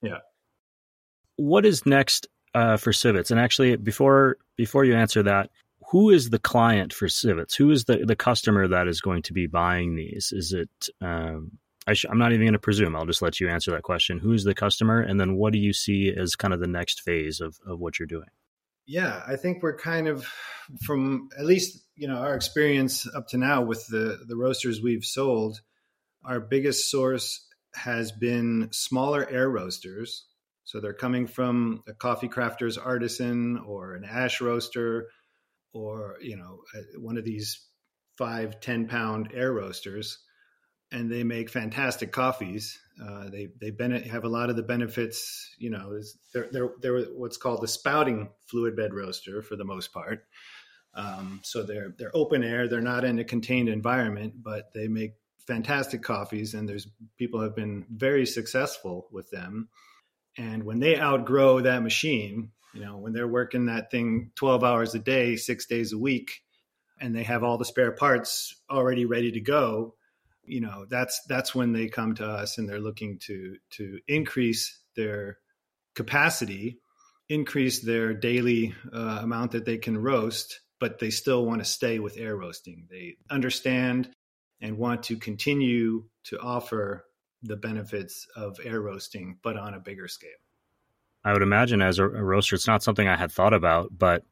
Yeah. 0.01 0.19
What 1.35 1.65
is 1.65 1.85
next 1.85 2.27
uh, 2.53 2.77
for 2.77 2.91
Sivetz? 2.91 3.31
And 3.31 3.39
actually, 3.39 3.75
before 3.75 4.37
before 4.55 4.85
you 4.85 4.95
answer 4.95 5.23
that, 5.23 5.49
who 5.89 6.09
is 6.09 6.29
the 6.29 6.39
client 6.39 6.93
for 6.93 7.07
Sivetz? 7.07 7.55
Who 7.55 7.71
is 7.71 7.85
the 7.85 8.05
the 8.05 8.15
customer 8.15 8.67
that 8.67 8.87
is 8.87 9.01
going 9.01 9.21
to 9.23 9.33
be 9.33 9.47
buying 9.47 9.95
these? 9.95 10.31
Is 10.35 10.53
it? 10.53 10.89
Um, 11.01 11.51
I 11.87 11.95
am 12.09 12.17
not 12.17 12.33
even 12.33 12.45
going 12.45 12.53
to 12.53 12.59
presume. 12.59 12.95
I'll 12.97 13.05
just 13.05 13.21
let 13.21 13.39
you 13.39 13.47
answer 13.47 13.71
that 13.71 13.83
question. 13.83 14.19
Who 14.19 14.33
is 14.33 14.43
the 14.43 14.53
customer, 14.53 14.99
and 14.99 15.19
then 15.19 15.35
what 15.35 15.53
do 15.53 15.59
you 15.59 15.71
see 15.71 16.13
as 16.15 16.35
kind 16.35 16.53
of 16.53 16.59
the 16.59 16.67
next 16.67 17.01
phase 17.01 17.39
of 17.39 17.57
of 17.65 17.79
what 17.79 17.97
you're 17.97 18.07
doing? 18.07 18.27
Yeah, 18.85 19.21
I 19.27 19.35
think 19.35 19.63
we're 19.63 19.77
kind 19.77 20.07
of 20.07 20.27
from 20.85 21.29
at 21.37 21.45
least 21.45 21.83
you 21.95 22.07
know 22.07 22.17
our 22.17 22.35
experience 22.35 23.07
up 23.15 23.27
to 23.29 23.37
now 23.37 23.61
with 23.61 23.85
the 23.87 24.19
the 24.27 24.35
roasters 24.35 24.81
we've 24.81 25.05
sold. 25.05 25.61
Our 26.25 26.41
biggest 26.41 26.91
source 26.91 27.46
has 27.75 28.11
been 28.11 28.69
smaller 28.71 29.27
air 29.29 29.49
roasters. 29.49 30.25
So 30.63 30.79
they're 30.79 30.93
coming 30.93 31.27
from 31.27 31.83
a 31.87 31.93
coffee 31.93 32.27
crafter's 32.27 32.77
artisan 32.77 33.57
or 33.65 33.95
an 33.95 34.03
ash 34.03 34.41
roaster 34.41 35.07
or, 35.73 36.17
you 36.21 36.35
know, 36.35 36.59
one 36.97 37.17
of 37.17 37.23
these 37.23 37.65
five, 38.17 38.59
10 38.59 38.87
pound 38.87 39.31
air 39.33 39.53
roasters. 39.53 40.19
And 40.91 41.11
they 41.11 41.23
make 41.23 41.49
fantastic 41.49 42.13
coffees. 42.13 42.79
Uh, 43.01 43.29
they 43.29 43.49
they 43.59 43.71
have 44.07 44.23
a 44.23 44.29
lot 44.29 44.49
of 44.49 44.55
the 44.55 44.63
benefits. 44.63 45.53
You 45.57 45.69
know, 45.69 45.99
they're, 46.33 46.47
they're 46.49 46.69
they're 46.81 47.01
what's 47.07 47.35
called 47.35 47.61
the 47.61 47.67
spouting 47.67 48.29
fluid 48.47 48.77
bed 48.77 48.93
roaster 48.93 49.41
for 49.41 49.57
the 49.57 49.65
most 49.65 49.91
part. 49.91 50.25
Um, 50.93 51.41
so 51.43 51.63
they're 51.63 51.93
they're 51.97 52.15
open 52.15 52.43
air. 52.43 52.67
They're 52.67 52.81
not 52.81 53.03
in 53.03 53.19
a 53.19 53.23
contained 53.23 53.69
environment, 53.69 54.35
but 54.41 54.73
they 54.73 54.87
make 54.87 55.13
fantastic 55.47 56.03
coffees, 56.03 56.53
and 56.53 56.67
there's 56.67 56.87
people 57.17 57.41
have 57.41 57.55
been 57.55 57.85
very 57.89 58.25
successful 58.25 59.07
with 59.11 59.31
them. 59.31 59.69
And 60.37 60.63
when 60.63 60.79
they 60.79 60.99
outgrow 60.99 61.61
that 61.61 61.81
machine, 61.81 62.51
you 62.73 62.81
know, 62.81 62.97
when 62.97 63.13
they're 63.13 63.27
working 63.27 63.65
that 63.65 63.89
thing 63.89 64.31
12 64.35 64.63
hours 64.63 64.93
a 64.93 64.99
day, 64.99 65.35
six 65.35 65.65
days 65.65 65.93
a 65.93 65.97
week, 65.97 66.43
and 66.99 67.15
they 67.15 67.23
have 67.23 67.43
all 67.43 67.57
the 67.57 67.65
spare 67.65 67.91
parts 67.91 68.55
already 68.69 69.05
ready 69.05 69.31
to 69.31 69.39
go, 69.39 69.95
you 70.43 70.61
know, 70.61 70.85
that's 70.89 71.21
that's 71.27 71.55
when 71.55 71.73
they 71.73 71.87
come 71.87 72.15
to 72.15 72.25
us 72.25 72.57
and 72.57 72.67
they're 72.67 72.79
looking 72.79 73.19
to 73.19 73.57
to 73.71 73.99
increase 74.07 74.79
their 74.95 75.37
capacity, 75.95 76.79
increase 77.29 77.81
their 77.81 78.13
daily 78.13 78.73
uh, 78.93 79.19
amount 79.21 79.51
that 79.51 79.65
they 79.65 79.77
can 79.77 79.97
roast, 79.97 80.61
but 80.79 80.99
they 80.99 81.09
still 81.09 81.45
want 81.45 81.59
to 81.59 81.65
stay 81.65 81.99
with 81.99 82.17
air 82.17 82.35
roasting. 82.35 82.87
They 82.89 83.17
understand 83.29 84.09
and 84.61 84.77
want 84.77 85.03
to 85.03 85.17
continue 85.17 86.05
to 86.25 86.39
offer 86.39 87.05
the 87.43 87.55
benefits 87.55 88.27
of 88.35 88.57
air 88.63 88.81
roasting, 88.81 89.37
but 89.43 89.57
on 89.57 89.73
a 89.73 89.79
bigger 89.79 90.07
scale. 90.07 90.29
I 91.23 91.33
would 91.33 91.41
imagine 91.41 91.81
as 91.81 91.99
a, 91.99 92.07
roaster, 92.07 92.55
it's 92.55 92.67
not 92.67 92.83
something 92.83 93.07
I 93.07 93.17
had 93.17 93.31
thought 93.31 93.53
about, 93.53 93.89
but 93.91 94.23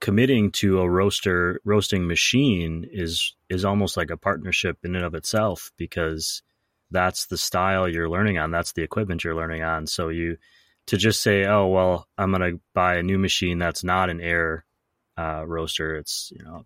committing 0.00 0.50
to 0.50 0.80
a 0.80 0.88
roaster 0.88 1.60
roasting 1.64 2.06
machine 2.06 2.86
is 2.90 3.36
is 3.48 3.64
almost 3.64 3.96
like 3.96 4.10
a 4.10 4.16
partnership 4.16 4.78
in 4.82 4.96
and 4.96 5.04
of 5.04 5.14
itself 5.14 5.70
because 5.76 6.42
that's 6.90 7.26
the 7.26 7.36
style 7.36 7.86
you're 7.86 8.08
learning 8.08 8.38
on 8.38 8.50
that's 8.50 8.72
the 8.72 8.82
equipment 8.82 9.22
you're 9.22 9.34
learning 9.34 9.62
on 9.62 9.86
so 9.86 10.08
you 10.08 10.38
to 10.86 10.96
just 10.96 11.22
say 11.22 11.44
oh 11.44 11.66
well 11.66 12.08
i'm 12.16 12.32
going 12.32 12.40
to 12.40 12.60
buy 12.74 12.96
a 12.96 13.02
new 13.02 13.18
machine 13.18 13.58
that's 13.58 13.84
not 13.84 14.08
an 14.08 14.20
air 14.22 14.64
uh, 15.18 15.44
roaster 15.46 15.96
it's 15.96 16.32
you 16.34 16.42
know 16.42 16.64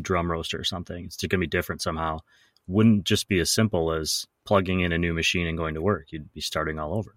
drum 0.00 0.30
roaster 0.30 0.58
or 0.58 0.64
something. 0.64 1.04
It's 1.04 1.16
going 1.16 1.30
to 1.30 1.38
be 1.38 1.46
different 1.46 1.82
somehow. 1.82 2.20
Wouldn't 2.66 3.04
just 3.04 3.28
be 3.28 3.40
as 3.40 3.50
simple 3.50 3.92
as 3.92 4.26
plugging 4.44 4.80
in 4.80 4.92
a 4.92 4.98
new 4.98 5.12
machine 5.12 5.46
and 5.46 5.58
going 5.58 5.74
to 5.74 5.82
work. 5.82 6.06
You'd 6.10 6.32
be 6.32 6.40
starting 6.40 6.78
all 6.78 6.94
over. 6.94 7.14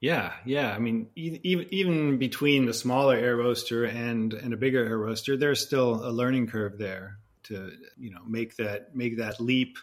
Yeah, 0.00 0.32
yeah. 0.44 0.72
I 0.72 0.78
mean, 0.78 1.08
even 1.16 1.66
even 1.70 2.18
between 2.18 2.66
the 2.66 2.74
smaller 2.74 3.16
air 3.16 3.36
roaster 3.36 3.84
and 3.84 4.32
and 4.32 4.54
a 4.54 4.56
bigger 4.56 4.84
air 4.84 4.98
roaster, 4.98 5.36
there's 5.36 5.60
still 5.60 6.06
a 6.06 6.12
learning 6.12 6.46
curve 6.46 6.78
there 6.78 7.18
to 7.44 7.72
you 7.96 8.10
know 8.10 8.22
make 8.24 8.56
that 8.56 8.94
make 8.94 9.18
that 9.18 9.40
leap. 9.40 9.76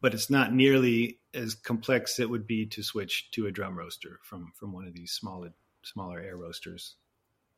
But 0.00 0.14
it's 0.14 0.30
not 0.30 0.54
nearly 0.54 1.18
as 1.34 1.56
complex 1.56 2.20
it 2.20 2.30
would 2.30 2.46
be 2.46 2.66
to 2.66 2.84
switch 2.84 3.32
to 3.32 3.46
a 3.46 3.50
drum 3.50 3.76
roaster 3.76 4.20
from 4.22 4.52
from 4.54 4.72
one 4.72 4.86
of 4.86 4.94
these 4.94 5.10
smaller 5.10 5.52
smaller 5.82 6.20
air 6.20 6.36
roasters. 6.36 6.94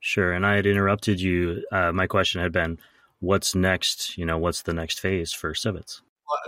Sure. 0.00 0.32
And 0.32 0.46
I 0.46 0.56
had 0.56 0.66
interrupted 0.66 1.20
you. 1.20 1.62
Uh, 1.70 1.92
my 1.92 2.06
question 2.06 2.40
had 2.40 2.52
been, 2.52 2.78
what's 3.20 3.54
next? 3.54 4.18
You 4.18 4.26
know, 4.26 4.38
what's 4.38 4.62
the 4.62 4.74
next 4.74 5.00
phase 5.00 5.32
for 5.32 5.52
Sivetz? 5.52 6.00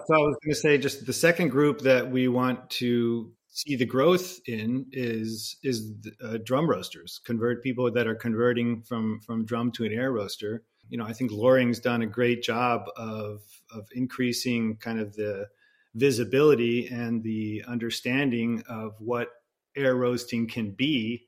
So 0.06 0.14
I 0.14 0.18
was 0.18 0.36
going 0.44 0.54
to 0.54 0.54
say, 0.54 0.78
just 0.78 1.06
the 1.06 1.12
second 1.12 1.48
group 1.48 1.80
that 1.80 2.10
we 2.10 2.28
want 2.28 2.70
to 2.70 3.32
see 3.48 3.76
the 3.76 3.84
growth 3.84 4.40
in 4.46 4.86
is 4.92 5.56
is 5.62 5.92
uh, 6.24 6.38
drum 6.44 6.68
roasters. 6.68 7.20
Convert 7.24 7.62
people 7.62 7.90
that 7.92 8.06
are 8.06 8.14
converting 8.14 8.82
from 8.82 9.20
from 9.20 9.44
drum 9.44 9.70
to 9.72 9.84
an 9.84 9.92
air 9.92 10.12
roaster. 10.12 10.64
You 10.88 10.98
know, 10.98 11.04
I 11.04 11.12
think 11.12 11.30
Loring's 11.32 11.78
done 11.78 12.02
a 12.02 12.06
great 12.06 12.42
job 12.42 12.84
of 12.96 13.40
of 13.74 13.88
increasing 13.94 14.76
kind 14.76 15.00
of 15.00 15.14
the 15.14 15.48
visibility 15.94 16.86
and 16.86 17.22
the 17.22 17.64
understanding 17.66 18.62
of 18.68 18.94
what 18.98 19.28
air 19.76 19.94
roasting 19.94 20.46
can 20.46 20.70
be. 20.70 21.26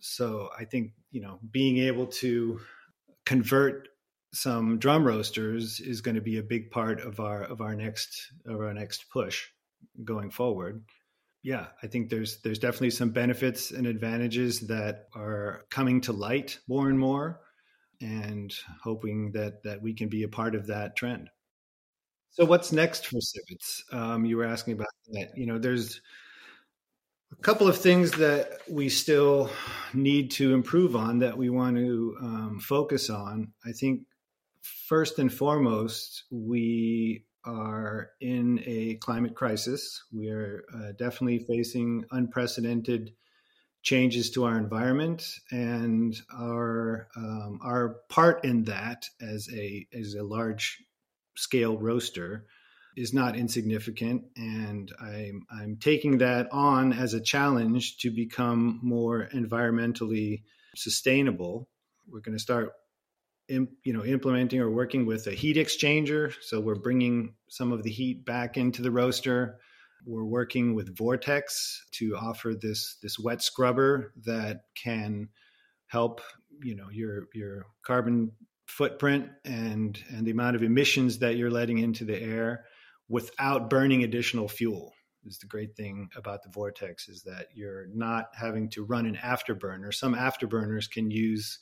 So 0.00 0.50
I 0.58 0.64
think, 0.64 0.92
you 1.10 1.20
know, 1.20 1.40
being 1.50 1.78
able 1.78 2.06
to 2.06 2.60
convert 3.26 3.88
some 4.32 4.78
drum 4.78 5.04
roasters 5.04 5.80
is 5.80 6.00
going 6.00 6.14
to 6.14 6.20
be 6.20 6.38
a 6.38 6.42
big 6.42 6.70
part 6.70 7.00
of 7.00 7.20
our 7.20 7.42
of 7.42 7.60
our 7.60 7.74
next 7.74 8.32
of 8.46 8.60
our 8.60 8.74
next 8.74 9.06
push 9.10 9.46
going 10.04 10.30
forward. 10.30 10.84
Yeah, 11.42 11.66
I 11.82 11.86
think 11.86 12.10
there's 12.10 12.40
there's 12.42 12.58
definitely 12.58 12.90
some 12.90 13.10
benefits 13.10 13.70
and 13.70 13.86
advantages 13.86 14.60
that 14.66 15.06
are 15.14 15.64
coming 15.70 16.00
to 16.02 16.12
light 16.12 16.58
more 16.68 16.88
and 16.88 16.98
more 16.98 17.40
and 18.00 18.54
hoping 18.82 19.32
that 19.32 19.62
that 19.62 19.80
we 19.80 19.94
can 19.94 20.08
be 20.08 20.24
a 20.24 20.28
part 20.28 20.54
of 20.54 20.66
that 20.66 20.96
trend. 20.96 21.30
So 22.30 22.44
what's 22.44 22.72
next 22.72 23.06
for 23.06 23.18
Sivetz? 23.18 23.82
Um, 23.92 24.24
you 24.24 24.36
were 24.36 24.44
asking 24.44 24.74
about 24.74 24.88
that. 25.12 25.30
You 25.36 25.46
know, 25.46 25.58
there's 25.58 26.00
a 27.32 27.42
couple 27.42 27.68
of 27.68 27.78
things 27.78 28.10
that 28.12 28.60
we 28.68 28.88
still 28.88 29.50
need 29.94 30.30
to 30.32 30.54
improve 30.54 30.94
on 30.96 31.18
that 31.20 31.36
we 31.36 31.50
want 31.50 31.76
to 31.76 32.16
um, 32.20 32.60
focus 32.60 33.10
on. 33.10 33.52
I 33.66 33.72
think 33.72 34.02
first 34.62 35.18
and 35.18 35.32
foremost, 35.32 36.24
we 36.30 37.24
are 37.44 38.10
in 38.20 38.62
a 38.66 38.96
climate 38.96 39.34
crisis. 39.34 40.02
We 40.12 40.28
are 40.30 40.64
uh, 40.74 40.92
definitely 40.98 41.38
facing 41.38 42.04
unprecedented 42.10 43.12
changes 43.82 44.30
to 44.30 44.44
our 44.44 44.58
environment, 44.58 45.24
and 45.50 46.14
our 46.36 47.08
um, 47.16 47.60
our 47.62 47.96
part 48.08 48.44
in 48.44 48.64
that 48.64 49.06
as 49.20 49.48
a 49.52 49.86
as 49.92 50.14
a 50.14 50.24
large 50.24 50.78
scale 51.36 51.78
roaster 51.78 52.46
is 52.96 53.14
not 53.14 53.36
insignificant, 53.36 54.24
and 54.36 54.90
I'm 55.00 55.46
I'm 55.50 55.76
taking 55.76 56.18
that 56.18 56.48
on 56.52 56.92
as 56.92 57.14
a 57.14 57.20
challenge 57.20 57.98
to 57.98 58.10
become 58.10 58.80
more 58.82 59.28
environmentally 59.32 60.42
sustainable. 60.74 61.68
We're 62.10 62.20
going 62.20 62.36
to 62.36 62.42
start, 62.42 62.72
you 63.48 63.92
know, 63.92 64.04
implementing 64.04 64.60
or 64.60 64.70
working 64.70 65.06
with 65.06 65.26
a 65.26 65.32
heat 65.32 65.56
exchanger. 65.56 66.32
So 66.42 66.60
we're 66.60 66.74
bringing 66.74 67.34
some 67.48 67.72
of 67.72 67.82
the 67.82 67.90
heat 67.90 68.24
back 68.24 68.56
into 68.56 68.82
the 68.82 68.90
roaster. 68.90 69.58
We're 70.06 70.24
working 70.24 70.74
with 70.74 70.96
Vortex 70.96 71.84
to 71.92 72.16
offer 72.16 72.54
this 72.54 72.98
this 73.02 73.18
wet 73.18 73.42
scrubber 73.42 74.12
that 74.24 74.62
can 74.82 75.28
help 75.86 76.20
you 76.62 76.76
know 76.76 76.88
your 76.90 77.24
your 77.34 77.66
carbon 77.84 78.32
footprint 78.66 79.28
and 79.44 79.98
and 80.10 80.26
the 80.26 80.30
amount 80.30 80.56
of 80.56 80.62
emissions 80.62 81.18
that 81.18 81.36
you're 81.36 81.50
letting 81.50 81.78
into 81.78 82.04
the 82.04 82.20
air 82.20 82.64
without 83.08 83.70
burning 83.70 84.04
additional 84.04 84.48
fuel 84.48 84.92
is 85.24 85.38
the 85.38 85.46
great 85.46 85.74
thing 85.74 86.08
about 86.16 86.42
the 86.42 86.50
vortex 86.50 87.08
is 87.08 87.22
that 87.22 87.46
you're 87.54 87.86
not 87.94 88.26
having 88.34 88.68
to 88.68 88.84
run 88.84 89.06
an 89.06 89.16
afterburner 89.16 89.92
some 89.92 90.14
afterburners 90.14 90.90
can 90.90 91.10
use 91.10 91.58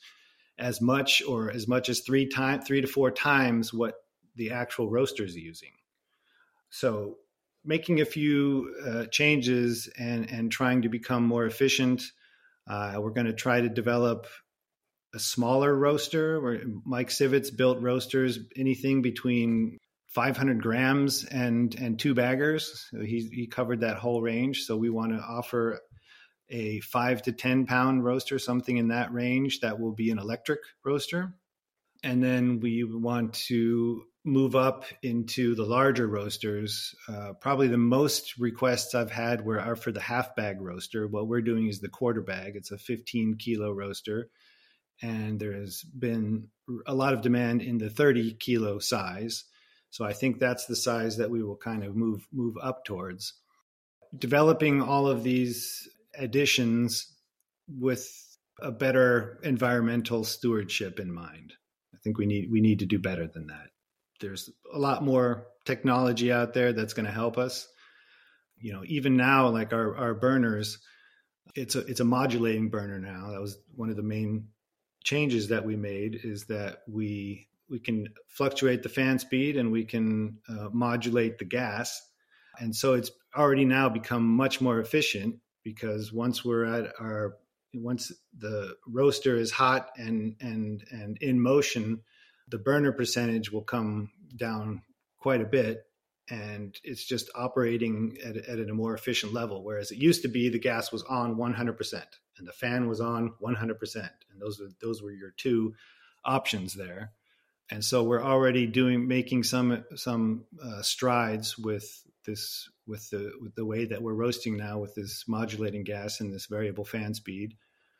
as 0.59 0.81
much 0.81 1.21
or 1.27 1.51
as 1.51 1.67
much 1.67 1.89
as 1.89 2.01
three 2.01 2.27
times 2.27 2.65
three 2.65 2.81
to 2.81 2.87
four 2.87 3.11
times 3.11 3.73
what 3.73 3.95
the 4.35 4.51
actual 4.51 4.89
roaster 4.89 5.23
is 5.23 5.35
using 5.35 5.71
so 6.69 7.17
making 7.65 8.01
a 8.01 8.05
few 8.05 8.73
uh, 8.85 9.05
changes 9.05 9.89
and 9.97 10.29
and 10.31 10.51
trying 10.51 10.81
to 10.81 10.89
become 10.89 11.23
more 11.23 11.45
efficient 11.45 12.11
uh, 12.67 12.95
we're 12.99 13.11
going 13.11 13.27
to 13.27 13.33
try 13.33 13.61
to 13.61 13.69
develop 13.69 14.27
a 15.13 15.19
smaller 15.19 15.73
roaster 15.73 16.39
where 16.41 16.61
Mike 16.85 17.09
Sivetz 17.09 17.55
built 17.55 17.81
roasters 17.81 18.39
anything 18.55 19.01
between 19.01 19.77
500 20.09 20.61
grams 20.61 21.25
and 21.25 21.75
and 21.75 21.99
two 21.99 22.13
baggers. 22.13 22.87
So 22.91 23.01
he 23.01 23.29
he 23.31 23.47
covered 23.47 23.81
that 23.81 23.97
whole 23.97 24.21
range. 24.21 24.63
So 24.63 24.75
we 24.77 24.89
want 24.89 25.13
to 25.13 25.19
offer 25.19 25.79
a 26.49 26.79
five 26.81 27.21
to 27.23 27.31
10 27.31 27.65
pound 27.65 28.03
roaster, 28.03 28.39
something 28.39 28.77
in 28.77 28.89
that 28.89 29.13
range 29.13 29.61
that 29.61 29.79
will 29.79 29.93
be 29.93 30.11
an 30.11 30.19
electric 30.19 30.59
roaster. 30.83 31.33
And 32.03 32.23
then 32.23 32.59
we 32.59 32.83
want 32.83 33.33
to 33.47 34.03
move 34.23 34.55
up 34.55 34.85
into 35.01 35.55
the 35.55 35.65
larger 35.65 36.07
roasters. 36.07 36.93
Uh, 37.07 37.33
probably 37.33 37.67
the 37.67 37.77
most 37.77 38.37
requests 38.37 38.93
I've 38.93 39.11
had 39.11 39.45
were 39.45 39.59
are 39.59 39.75
for 39.75 39.91
the 39.91 40.01
half 40.01 40.35
bag 40.35 40.61
roaster. 40.61 41.07
What 41.07 41.27
we're 41.27 41.41
doing 41.41 41.67
is 41.67 41.79
the 41.79 41.89
quarter 41.89 42.21
bag. 42.21 42.55
It's 42.55 42.71
a 42.71 42.77
15 42.77 43.37
kilo 43.37 43.71
roaster 43.71 44.29
and 45.01 45.39
there 45.39 45.53
has 45.53 45.83
been 45.83 46.49
a 46.85 46.93
lot 46.93 47.13
of 47.13 47.21
demand 47.21 47.61
in 47.61 47.77
the 47.77 47.89
30 47.89 48.33
kilo 48.35 48.79
size. 48.79 49.45
So 49.89 50.05
I 50.05 50.13
think 50.13 50.39
that's 50.39 50.65
the 50.65 50.75
size 50.75 51.17
that 51.17 51.29
we 51.29 51.43
will 51.43 51.55
kind 51.55 51.83
of 51.83 51.95
move 51.95 52.27
move 52.31 52.55
up 52.61 52.85
towards. 52.85 53.33
Developing 54.17 54.81
all 54.81 55.07
of 55.07 55.23
these 55.23 55.87
additions 56.17 57.13
with 57.67 58.09
a 58.61 58.71
better 58.71 59.39
environmental 59.43 60.23
stewardship 60.23 60.99
in 60.99 61.11
mind. 61.11 61.53
I 61.93 61.97
think 62.03 62.17
we 62.17 62.25
need 62.25 62.49
we 62.51 62.61
need 62.61 62.79
to 62.79 62.85
do 62.85 62.99
better 62.99 63.27
than 63.27 63.47
that. 63.47 63.69
There's 64.19 64.49
a 64.73 64.79
lot 64.79 65.03
more 65.03 65.47
technology 65.65 66.31
out 66.31 66.53
there 66.53 66.73
that's 66.73 66.93
going 66.93 67.05
to 67.05 67.11
help 67.11 67.37
us. 67.37 67.67
You 68.59 68.73
know, 68.73 68.83
even 68.85 69.15
now, 69.17 69.49
like 69.49 69.73
our 69.73 69.95
our 69.95 70.13
burners, 70.13 70.79
it's 71.55 71.75
a 71.75 71.79
it's 71.79 71.99
a 71.99 72.05
modulating 72.05 72.69
burner 72.69 72.99
now. 72.99 73.31
That 73.31 73.41
was 73.41 73.57
one 73.75 73.89
of 73.89 73.95
the 73.95 74.03
main 74.03 74.47
changes 75.03 75.49
that 75.49 75.65
we 75.65 75.75
made 75.75 76.19
is 76.23 76.45
that 76.45 76.79
we 76.87 77.47
we 77.69 77.79
can 77.79 78.07
fluctuate 78.27 78.83
the 78.83 78.89
fan 78.89 79.19
speed 79.19 79.57
and 79.57 79.71
we 79.71 79.85
can 79.85 80.37
uh, 80.49 80.69
modulate 80.71 81.37
the 81.37 81.45
gas 81.45 82.01
and 82.59 82.75
so 82.75 82.93
it's 82.93 83.11
already 83.35 83.65
now 83.65 83.89
become 83.89 84.23
much 84.27 84.59
more 84.61 84.79
efficient 84.79 85.35
because 85.73 86.13
once 86.13 86.45
we're 86.45 86.65
at 86.65 86.93
our 86.99 87.37
once 87.73 88.11
the 88.37 88.75
roaster 88.87 89.35
is 89.35 89.51
hot 89.51 89.89
and 89.97 90.35
and 90.39 90.83
and 90.91 91.17
in 91.17 91.39
motion 91.39 92.01
the 92.47 92.57
burner 92.57 92.91
percentage 92.91 93.51
will 93.51 93.63
come 93.63 94.09
down 94.35 94.81
quite 95.17 95.41
a 95.41 95.45
bit 95.45 95.83
and 96.29 96.77
it's 96.83 97.05
just 97.05 97.29
operating 97.35 98.17
at, 98.23 98.37
at 98.37 98.59
a 98.59 98.73
more 98.73 98.93
efficient 98.93 99.33
level 99.33 99.63
whereas 99.63 99.91
it 99.91 99.97
used 99.97 100.21
to 100.21 100.29
be 100.29 100.49
the 100.49 100.59
gas 100.59 100.91
was 100.91 101.03
on 101.03 101.35
100% 101.35 102.03
and 102.37 102.47
the 102.47 102.53
fan 102.53 102.87
was 102.87 103.01
on 103.01 103.33
100% 103.41 103.95
and 103.95 104.41
those 104.41 104.59
were 104.59 104.69
those 104.81 105.01
were 105.01 105.11
your 105.11 105.31
two 105.31 105.73
options 106.23 106.73
there. 106.73 107.11
And 107.69 107.83
so 107.83 108.03
we're 108.03 108.23
already 108.23 108.65
doing 108.67 109.07
making 109.07 109.43
some 109.43 109.83
some 109.95 110.45
uh, 110.63 110.81
strides 110.81 111.57
with 111.57 112.03
this 112.25 112.69
with 112.87 113.09
the 113.09 113.31
with 113.41 113.53
the 113.55 113.65
way 113.65 113.85
that 113.85 114.01
we're 114.01 114.13
roasting 114.13 114.57
now 114.57 114.79
with 114.79 114.95
this 114.95 115.25
modulating 115.27 115.83
gas 115.83 116.19
and 116.19 116.33
this 116.33 116.45
variable 116.45 116.85
fan 116.85 117.13
speed 117.13 117.55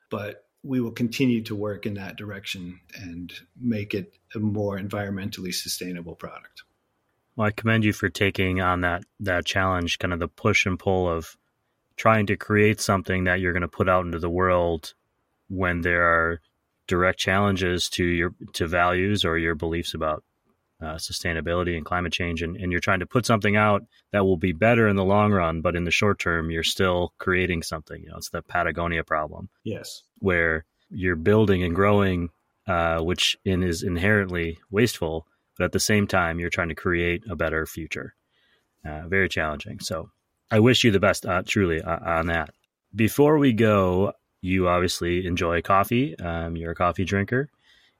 but 0.10 0.46
we 0.64 0.82
will 0.82 0.92
continue 0.92 1.42
to 1.44 1.56
work 1.56 1.86
in 1.86 1.94
that 1.96 2.16
direction 2.16 2.80
and 3.00 3.34
make 3.60 3.94
it 3.94 4.14
a 4.36 4.40
more 4.40 4.80
environmentally 4.80 5.54
sustainable 5.54 6.16
product. 6.16 6.64
Well 7.36 7.48
i 7.48 7.52
commend 7.52 7.84
you 7.84 7.94
for 7.94 8.10
taking 8.10 8.62
on 8.62 8.82
that 8.82 9.04
that 9.20 9.46
challenge 9.46 10.00
kind 10.00 10.14
of 10.14 10.20
the 10.20 10.28
push 10.28 10.66
and 10.66 10.80
pull 10.80 11.10
of 11.10 11.38
trying 11.96 12.28
to 12.28 12.38
create 12.38 12.80
something 12.80 13.26
that 13.26 13.40
you're 13.40 13.54
going 13.54 13.62
to 13.62 13.68
put 13.68 13.90
out 13.90 14.06
into 14.06 14.20
the 14.20 14.30
world 14.30 14.94
when 15.50 15.82
there 15.82 16.04
are 16.04 16.42
direct 16.88 17.20
challenges 17.20 17.90
to 17.90 18.06
your 18.06 18.34
to 18.54 18.68
values 18.68 19.26
or 19.26 19.38
your 19.38 19.56
beliefs 19.56 19.94
about 19.94 20.24
uh, 20.82 20.96
sustainability 20.96 21.76
and 21.76 21.86
climate 21.86 22.14
change 22.14 22.42
and, 22.42 22.56
and 22.58 22.72
you're 22.72 22.82
trying 22.82 23.00
to 23.00 23.06
put 23.06 23.26
something 23.26 23.56
out 23.56 23.84
that 24.12 24.26
will 24.26 24.38
be 24.38 24.52
better 24.52 24.88
in 24.88 24.96
the 24.96 25.04
long 25.04 25.32
run 25.32 25.62
but 25.62 25.76
in 25.76 25.84
the 25.84 25.92
short 25.92 26.20
term 26.20 26.52
you're 26.52 26.64
still 26.64 27.14
creating 27.18 27.64
something 27.64 28.04
you 28.04 28.10
know 28.10 28.18
it's 28.18 28.30
the 28.30 28.42
patagonia 28.44 29.04
problem 29.04 29.50
yes 29.64 30.04
where 30.20 30.66
you're 30.90 31.16
building 31.16 31.64
and 31.64 31.76
growing 31.76 32.30
uh, 32.68 33.00
which 33.00 33.38
in 33.44 33.64
is 33.64 33.82
inherently 33.82 34.60
wasteful 34.70 35.26
but 35.58 35.66
at 35.66 35.72
the 35.72 35.80
same 35.80 36.06
time 36.06 36.40
you're 36.40 36.50
trying 36.50 36.70
to 36.70 36.76
create 36.76 37.24
a 37.30 37.36
better 37.36 37.66
future 37.66 38.14
uh, 38.86 39.08
very 39.08 39.28
challenging 39.28 39.80
so 39.80 40.10
I 40.50 40.60
wish 40.60 40.84
you 40.84 40.92
the 40.92 41.00
best, 41.00 41.26
uh, 41.26 41.44
truly, 41.46 41.82
uh, 41.82 42.00
on 42.20 42.28
that. 42.28 42.52
Before 42.96 43.38
we 43.38 43.54
go, 43.54 44.14
you 44.42 44.68
obviously 44.68 45.26
enjoy 45.26 45.62
coffee. 45.62 46.18
Um, 46.18 46.56
you're 46.56 46.72
a 46.72 46.76
coffee 46.76 47.04
drinker. 47.04 47.50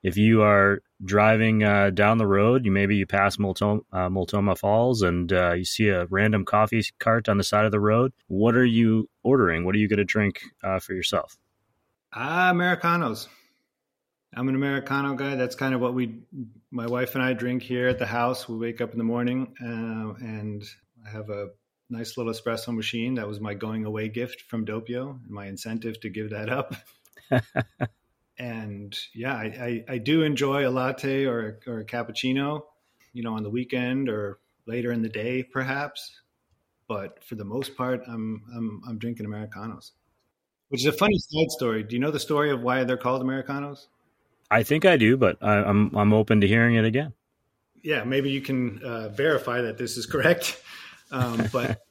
If 0.08 0.16
you 0.16 0.42
are 0.42 0.82
driving 1.04 1.64
uh, 1.64 1.90
down 1.90 2.18
the 2.18 2.26
road, 2.26 2.64
you 2.64 2.72
maybe 2.72 2.96
you 2.96 3.06
pass 3.06 3.38
Multnomah, 3.38 3.82
uh, 3.92 4.10
Multnomah 4.10 4.56
Falls 4.56 5.02
and 5.02 5.34
uh, 5.34 5.52
you 5.52 5.66
see 5.66 5.90
a 5.90 6.06
random 6.06 6.46
coffee 6.46 6.82
cart 6.98 7.28
on 7.28 7.38
the 7.38 7.44
side 7.44 7.66
of 7.66 7.74
the 7.74 7.80
road. 7.82 8.14
What 8.28 8.56
are 8.56 8.64
you 8.64 9.10
ordering? 9.22 9.66
What 9.66 9.76
are 9.76 9.80
you 9.80 9.90
going 9.90 9.98
to 9.98 10.06
drink 10.06 10.44
uh, 10.64 10.80
for 10.80 10.94
yourself? 10.94 11.38
Ah, 12.14 12.52
Americanos. 12.52 13.28
I'm 14.34 14.48
an 14.48 14.56
Americano 14.56 15.16
guy. 15.16 15.36
That's 15.36 15.56
kind 15.56 15.74
of 15.74 15.82
what 15.82 15.94
we, 15.94 16.22
my 16.72 16.88
wife 16.88 17.16
and 17.16 17.22
I, 17.22 17.34
drink 17.34 17.62
here 17.62 17.90
at 17.90 18.00
the 18.00 18.06
house. 18.06 18.48
We 18.48 18.58
wake 18.58 18.80
up 18.80 18.94
in 18.94 18.98
the 18.98 19.04
morning 19.04 19.56
uh, 19.62 20.24
and 20.26 20.64
I 21.06 21.10
have 21.10 21.30
a 21.30 21.50
nice 21.90 22.16
little 22.16 22.32
espresso 22.32 22.74
machine. 22.74 23.16
That 23.16 23.28
was 23.28 23.42
my 23.42 23.56
going 23.56 23.84
away 23.84 24.08
gift 24.08 24.44
from 24.48 24.66
Doppio, 24.66 25.20
and 25.22 25.30
my 25.30 25.48
incentive 25.48 26.00
to 26.00 26.10
give 26.10 26.30
that 26.30 26.48
up. 26.48 26.76
and 28.40 28.98
yeah, 29.14 29.34
I, 29.34 29.84
I, 29.90 29.94
I, 29.94 29.98
do 29.98 30.22
enjoy 30.22 30.68
a 30.68 30.70
latte 30.70 31.26
or 31.26 31.60
or 31.66 31.80
a 31.80 31.86
cappuccino, 31.86 32.62
you 33.14 33.24
know, 33.24 33.36
on 33.36 33.44
the 33.44 33.50
weekend 33.50 34.10
or 34.10 34.40
later 34.68 34.92
in 34.92 35.02
the 35.02 35.10
day, 35.10 35.44
perhaps. 35.44 36.22
but 36.88 37.24
for 37.24 37.36
the 37.36 37.46
most 37.46 37.76
part, 37.76 38.02
I'm 38.08 38.44
I'm 38.56 38.82
I'm 38.88 38.98
drinking 39.00 39.26
Americanos, 39.26 39.92
which 40.70 40.82
is 40.82 40.88
a 40.88 40.92
funny 40.92 41.18
side 41.18 41.52
story. 41.52 41.84
Do 41.84 41.96
you 41.96 42.00
know 42.00 42.12
the 42.12 42.20
story 42.20 42.52
of 42.52 42.62
why 42.62 42.84
they're 42.84 42.98
called 42.98 43.22
Americanos? 43.22 43.88
I 44.50 44.64
think 44.64 44.86
I 44.86 44.98
do, 44.98 45.18
but 45.18 45.38
I, 45.42 45.58
am 45.58 45.92
I'm, 45.94 45.98
I'm 45.98 46.14
open 46.14 46.42
to 46.42 46.48
hearing 46.48 46.76
it 46.76 46.86
again. 46.86 47.14
Yeah, 47.84 48.04
maybe 48.04 48.30
you 48.30 48.42
can 48.42 48.82
uh, 48.84 49.10
verify 49.10 49.62
that 49.62 49.78
this 49.78 49.98
is 49.98 50.06
correct. 50.06 50.62
Um, 51.10 51.48
but 51.54 51.86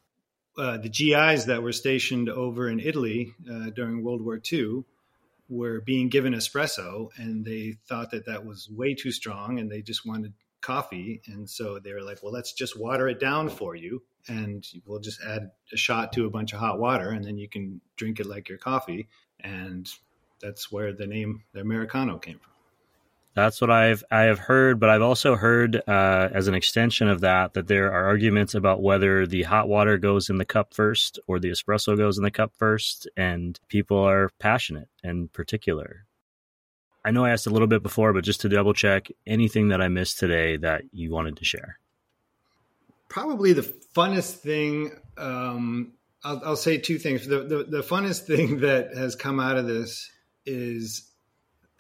uh, 0.59 0.77
the 0.77 0.91
GIs 0.91 1.47
that 1.47 1.63
were 1.63 1.73
stationed 1.73 2.29
over 2.29 2.69
in 2.69 2.81
Italy 2.81 3.33
uh, 3.51 3.71
during 3.71 4.03
World 4.03 4.21
War 4.21 4.39
II 4.53 4.85
were 5.49 5.81
being 5.81 6.09
given 6.09 6.35
espresso, 6.35 7.09
and 7.17 7.45
they 7.45 7.77
thought 7.89 8.11
that 8.11 8.27
that 8.27 8.45
was 8.45 8.69
way 8.71 8.95
too 8.95 9.13
strong, 9.13 9.59
and 9.59 9.71
they 9.71 9.83
just 9.83 10.07
wanted 10.07 10.33
coffee. 10.61 11.23
And 11.27 11.49
so 11.49 11.79
they 11.79 11.93
were 11.93 12.03
like, 12.03 12.23
well, 12.23 12.33
let's 12.33 12.53
just 12.53 12.79
water 12.79 13.09
it 13.09 13.21
down 13.21 13.49
for 13.49 13.77
you. 13.77 14.03
And 14.29 14.67
we'll 14.85 14.99
just 14.99 15.21
add 15.23 15.51
a 15.73 15.77
shot 15.77 16.13
to 16.15 16.27
a 16.27 16.31
bunch 16.31 16.53
of 16.53 16.59
hot 16.59 16.81
water, 16.81 17.11
and 17.11 17.25
then 17.25 17.39
you 17.39 17.49
can 17.49 17.81
drink 17.97 18.19
it 18.19 18.27
like 18.27 18.49
your 18.49 18.59
coffee. 18.59 19.09
And 19.41 19.89
that's 20.43 20.73
where 20.73 20.93
the 20.93 21.07
name, 21.07 21.45
the 21.53 21.61
Americano, 21.61 22.19
came 22.19 22.39
from. 22.39 22.56
That's 23.37 23.61
what 23.61 23.71
I've 23.71 24.03
I 24.11 24.23
have 24.23 24.39
heard, 24.39 24.81
but 24.81 24.89
I've 24.89 25.03
also 25.03 25.37
heard 25.37 25.77
uh, 25.87 26.29
as 26.33 26.49
an 26.49 26.55
extension 26.55 27.07
of 27.07 27.21
that 27.21 27.53
that 27.53 27.69
there 27.69 27.93
are 27.93 28.07
arguments 28.07 28.55
about 28.55 28.83
whether 28.83 29.27
the 29.27 29.43
hot 29.43 29.69
water 29.69 29.99
goes 29.99 30.31
in 30.31 30.39
the 30.39 30.47
cup 30.47 30.73
first 30.73 31.19
or 31.27 31.39
the 31.39 31.51
espresso 31.51 31.99
goes 31.99 32.17
in 32.17 32.25
the 32.25 32.31
cup 32.31 32.55
first, 32.57 33.07
and 33.15 33.61
people 33.69 33.99
are 33.99 34.31
passionate 34.39 34.89
and 35.05 35.31
particular. 35.35 36.07
I 37.05 37.11
know 37.11 37.27
I 37.27 37.31
asked 37.31 37.47
a 37.47 37.51
little 37.51 37.69
bit 37.69 37.83
before, 37.83 38.15
but 38.15 38.25
just 38.25 38.41
to 38.41 38.49
double 38.49 38.73
check, 38.73 39.09
anything 39.27 39.69
that 39.69 39.83
I 39.83 39.89
missed 39.89 40.19
today 40.19 40.57
that 40.57 40.85
you 40.91 41.13
wanted 41.13 41.37
to 41.37 41.45
share? 41.45 41.79
Probably 43.11 43.53
the 43.53 43.71
funnest 43.95 44.37
thing. 44.37 44.93
Um, 45.19 45.93
I'll, 46.25 46.41
I'll, 46.43 46.57
say 46.57 46.79
two 46.79 46.99
things. 46.99 47.27
The, 47.27 47.41
the, 47.41 47.65
the 47.69 47.83
funnest 47.83 48.23
thing 48.23 48.61
that 48.61 48.97
has 48.97 49.15
come 49.15 49.41
out 49.41 49.59
of 49.59 49.67
this 49.67 50.11
is 50.47 51.11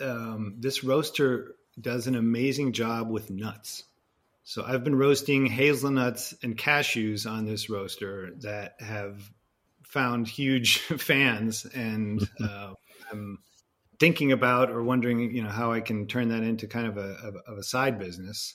um, 0.00 0.56
this 0.58 0.84
roaster 0.84 1.54
does 1.80 2.06
an 2.06 2.14
amazing 2.14 2.72
job 2.72 3.10
with 3.10 3.30
nuts. 3.30 3.84
So 4.44 4.64
I've 4.64 4.84
been 4.84 4.96
roasting 4.96 5.46
hazelnuts 5.46 6.34
and 6.42 6.56
cashews 6.56 7.28
on 7.30 7.46
this 7.46 7.68
roaster 7.68 8.30
that 8.42 8.76
have 8.80 9.20
found 9.82 10.28
huge 10.28 10.78
fans, 10.98 11.66
and 11.66 12.20
uh, 12.40 12.74
I'm 13.10 13.38
thinking 13.98 14.32
about 14.32 14.70
or 14.70 14.82
wondering, 14.82 15.34
you 15.34 15.42
know, 15.42 15.50
how 15.50 15.72
I 15.72 15.80
can 15.80 16.06
turn 16.06 16.28
that 16.28 16.42
into 16.42 16.66
kind 16.66 16.86
of 16.86 16.96
a, 16.96 17.32
of 17.46 17.58
a 17.58 17.62
side 17.62 17.98
business. 17.98 18.54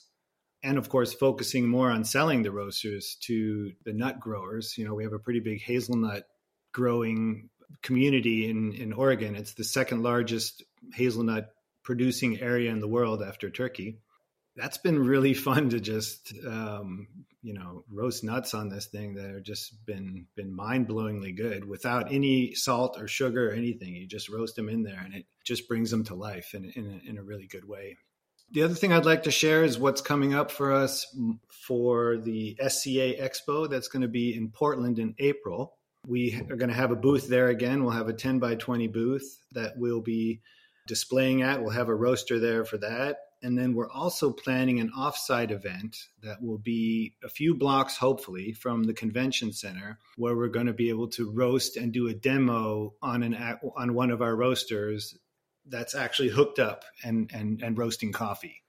And 0.62 0.78
of 0.78 0.88
course, 0.88 1.12
focusing 1.12 1.66
more 1.68 1.90
on 1.90 2.04
selling 2.04 2.42
the 2.42 2.52
roasters 2.52 3.16
to 3.22 3.72
the 3.84 3.92
nut 3.92 4.20
growers. 4.20 4.78
You 4.78 4.86
know, 4.86 4.94
we 4.94 5.02
have 5.02 5.12
a 5.12 5.18
pretty 5.18 5.40
big 5.40 5.60
hazelnut 5.60 6.24
growing 6.72 7.50
community 7.82 8.48
in, 8.48 8.72
in 8.72 8.92
Oregon. 8.92 9.36
It's 9.36 9.54
the 9.54 9.64
second 9.64 10.02
largest 10.02 10.62
hazelnut 10.94 11.50
producing 11.82 12.40
area 12.40 12.70
in 12.70 12.80
the 12.80 12.88
world 12.88 13.22
after 13.22 13.50
Turkey. 13.50 13.98
That's 14.56 14.78
been 14.78 14.98
really 14.98 15.34
fun 15.48 15.70
to 15.70 15.80
just 15.80 16.32
um, 16.46 17.08
you 17.42 17.54
know 17.54 17.84
roast 17.90 18.22
nuts 18.24 18.54
on 18.54 18.68
this 18.68 18.86
thing 18.86 19.14
that 19.14 19.30
have 19.30 19.42
just 19.42 19.84
been 19.84 20.26
been 20.36 20.54
mind 20.54 20.88
blowingly 20.88 21.36
good 21.36 21.64
without 21.64 22.12
any 22.12 22.54
salt 22.54 23.00
or 23.00 23.08
sugar 23.08 23.50
or 23.50 23.52
anything. 23.52 23.94
You 23.94 24.06
just 24.06 24.28
roast 24.28 24.56
them 24.56 24.68
in 24.68 24.82
there, 24.82 25.00
and 25.04 25.14
it 25.14 25.26
just 25.44 25.68
brings 25.68 25.90
them 25.90 26.04
to 26.04 26.14
life 26.14 26.54
in 26.54 26.64
in 26.64 26.86
a, 26.86 27.10
in 27.10 27.18
a 27.18 27.22
really 27.22 27.46
good 27.46 27.66
way. 27.66 27.96
The 28.52 28.64
other 28.64 28.74
thing 28.74 28.92
I'd 28.92 29.06
like 29.06 29.22
to 29.22 29.30
share 29.30 29.64
is 29.64 29.78
what's 29.78 30.02
coming 30.02 30.34
up 30.34 30.50
for 30.50 30.72
us 30.72 31.06
for 31.66 32.18
the 32.18 32.54
SCA 32.60 33.14
Expo 33.18 33.68
that's 33.68 33.88
going 33.88 34.02
to 34.02 34.08
be 34.08 34.36
in 34.36 34.50
Portland 34.50 34.98
in 34.98 35.14
April. 35.18 35.78
We 36.06 36.34
are 36.50 36.56
going 36.56 36.68
to 36.68 36.74
have 36.74 36.90
a 36.90 36.96
booth 36.96 37.28
there 37.28 37.48
again. 37.48 37.84
We'll 37.84 37.92
have 37.92 38.08
a 38.08 38.12
10 38.12 38.40
by 38.40 38.56
20 38.56 38.88
booth 38.88 39.38
that 39.52 39.74
we'll 39.76 40.00
be 40.00 40.40
displaying 40.88 41.42
at. 41.42 41.62
We'll 41.62 41.70
have 41.70 41.88
a 41.88 41.94
roaster 41.94 42.40
there 42.40 42.64
for 42.64 42.78
that. 42.78 43.18
And 43.40 43.58
then 43.58 43.74
we're 43.74 43.90
also 43.90 44.32
planning 44.32 44.78
an 44.78 44.92
offsite 44.96 45.50
event 45.50 45.96
that 46.22 46.42
will 46.42 46.58
be 46.58 47.14
a 47.24 47.28
few 47.28 47.54
blocks, 47.54 47.96
hopefully, 47.96 48.52
from 48.52 48.84
the 48.84 48.94
convention 48.94 49.52
center, 49.52 49.98
where 50.16 50.36
we're 50.36 50.48
going 50.48 50.66
to 50.66 50.72
be 50.72 50.90
able 50.90 51.08
to 51.08 51.30
roast 51.30 51.76
and 51.76 51.92
do 51.92 52.08
a 52.08 52.14
demo 52.14 52.94
on 53.02 53.22
an 53.22 53.34
on 53.76 53.94
one 53.94 54.10
of 54.10 54.22
our 54.22 54.34
roasters 54.34 55.16
that's 55.66 55.94
actually 55.94 56.28
hooked 56.28 56.60
up 56.60 56.84
and 57.04 57.30
and 57.32 57.62
and 57.62 57.76
roasting 57.78 58.12
coffee. 58.12 58.62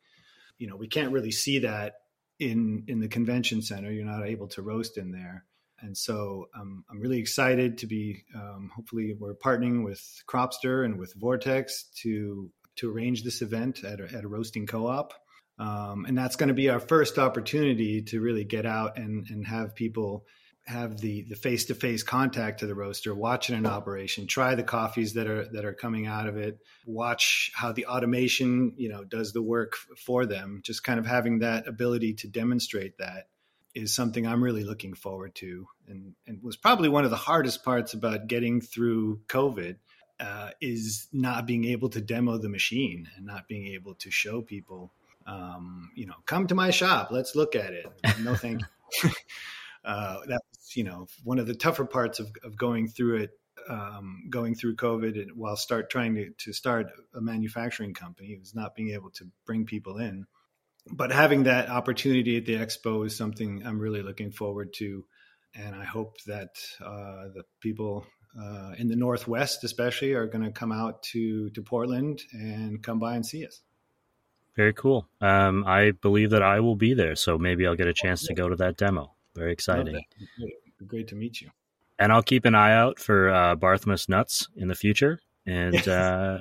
You 0.57 0.67
know, 0.67 0.75
we 0.75 0.88
can't 0.88 1.11
really 1.11 1.31
see 1.31 1.59
that 1.59 1.95
in 2.39 2.86
in 2.88 2.99
the 2.99 3.07
convention 3.07 3.61
center. 3.61 3.91
You're 3.91 4.05
not 4.05 4.25
able 4.25 4.47
to 4.49 4.63
roast 4.63 4.97
in 4.97 5.11
there 5.11 5.45
and 5.84 5.97
so 5.97 6.47
um, 6.55 6.86
I'm 6.89 6.99
really 6.99 7.19
excited 7.19 7.77
to 7.79 7.88
be. 7.88 8.23
Um, 8.34 8.71
hopefully, 8.73 9.15
we're 9.19 9.36
partnering 9.36 9.84
with 9.84 10.01
Cropster 10.27 10.86
and 10.86 10.97
with 10.97 11.13
Vortex 11.15 11.84
to 12.01 12.49
to 12.77 12.91
arrange 12.91 13.23
this 13.23 13.41
event 13.41 13.84
at 13.84 13.99
a, 13.99 14.05
at 14.05 14.23
a 14.23 14.27
roasting 14.27 14.65
co-op, 14.65 15.13
um, 15.59 16.05
and 16.05 16.17
that's 16.17 16.38
going 16.38 16.47
to 16.47 16.55
be 16.55 16.69
our 16.69 16.79
first 16.79 17.19
opportunity 17.19 18.01
to 18.03 18.21
really 18.21 18.45
get 18.45 18.65
out 18.65 18.97
and 18.97 19.27
and 19.29 19.45
have 19.45 19.75
people 19.75 20.25
have 20.65 20.97
the 20.99 21.23
the 21.23 21.36
face 21.36 21.65
to 21.65 21.75
face 21.75 22.03
contact 22.03 22.61
to 22.61 22.67
the 22.67 22.75
roaster, 22.75 23.13
watch 23.13 23.49
it 23.49 23.55
in 23.55 23.65
operation, 23.65 24.27
try 24.27 24.55
the 24.55 24.63
coffees 24.63 25.13
that 25.13 25.27
are 25.27 25.45
that 25.51 25.65
are 25.65 25.73
coming 25.73 26.07
out 26.07 26.27
of 26.27 26.38
it, 26.38 26.59
watch 26.86 27.51
how 27.53 27.73
the 27.73 27.86
automation 27.86 28.73
you 28.77 28.89
know 28.89 29.03
does 29.03 29.34
the 29.34 29.41
work 29.41 29.75
for 29.97 30.25
them. 30.25 30.61
Just 30.63 30.84
kind 30.84 30.99
of 30.99 31.05
having 31.05 31.39
that 31.39 31.67
ability 31.67 32.13
to 32.15 32.27
demonstrate 32.27 32.97
that 32.99 33.25
is 33.76 33.93
something 33.93 34.28
I'm 34.28 34.43
really 34.43 34.63
looking 34.63 34.93
forward 34.93 35.36
to, 35.36 35.67
and 35.88 36.13
and 36.28 36.41
was 36.43 36.57
probably 36.57 36.89
one 36.89 37.05
of 37.05 37.09
the 37.09 37.17
hardest 37.17 37.63
parts 37.63 37.93
about 37.93 38.28
getting 38.28 38.61
through 38.61 39.21
COVID. 39.28 39.78
Uh, 40.19 40.51
is 40.61 41.07
not 41.11 41.45
being 41.45 41.65
able 41.65 41.89
to 41.89 41.99
demo 41.99 42.38
the 42.38 42.47
machine 42.47 43.09
and 43.17 43.26
not 43.26 43.47
being 43.47 43.67
able 43.74 43.95
to 43.95 44.11
show 44.11 44.41
people, 44.41 44.93
um, 45.26 45.89
you 45.95 46.05
know, 46.05 46.13
come 46.26 46.47
to 46.47 46.55
my 46.55 46.69
shop, 46.69 47.09
let's 47.11 47.36
look 47.36 47.55
at 47.55 47.74
it. 47.74 47.86
No, 48.21 48.36
thank 48.36 48.61
you. 49.03 49.09
uh, 49.84 50.19
that's 50.28 50.78
you 50.78 50.84
know 50.84 51.07
one 51.24 51.39
of 51.39 51.47
the 51.47 51.55
tougher 51.55 51.84
parts 51.84 52.19
of, 52.19 52.32
of 52.43 52.55
going 52.55 52.88
through 52.88 53.17
it, 53.17 53.32
um, 53.67 54.26
going 54.30 54.55
through 54.55 54.76
COVID, 54.76 55.19
and 55.19 55.32
while 55.36 55.57
start 55.57 55.89
trying 55.89 56.15
to, 56.15 56.30
to 56.38 56.53
start 56.53 56.91
a 57.15 57.19
manufacturing 57.19 57.93
company, 57.93 58.38
was 58.38 58.55
not 58.55 58.76
being 58.76 58.91
able 58.91 59.09
to 59.11 59.26
bring 59.45 59.65
people 59.65 59.97
in 59.97 60.26
but 60.91 61.11
having 61.11 61.43
that 61.43 61.69
opportunity 61.69 62.38
at 62.38 62.45
the 62.45 62.55
expo 62.55 63.05
is 63.05 63.15
something 63.15 63.63
I'm 63.65 63.79
really 63.79 64.01
looking 64.01 64.31
forward 64.31 64.73
to, 64.77 65.05
and 65.55 65.75
I 65.75 65.86
hope 65.86 66.15
that 66.27 66.49
uh, 66.84 67.29
the 67.34 67.43
people 67.61 68.05
uh, 68.39 68.73
in 68.77 68.88
the 68.88 68.95
Northwest, 68.95 69.63
especially, 69.63 70.13
are 70.13 70.27
going 70.27 70.43
to 70.43 70.51
come 70.51 70.71
out 70.71 71.03
to 71.13 71.49
to 71.51 71.61
Portland 71.61 72.21
and 72.31 72.81
come 72.81 72.99
by 72.99 73.15
and 73.15 73.25
see 73.25 73.45
us. 73.45 73.61
Very 74.55 74.73
cool. 74.73 75.07
Um, 75.19 75.63
I 75.65 75.91
believe 75.91 76.29
that 76.29 76.43
I 76.43 76.59
will 76.59 76.75
be 76.75 76.93
there, 76.93 77.15
so 77.15 77.38
maybe 77.38 77.65
I'll 77.65 77.75
get 77.75 77.88
a 77.88 77.93
chance 77.93 78.27
to 78.27 78.34
go 78.34 78.49
to 78.49 78.55
that 78.57 78.77
demo. 78.77 79.13
Very 79.36 79.51
exciting. 79.51 79.93
Great. 79.93 80.53
Great 80.88 81.07
to 81.07 81.15
meet 81.15 81.41
you. 81.41 81.49
And 81.97 82.11
I'll 82.11 82.23
keep 82.23 82.45
an 82.45 82.55
eye 82.55 82.73
out 82.73 82.99
for 82.99 83.29
uh, 83.29 83.55
Barthmus 83.55 84.09
nuts 84.09 84.47
in 84.55 84.67
the 84.67 84.75
future. 84.75 85.19
And 85.45 85.88
uh, 85.88 86.39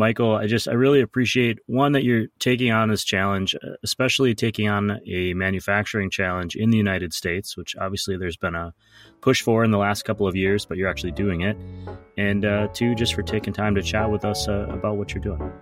Michael, 0.00 0.34
I 0.34 0.46
just 0.46 0.66
I 0.66 0.72
really 0.72 1.02
appreciate 1.02 1.58
one 1.66 1.92
that 1.92 2.04
you're 2.04 2.28
taking 2.38 2.72
on 2.72 2.88
this 2.88 3.04
challenge, 3.04 3.54
uh, 3.54 3.72
especially 3.84 4.34
taking 4.34 4.66
on 4.66 4.98
a 5.06 5.34
manufacturing 5.34 6.08
challenge 6.08 6.56
in 6.56 6.70
the 6.70 6.78
United 6.78 7.12
States, 7.12 7.54
which 7.54 7.76
obviously 7.76 8.16
there's 8.16 8.38
been 8.38 8.54
a 8.54 8.72
push 9.20 9.42
for 9.42 9.62
in 9.62 9.72
the 9.72 9.76
last 9.76 10.06
couple 10.06 10.26
of 10.26 10.34
years, 10.34 10.64
but 10.64 10.78
you're 10.78 10.88
actually 10.88 11.12
doing 11.12 11.42
it. 11.42 11.54
And 12.16 12.46
uh, 12.46 12.68
two, 12.72 12.94
just 12.94 13.12
for 13.12 13.20
taking 13.20 13.52
time 13.52 13.74
to 13.74 13.82
chat 13.82 14.10
with 14.10 14.24
us 14.24 14.48
uh, 14.48 14.68
about 14.70 14.96
what 14.96 15.12
you're 15.12 15.22
doing. 15.22 15.52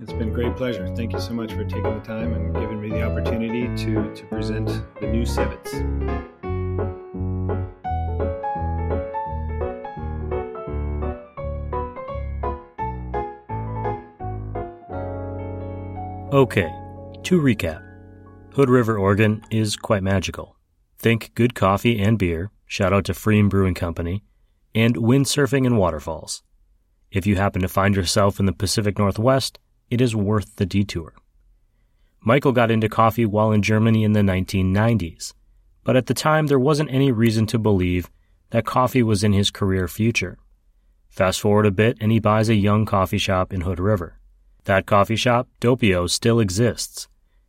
It's 0.00 0.12
been 0.12 0.30
a 0.30 0.34
great 0.34 0.56
pleasure. 0.56 0.92
Thank 0.96 1.12
you 1.12 1.20
so 1.20 1.32
much 1.32 1.52
for 1.52 1.62
taking 1.62 1.84
the 1.84 2.00
time 2.00 2.32
and 2.32 2.52
giving 2.52 2.80
me 2.80 2.88
the 2.88 3.04
opportunity 3.04 3.68
to 3.84 4.12
to 4.12 4.26
present 4.26 4.66
the 5.00 5.06
new 5.06 5.22
Sivetz. 5.22 6.31
Okay, 16.32 16.74
to 17.24 17.42
recap 17.42 17.82
Hood 18.54 18.70
River, 18.70 18.96
Oregon 18.96 19.44
is 19.50 19.76
quite 19.76 20.02
magical. 20.02 20.56
Think 20.98 21.30
good 21.34 21.54
coffee 21.54 22.00
and 22.00 22.18
beer, 22.18 22.50
shout 22.64 22.90
out 22.90 23.04
to 23.04 23.12
Pfriem 23.12 23.50
Brewing 23.50 23.74
Company, 23.74 24.24
and 24.74 24.96
windsurfing 24.96 25.66
and 25.66 25.76
waterfalls. 25.76 26.42
If 27.10 27.26
you 27.26 27.36
happen 27.36 27.60
to 27.60 27.68
find 27.68 27.94
yourself 27.94 28.40
in 28.40 28.46
the 28.46 28.54
Pacific 28.54 28.98
Northwest, 28.98 29.58
it 29.90 30.00
is 30.00 30.16
worth 30.16 30.56
the 30.56 30.64
detour. 30.64 31.12
Michael 32.22 32.52
got 32.52 32.70
into 32.70 32.88
coffee 32.88 33.26
while 33.26 33.52
in 33.52 33.60
Germany 33.60 34.02
in 34.02 34.12
the 34.12 34.20
1990s, 34.20 35.34
but 35.84 35.98
at 35.98 36.06
the 36.06 36.14
time 36.14 36.46
there 36.46 36.58
wasn't 36.58 36.90
any 36.90 37.12
reason 37.12 37.44
to 37.48 37.58
believe 37.58 38.10
that 38.52 38.64
coffee 38.64 39.02
was 39.02 39.22
in 39.22 39.34
his 39.34 39.50
career 39.50 39.86
future. 39.86 40.38
Fast 41.10 41.42
forward 41.42 41.66
a 41.66 41.70
bit 41.70 41.98
and 42.00 42.10
he 42.10 42.20
buys 42.20 42.48
a 42.48 42.54
young 42.54 42.86
coffee 42.86 43.18
shop 43.18 43.52
in 43.52 43.60
Hood 43.60 43.78
River. 43.78 44.18
That 44.64 44.86
coffee 44.86 45.16
shop, 45.16 45.48
Doppio, 45.60 46.08
still 46.08 46.38
exists. 46.38 47.08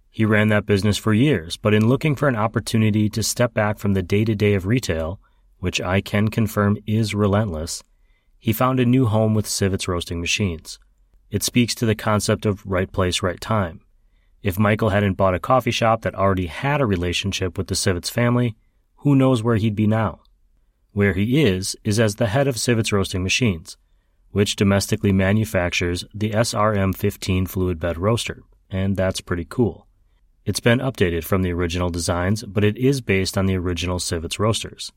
He 0.09 0.25
ran 0.25 0.49
that 0.49 0.65
business 0.65 0.97
for 0.97 1.13
years, 1.13 1.57
but 1.57 1.73
in 1.73 1.87
looking 1.87 2.15
for 2.15 2.27
an 2.27 2.35
opportunity 2.35 3.09
to 3.09 3.23
step 3.23 3.53
back 3.53 3.77
from 3.77 3.93
the 3.93 4.03
day 4.03 4.25
to 4.25 4.35
day 4.35 4.53
of 4.53 4.65
retail, 4.65 5.19
which 5.59 5.79
I 5.79 6.01
can 6.01 6.27
confirm 6.27 6.77
is 6.85 7.15
relentless, 7.15 7.83
he 8.37 8.51
found 8.51 8.79
a 8.79 8.85
new 8.85 9.05
home 9.05 9.33
with 9.33 9.45
Sivetz 9.45 9.87
roasting 9.87 10.19
machines. 10.19 10.77
It 11.31 11.43
speaks 11.43 11.73
to 11.75 11.85
the 11.85 11.95
concept 11.95 12.45
of 12.45 12.65
right 12.65 12.91
place, 12.91 13.23
right 13.23 13.39
time. 13.39 13.81
If 14.41 14.59
Michael 14.59 14.89
hadn't 14.89 15.13
bought 15.13 15.33
a 15.33 15.39
coffee 15.39 15.71
shop 15.71 16.01
that 16.01 16.15
already 16.15 16.47
had 16.47 16.81
a 16.81 16.85
relationship 16.85 17.57
with 17.57 17.67
the 17.67 17.75
Sivetz 17.75 18.11
family, 18.11 18.55
who 18.97 19.15
knows 19.15 19.41
where 19.41 19.55
he'd 19.55 19.75
be 19.75 19.87
now? 19.87 20.19
Where 20.91 21.13
he 21.13 21.43
is, 21.43 21.75
is 21.83 21.99
as 21.99 22.15
the 22.15 22.27
head 22.27 22.47
of 22.47 22.57
Sivetz 22.57 22.91
Roasting 22.91 23.23
Machines, 23.23 23.77
which 24.33 24.55
domestically 24.55 25.11
manufactures 25.11 26.03
the 26.13 26.31
SRM 26.31 26.95
15 26.95 27.45
fluid 27.45 27.79
bed 27.79 27.97
roaster, 27.97 28.43
and 28.69 28.97
that's 28.97 29.21
pretty 29.21 29.45
cool. 29.47 29.87
It's 30.43 30.59
been 30.59 30.79
updated 30.79 31.23
from 31.23 31.43
the 31.43 31.53
original 31.53 31.89
designs, 31.89 32.43
but 32.43 32.63
it 32.63 32.75
is 32.75 32.99
based 32.99 33.37
on 33.37 33.45
the 33.45 33.55
original 33.55 33.99
Sivetz 33.99 34.39
roasters. 34.39 34.91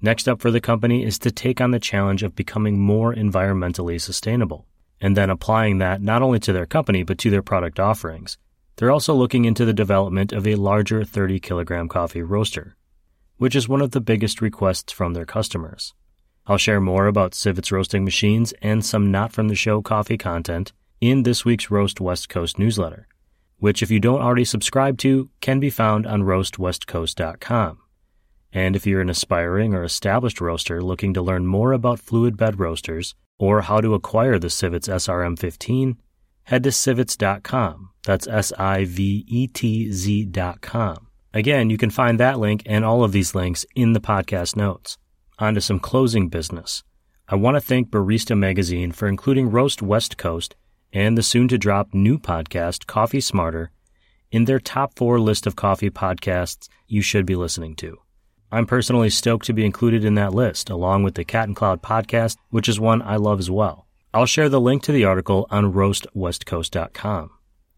Next 0.00 0.28
up 0.28 0.40
for 0.40 0.50
the 0.50 0.60
company 0.60 1.04
is 1.04 1.18
to 1.18 1.30
take 1.30 1.60
on 1.60 1.72
the 1.72 1.80
challenge 1.80 2.22
of 2.22 2.36
becoming 2.36 2.80
more 2.80 3.12
environmentally 3.14 4.00
sustainable, 4.00 4.66
and 5.00 5.16
then 5.16 5.28
applying 5.28 5.78
that 5.78 6.00
not 6.00 6.22
only 6.22 6.38
to 6.38 6.52
their 6.52 6.64
company 6.64 7.02
but 7.02 7.18
to 7.18 7.30
their 7.30 7.42
product 7.42 7.80
offerings. 7.80 8.38
They're 8.76 8.92
also 8.92 9.12
looking 9.12 9.44
into 9.44 9.64
the 9.64 9.74
development 9.74 10.32
of 10.32 10.46
a 10.46 10.54
larger 10.54 11.04
30 11.04 11.40
kilogram 11.40 11.88
coffee 11.88 12.22
roaster, 12.22 12.76
which 13.38 13.56
is 13.56 13.68
one 13.68 13.82
of 13.82 13.90
the 13.90 14.00
biggest 14.00 14.40
requests 14.40 14.92
from 14.92 15.14
their 15.14 15.26
customers. 15.26 15.94
I'll 16.46 16.58
share 16.58 16.80
more 16.80 17.06
about 17.06 17.32
Sivetz 17.32 17.70
roasting 17.70 18.04
machines 18.04 18.52
and 18.62 18.84
some 18.84 19.10
not 19.10 19.32
from 19.32 19.48
the 19.48 19.54
show 19.54 19.80
coffee 19.80 20.18
content 20.18 20.72
in 21.00 21.22
this 21.22 21.44
week's 21.44 21.70
Roast 21.70 22.00
West 22.00 22.28
Coast 22.28 22.58
newsletter, 22.58 23.06
which 23.58 23.82
if 23.82 23.90
you 23.90 24.00
don't 24.00 24.22
already 24.22 24.44
subscribe 24.44 24.98
to, 24.98 25.30
can 25.40 25.60
be 25.60 25.70
found 25.70 26.06
on 26.06 26.22
roastwestcoast.com. 26.22 27.78
And 28.52 28.76
if 28.76 28.86
you're 28.86 29.00
an 29.00 29.08
aspiring 29.08 29.74
or 29.74 29.82
established 29.82 30.40
roaster 30.40 30.82
looking 30.82 31.14
to 31.14 31.22
learn 31.22 31.46
more 31.46 31.72
about 31.72 32.00
fluid 32.00 32.36
bed 32.36 32.58
roasters 32.58 33.14
or 33.38 33.62
how 33.62 33.80
to 33.80 33.94
acquire 33.94 34.38
the 34.38 34.48
Sivetz 34.48 34.88
SRM15, 34.88 35.96
head 36.44 36.62
to 36.64 36.70
sivetz.com. 36.70 37.90
That's 38.04 38.26
S 38.26 38.52
I 38.58 38.84
V 38.84 39.24
E 39.26 39.46
T 39.46 39.90
Z.com. 39.90 41.06
Again, 41.32 41.70
you 41.70 41.78
can 41.78 41.90
find 41.90 42.20
that 42.20 42.38
link 42.38 42.62
and 42.66 42.84
all 42.84 43.04
of 43.04 43.12
these 43.12 43.34
links 43.34 43.64
in 43.74 43.92
the 43.92 44.00
podcast 44.00 44.54
notes. 44.54 44.98
On 45.38 45.54
to 45.54 45.60
some 45.60 45.80
closing 45.80 46.28
business. 46.28 46.84
I 47.28 47.36
want 47.36 47.56
to 47.56 47.60
thank 47.60 47.90
Barista 47.90 48.36
Magazine 48.36 48.92
for 48.92 49.08
including 49.08 49.50
Roast 49.50 49.82
West 49.82 50.18
Coast 50.18 50.54
and 50.92 51.16
the 51.16 51.22
soon 51.22 51.48
to 51.48 51.58
drop 51.58 51.94
new 51.94 52.18
podcast, 52.18 52.86
Coffee 52.86 53.20
Smarter, 53.20 53.70
in 54.30 54.44
their 54.44 54.60
top 54.60 54.96
four 54.96 55.18
list 55.18 55.46
of 55.46 55.56
coffee 55.56 55.90
podcasts 55.90 56.68
you 56.86 57.00
should 57.02 57.24
be 57.24 57.34
listening 57.34 57.74
to. 57.76 57.98
I'm 58.50 58.66
personally 58.66 59.08
stoked 59.08 59.46
to 59.46 59.54
be 59.54 59.64
included 59.64 60.04
in 60.04 60.14
that 60.16 60.34
list, 60.34 60.68
along 60.68 61.04
with 61.04 61.14
the 61.14 61.24
Cat 61.24 61.48
and 61.48 61.56
Cloud 61.56 61.82
podcast, 61.82 62.36
which 62.50 62.68
is 62.68 62.78
one 62.78 63.00
I 63.00 63.16
love 63.16 63.38
as 63.38 63.50
well. 63.50 63.86
I'll 64.12 64.26
share 64.26 64.50
the 64.50 64.60
link 64.60 64.82
to 64.82 64.92
the 64.92 65.06
article 65.06 65.46
on 65.50 65.72
roastwestcoast.com. 65.72 67.30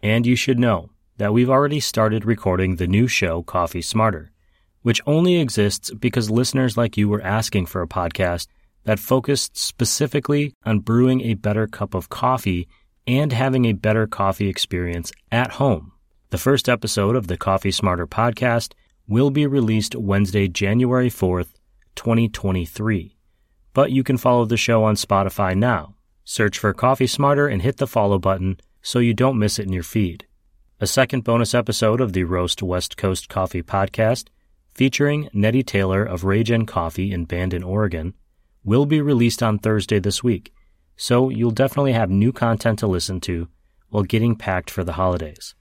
And 0.03 0.27
you 0.27 0.35
should 0.35 0.59
know 0.59 0.91
that 1.19 1.33
we've 1.33 1.49
already 1.49 1.79
started 1.79 2.25
recording 2.25 2.77
the 2.77 2.89
new 2.89 3.07
show, 3.07 3.45
Coffee 3.45 3.83
Smarter, 3.83 4.33
which 4.85 5.01
only 5.07 5.37
exists 5.37 5.91
because 5.95 6.31
listeners 6.31 6.77
like 6.77 6.99
you 6.99 7.09
were 7.09 7.23
asking 7.23 7.65
for 7.65 7.81
a 7.81 7.89
podcast 7.89 8.49
that 8.85 8.99
focused 8.99 9.57
specifically 9.57 10.53
on 10.67 10.79
brewing 10.79 11.23
a 11.23 11.33
better 11.33 11.67
cup 11.67 11.95
of 11.95 12.11
coffee 12.11 12.69
and 13.07 13.33
having 13.33 13.65
a 13.65 13.73
better 13.73 14.07
coffee 14.07 14.47
experience 14.47 15.11
at 15.33 15.53
home. 15.53 15.93
The 16.29 16.37
first 16.37 16.69
episode 16.69 17.17
of 17.17 17.29
the 17.29 17.39
Coffee 17.39 17.71
Smarter 17.71 18.07
podcast 18.07 18.75
will 19.09 19.31
be 19.31 19.47
released 19.47 19.97
Wednesday, 19.97 20.49
January 20.49 21.09
4th, 21.09 21.55
2023. 21.97 23.17
But 23.73 23.91
you 23.91 24.05
can 24.05 24.19
follow 24.19 24.45
the 24.45 24.59
show 24.59 24.85
on 24.85 24.97
Spotify 24.97 25.57
now. 25.57 25.95
Search 26.25 26.59
for 26.59 26.75
Coffee 26.75 27.07
Smarter 27.07 27.49
and 27.49 27.63
hit 27.63 27.79
the 27.79 27.87
follow 27.87 28.19
button 28.19 28.61
so 28.83 28.99
you 28.99 29.15
don't 29.15 29.39
miss 29.39 29.59
it 29.59 29.65
in 29.67 29.73
your 29.73 29.83
feed. 29.83 30.27
A 30.79 30.87
second 30.87 31.25
bonus 31.25 31.55
episode 31.55 32.03
of 32.03 32.13
the 32.13 32.25
Roast 32.25 32.63
West 32.63 32.99
Coast 32.99 33.31
Coffee 33.31 33.63
podcast, 33.63 34.29
featuring 34.75 35.29
Nettie 35.33 35.63
Taylor 35.63 36.05
of 36.05 36.25
Rage 36.25 36.51
and 36.51 36.67
Coffee 36.67 37.13
in 37.13 37.25
Bandon, 37.25 37.63
Oregon, 37.63 38.15
will 38.65 38.87
be 38.87 39.01
released 39.01 39.43
on 39.43 39.59
Thursday 39.59 39.99
this 39.99 40.23
week, 40.23 40.53
so 40.97 41.29
you'll 41.29 41.51
definitely 41.51 41.93
have 41.93 42.11
new 42.11 42.33
content 42.33 42.79
to 42.81 42.87
listen 42.87 43.21
to 43.21 43.49
while 43.91 44.03
getting 44.03 44.35
packed 44.35 44.71
for 44.71 44.83
the 44.83 44.95
holidays. 44.95 45.55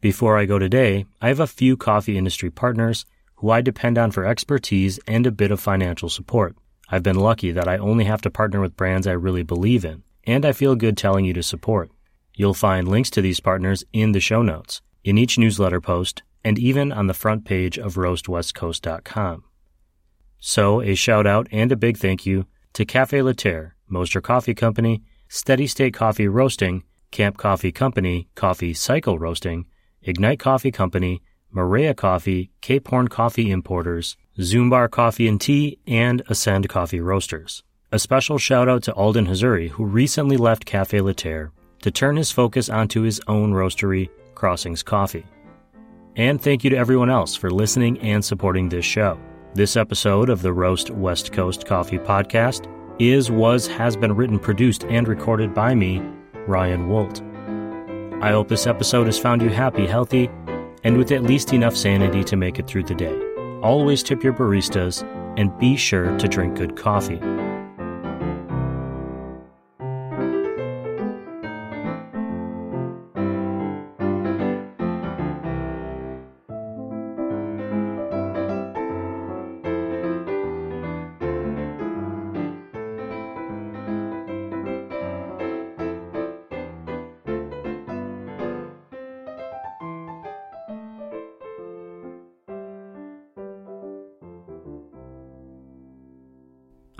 Before 0.00 0.38
I 0.38 0.44
go 0.44 0.58
today, 0.58 1.06
I 1.20 1.28
have 1.28 1.40
a 1.40 1.46
few 1.46 1.76
coffee 1.76 2.16
industry 2.16 2.50
partners 2.50 3.06
who 3.36 3.50
I 3.50 3.60
depend 3.60 3.98
on 3.98 4.10
for 4.10 4.24
expertise 4.24 5.00
and 5.08 5.26
a 5.26 5.32
bit 5.32 5.50
of 5.50 5.60
financial 5.60 6.08
support. 6.08 6.54
I've 6.88 7.02
been 7.02 7.18
lucky 7.18 7.50
that 7.52 7.66
I 7.66 7.78
only 7.78 8.04
have 8.04 8.20
to 8.22 8.30
partner 8.30 8.60
with 8.60 8.76
brands 8.76 9.06
I 9.06 9.12
really 9.12 9.42
believe 9.42 9.84
in, 9.84 10.02
and 10.24 10.44
I 10.44 10.52
feel 10.52 10.76
good 10.76 10.96
telling 10.96 11.24
you 11.24 11.32
to 11.32 11.42
support. 11.42 11.90
You'll 12.34 12.54
find 12.54 12.86
links 12.86 13.10
to 13.10 13.22
these 13.22 13.40
partners 13.40 13.84
in 13.92 14.12
the 14.12 14.20
show 14.20 14.42
notes, 14.42 14.82
in 15.02 15.18
each 15.18 15.38
newsletter 15.38 15.80
post, 15.80 16.22
and 16.44 16.58
even 16.58 16.92
on 16.92 17.06
the 17.06 17.14
front 17.14 17.44
page 17.44 17.78
of 17.78 17.94
roastwestcoast.com. 17.94 19.44
So, 20.38 20.82
a 20.82 20.94
shout 20.94 21.26
out 21.26 21.48
and 21.50 21.72
a 21.72 21.76
big 21.76 21.96
thank 21.96 22.26
you 22.26 22.46
to 22.74 22.84
Cafe 22.84 23.18
Laterre, 23.18 23.72
Moster 23.88 24.20
Coffee 24.20 24.54
Company, 24.54 25.02
Steady 25.28 25.66
State 25.66 25.94
Coffee 25.94 26.28
Roasting, 26.28 26.84
Camp 27.10 27.38
Coffee 27.38 27.72
Company, 27.72 28.28
Coffee 28.34 28.74
Cycle 28.74 29.18
Roasting, 29.18 29.66
Ignite 30.02 30.38
Coffee 30.38 30.70
Company, 30.70 31.22
Maria 31.50 31.94
Coffee, 31.94 32.50
Cape 32.60 32.88
Horn 32.88 33.08
Coffee 33.08 33.50
Importers, 33.50 34.16
Zumbar 34.38 34.90
Coffee 34.90 35.28
and 35.28 35.40
Tea, 35.40 35.78
and 35.86 36.22
Ascend 36.28 36.68
Coffee 36.68 37.00
Roasters. 37.00 37.62
A 37.92 37.98
special 37.98 38.38
shout 38.38 38.68
out 38.68 38.82
to 38.82 38.92
Alden 38.94 39.26
Hazuri, 39.26 39.68
who 39.70 39.84
recently 39.84 40.36
left 40.36 40.66
Cafe 40.66 40.98
Laterre 40.98 41.52
to 41.82 41.90
turn 41.90 42.16
his 42.16 42.32
focus 42.32 42.68
onto 42.68 43.02
his 43.02 43.20
own 43.28 43.52
roastery, 43.52 44.08
Crossings 44.34 44.82
Coffee. 44.82 45.24
And 46.16 46.40
thank 46.40 46.62
you 46.62 46.70
to 46.70 46.76
everyone 46.76 47.10
else 47.10 47.34
for 47.34 47.50
listening 47.50 47.98
and 48.00 48.24
supporting 48.24 48.68
this 48.68 48.84
show. 48.84 49.18
This 49.54 49.76
episode 49.76 50.30
of 50.30 50.42
the 50.42 50.52
Roast 50.52 50.90
West 50.90 51.32
Coast 51.32 51.66
Coffee 51.66 51.98
Podcast 51.98 52.70
is, 53.00 53.32
was, 53.32 53.66
has 53.66 53.96
been 53.96 54.14
written, 54.14 54.38
produced, 54.38 54.84
and 54.84 55.08
recorded 55.08 55.52
by 55.52 55.74
me, 55.74 56.00
Ryan 56.46 56.88
Wolt. 56.88 57.20
I 58.22 58.30
hope 58.30 58.48
this 58.48 58.68
episode 58.68 59.06
has 59.06 59.18
found 59.18 59.42
you 59.42 59.48
happy, 59.48 59.86
healthy, 59.86 60.30
and 60.84 60.96
with 60.96 61.10
at 61.10 61.24
least 61.24 61.52
enough 61.52 61.74
sanity 61.74 62.22
to 62.24 62.36
make 62.36 62.60
it 62.60 62.68
through 62.68 62.84
the 62.84 62.94
day. 62.94 63.18
Always 63.60 64.04
tip 64.04 64.22
your 64.22 64.34
baristas 64.34 65.02
and 65.36 65.56
be 65.58 65.76
sure 65.76 66.16
to 66.18 66.28
drink 66.28 66.56
good 66.56 66.76
coffee. 66.76 67.18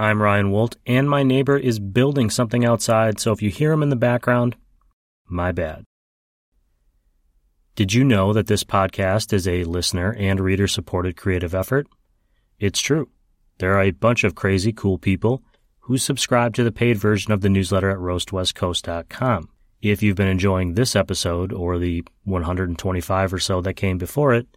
I'm 0.04 0.20
Ryan 0.20 0.50
Wolt, 0.50 0.76
and 0.84 1.08
my 1.08 1.22
neighbor 1.22 1.56
is 1.56 1.78
building 1.78 2.28
something 2.28 2.62
outside, 2.62 3.18
so 3.18 3.32
if 3.32 3.40
you 3.40 3.48
hear 3.48 3.72
him 3.72 3.82
in 3.82 3.88
the 3.88 3.96
background, 3.96 4.54
my 5.26 5.50
bad. 5.50 5.82
Did 7.74 7.94
you 7.94 8.04
know 8.04 8.34
that 8.34 8.46
this 8.46 8.64
podcast 8.64 9.32
is 9.32 9.48
a 9.48 9.64
listener 9.64 10.14
and 10.18 10.40
reader 10.40 10.68
supported 10.68 11.16
creative 11.16 11.54
effort? 11.54 11.86
It's 12.60 12.80
true. 12.80 13.08
There 13.60 13.72
are 13.72 13.82
a 13.82 13.92
bunch 13.92 14.24
of 14.24 14.34
crazy 14.34 14.74
cool 14.74 14.98
people 14.98 15.42
who 15.80 15.96
subscribe 15.96 16.52
to 16.56 16.64
the 16.64 16.70
paid 16.70 16.98
version 16.98 17.32
of 17.32 17.40
the 17.40 17.48
newsletter 17.48 17.88
at 17.88 17.96
roastwestcoast.com. 17.96 19.48
If 19.80 20.02
you've 20.02 20.16
been 20.16 20.28
enjoying 20.28 20.74
this 20.74 20.94
episode 20.94 21.50
or 21.50 21.78
the 21.78 22.04
125 22.24 23.32
or 23.32 23.38
so 23.38 23.62
that 23.62 23.72
came 23.72 23.96
before 23.96 24.34
it, 24.34 24.48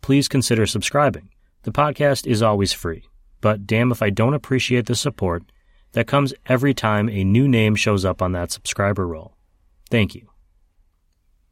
please 0.00 0.26
consider 0.26 0.66
subscribing. 0.66 1.28
The 1.62 1.70
podcast 1.70 2.26
is 2.26 2.42
always 2.42 2.72
free 2.72 3.04
but 3.40 3.66
damn 3.66 3.92
if 3.92 4.02
I 4.02 4.10
don't 4.10 4.34
appreciate 4.34 4.86
the 4.86 4.94
support 4.94 5.44
that 5.92 6.06
comes 6.06 6.34
every 6.46 6.74
time 6.74 7.08
a 7.08 7.24
new 7.24 7.48
name 7.48 7.74
shows 7.74 8.04
up 8.04 8.20
on 8.20 8.32
that 8.32 8.52
subscriber 8.52 9.06
roll. 9.06 9.34
Thank 9.90 10.14
you. 10.14 10.28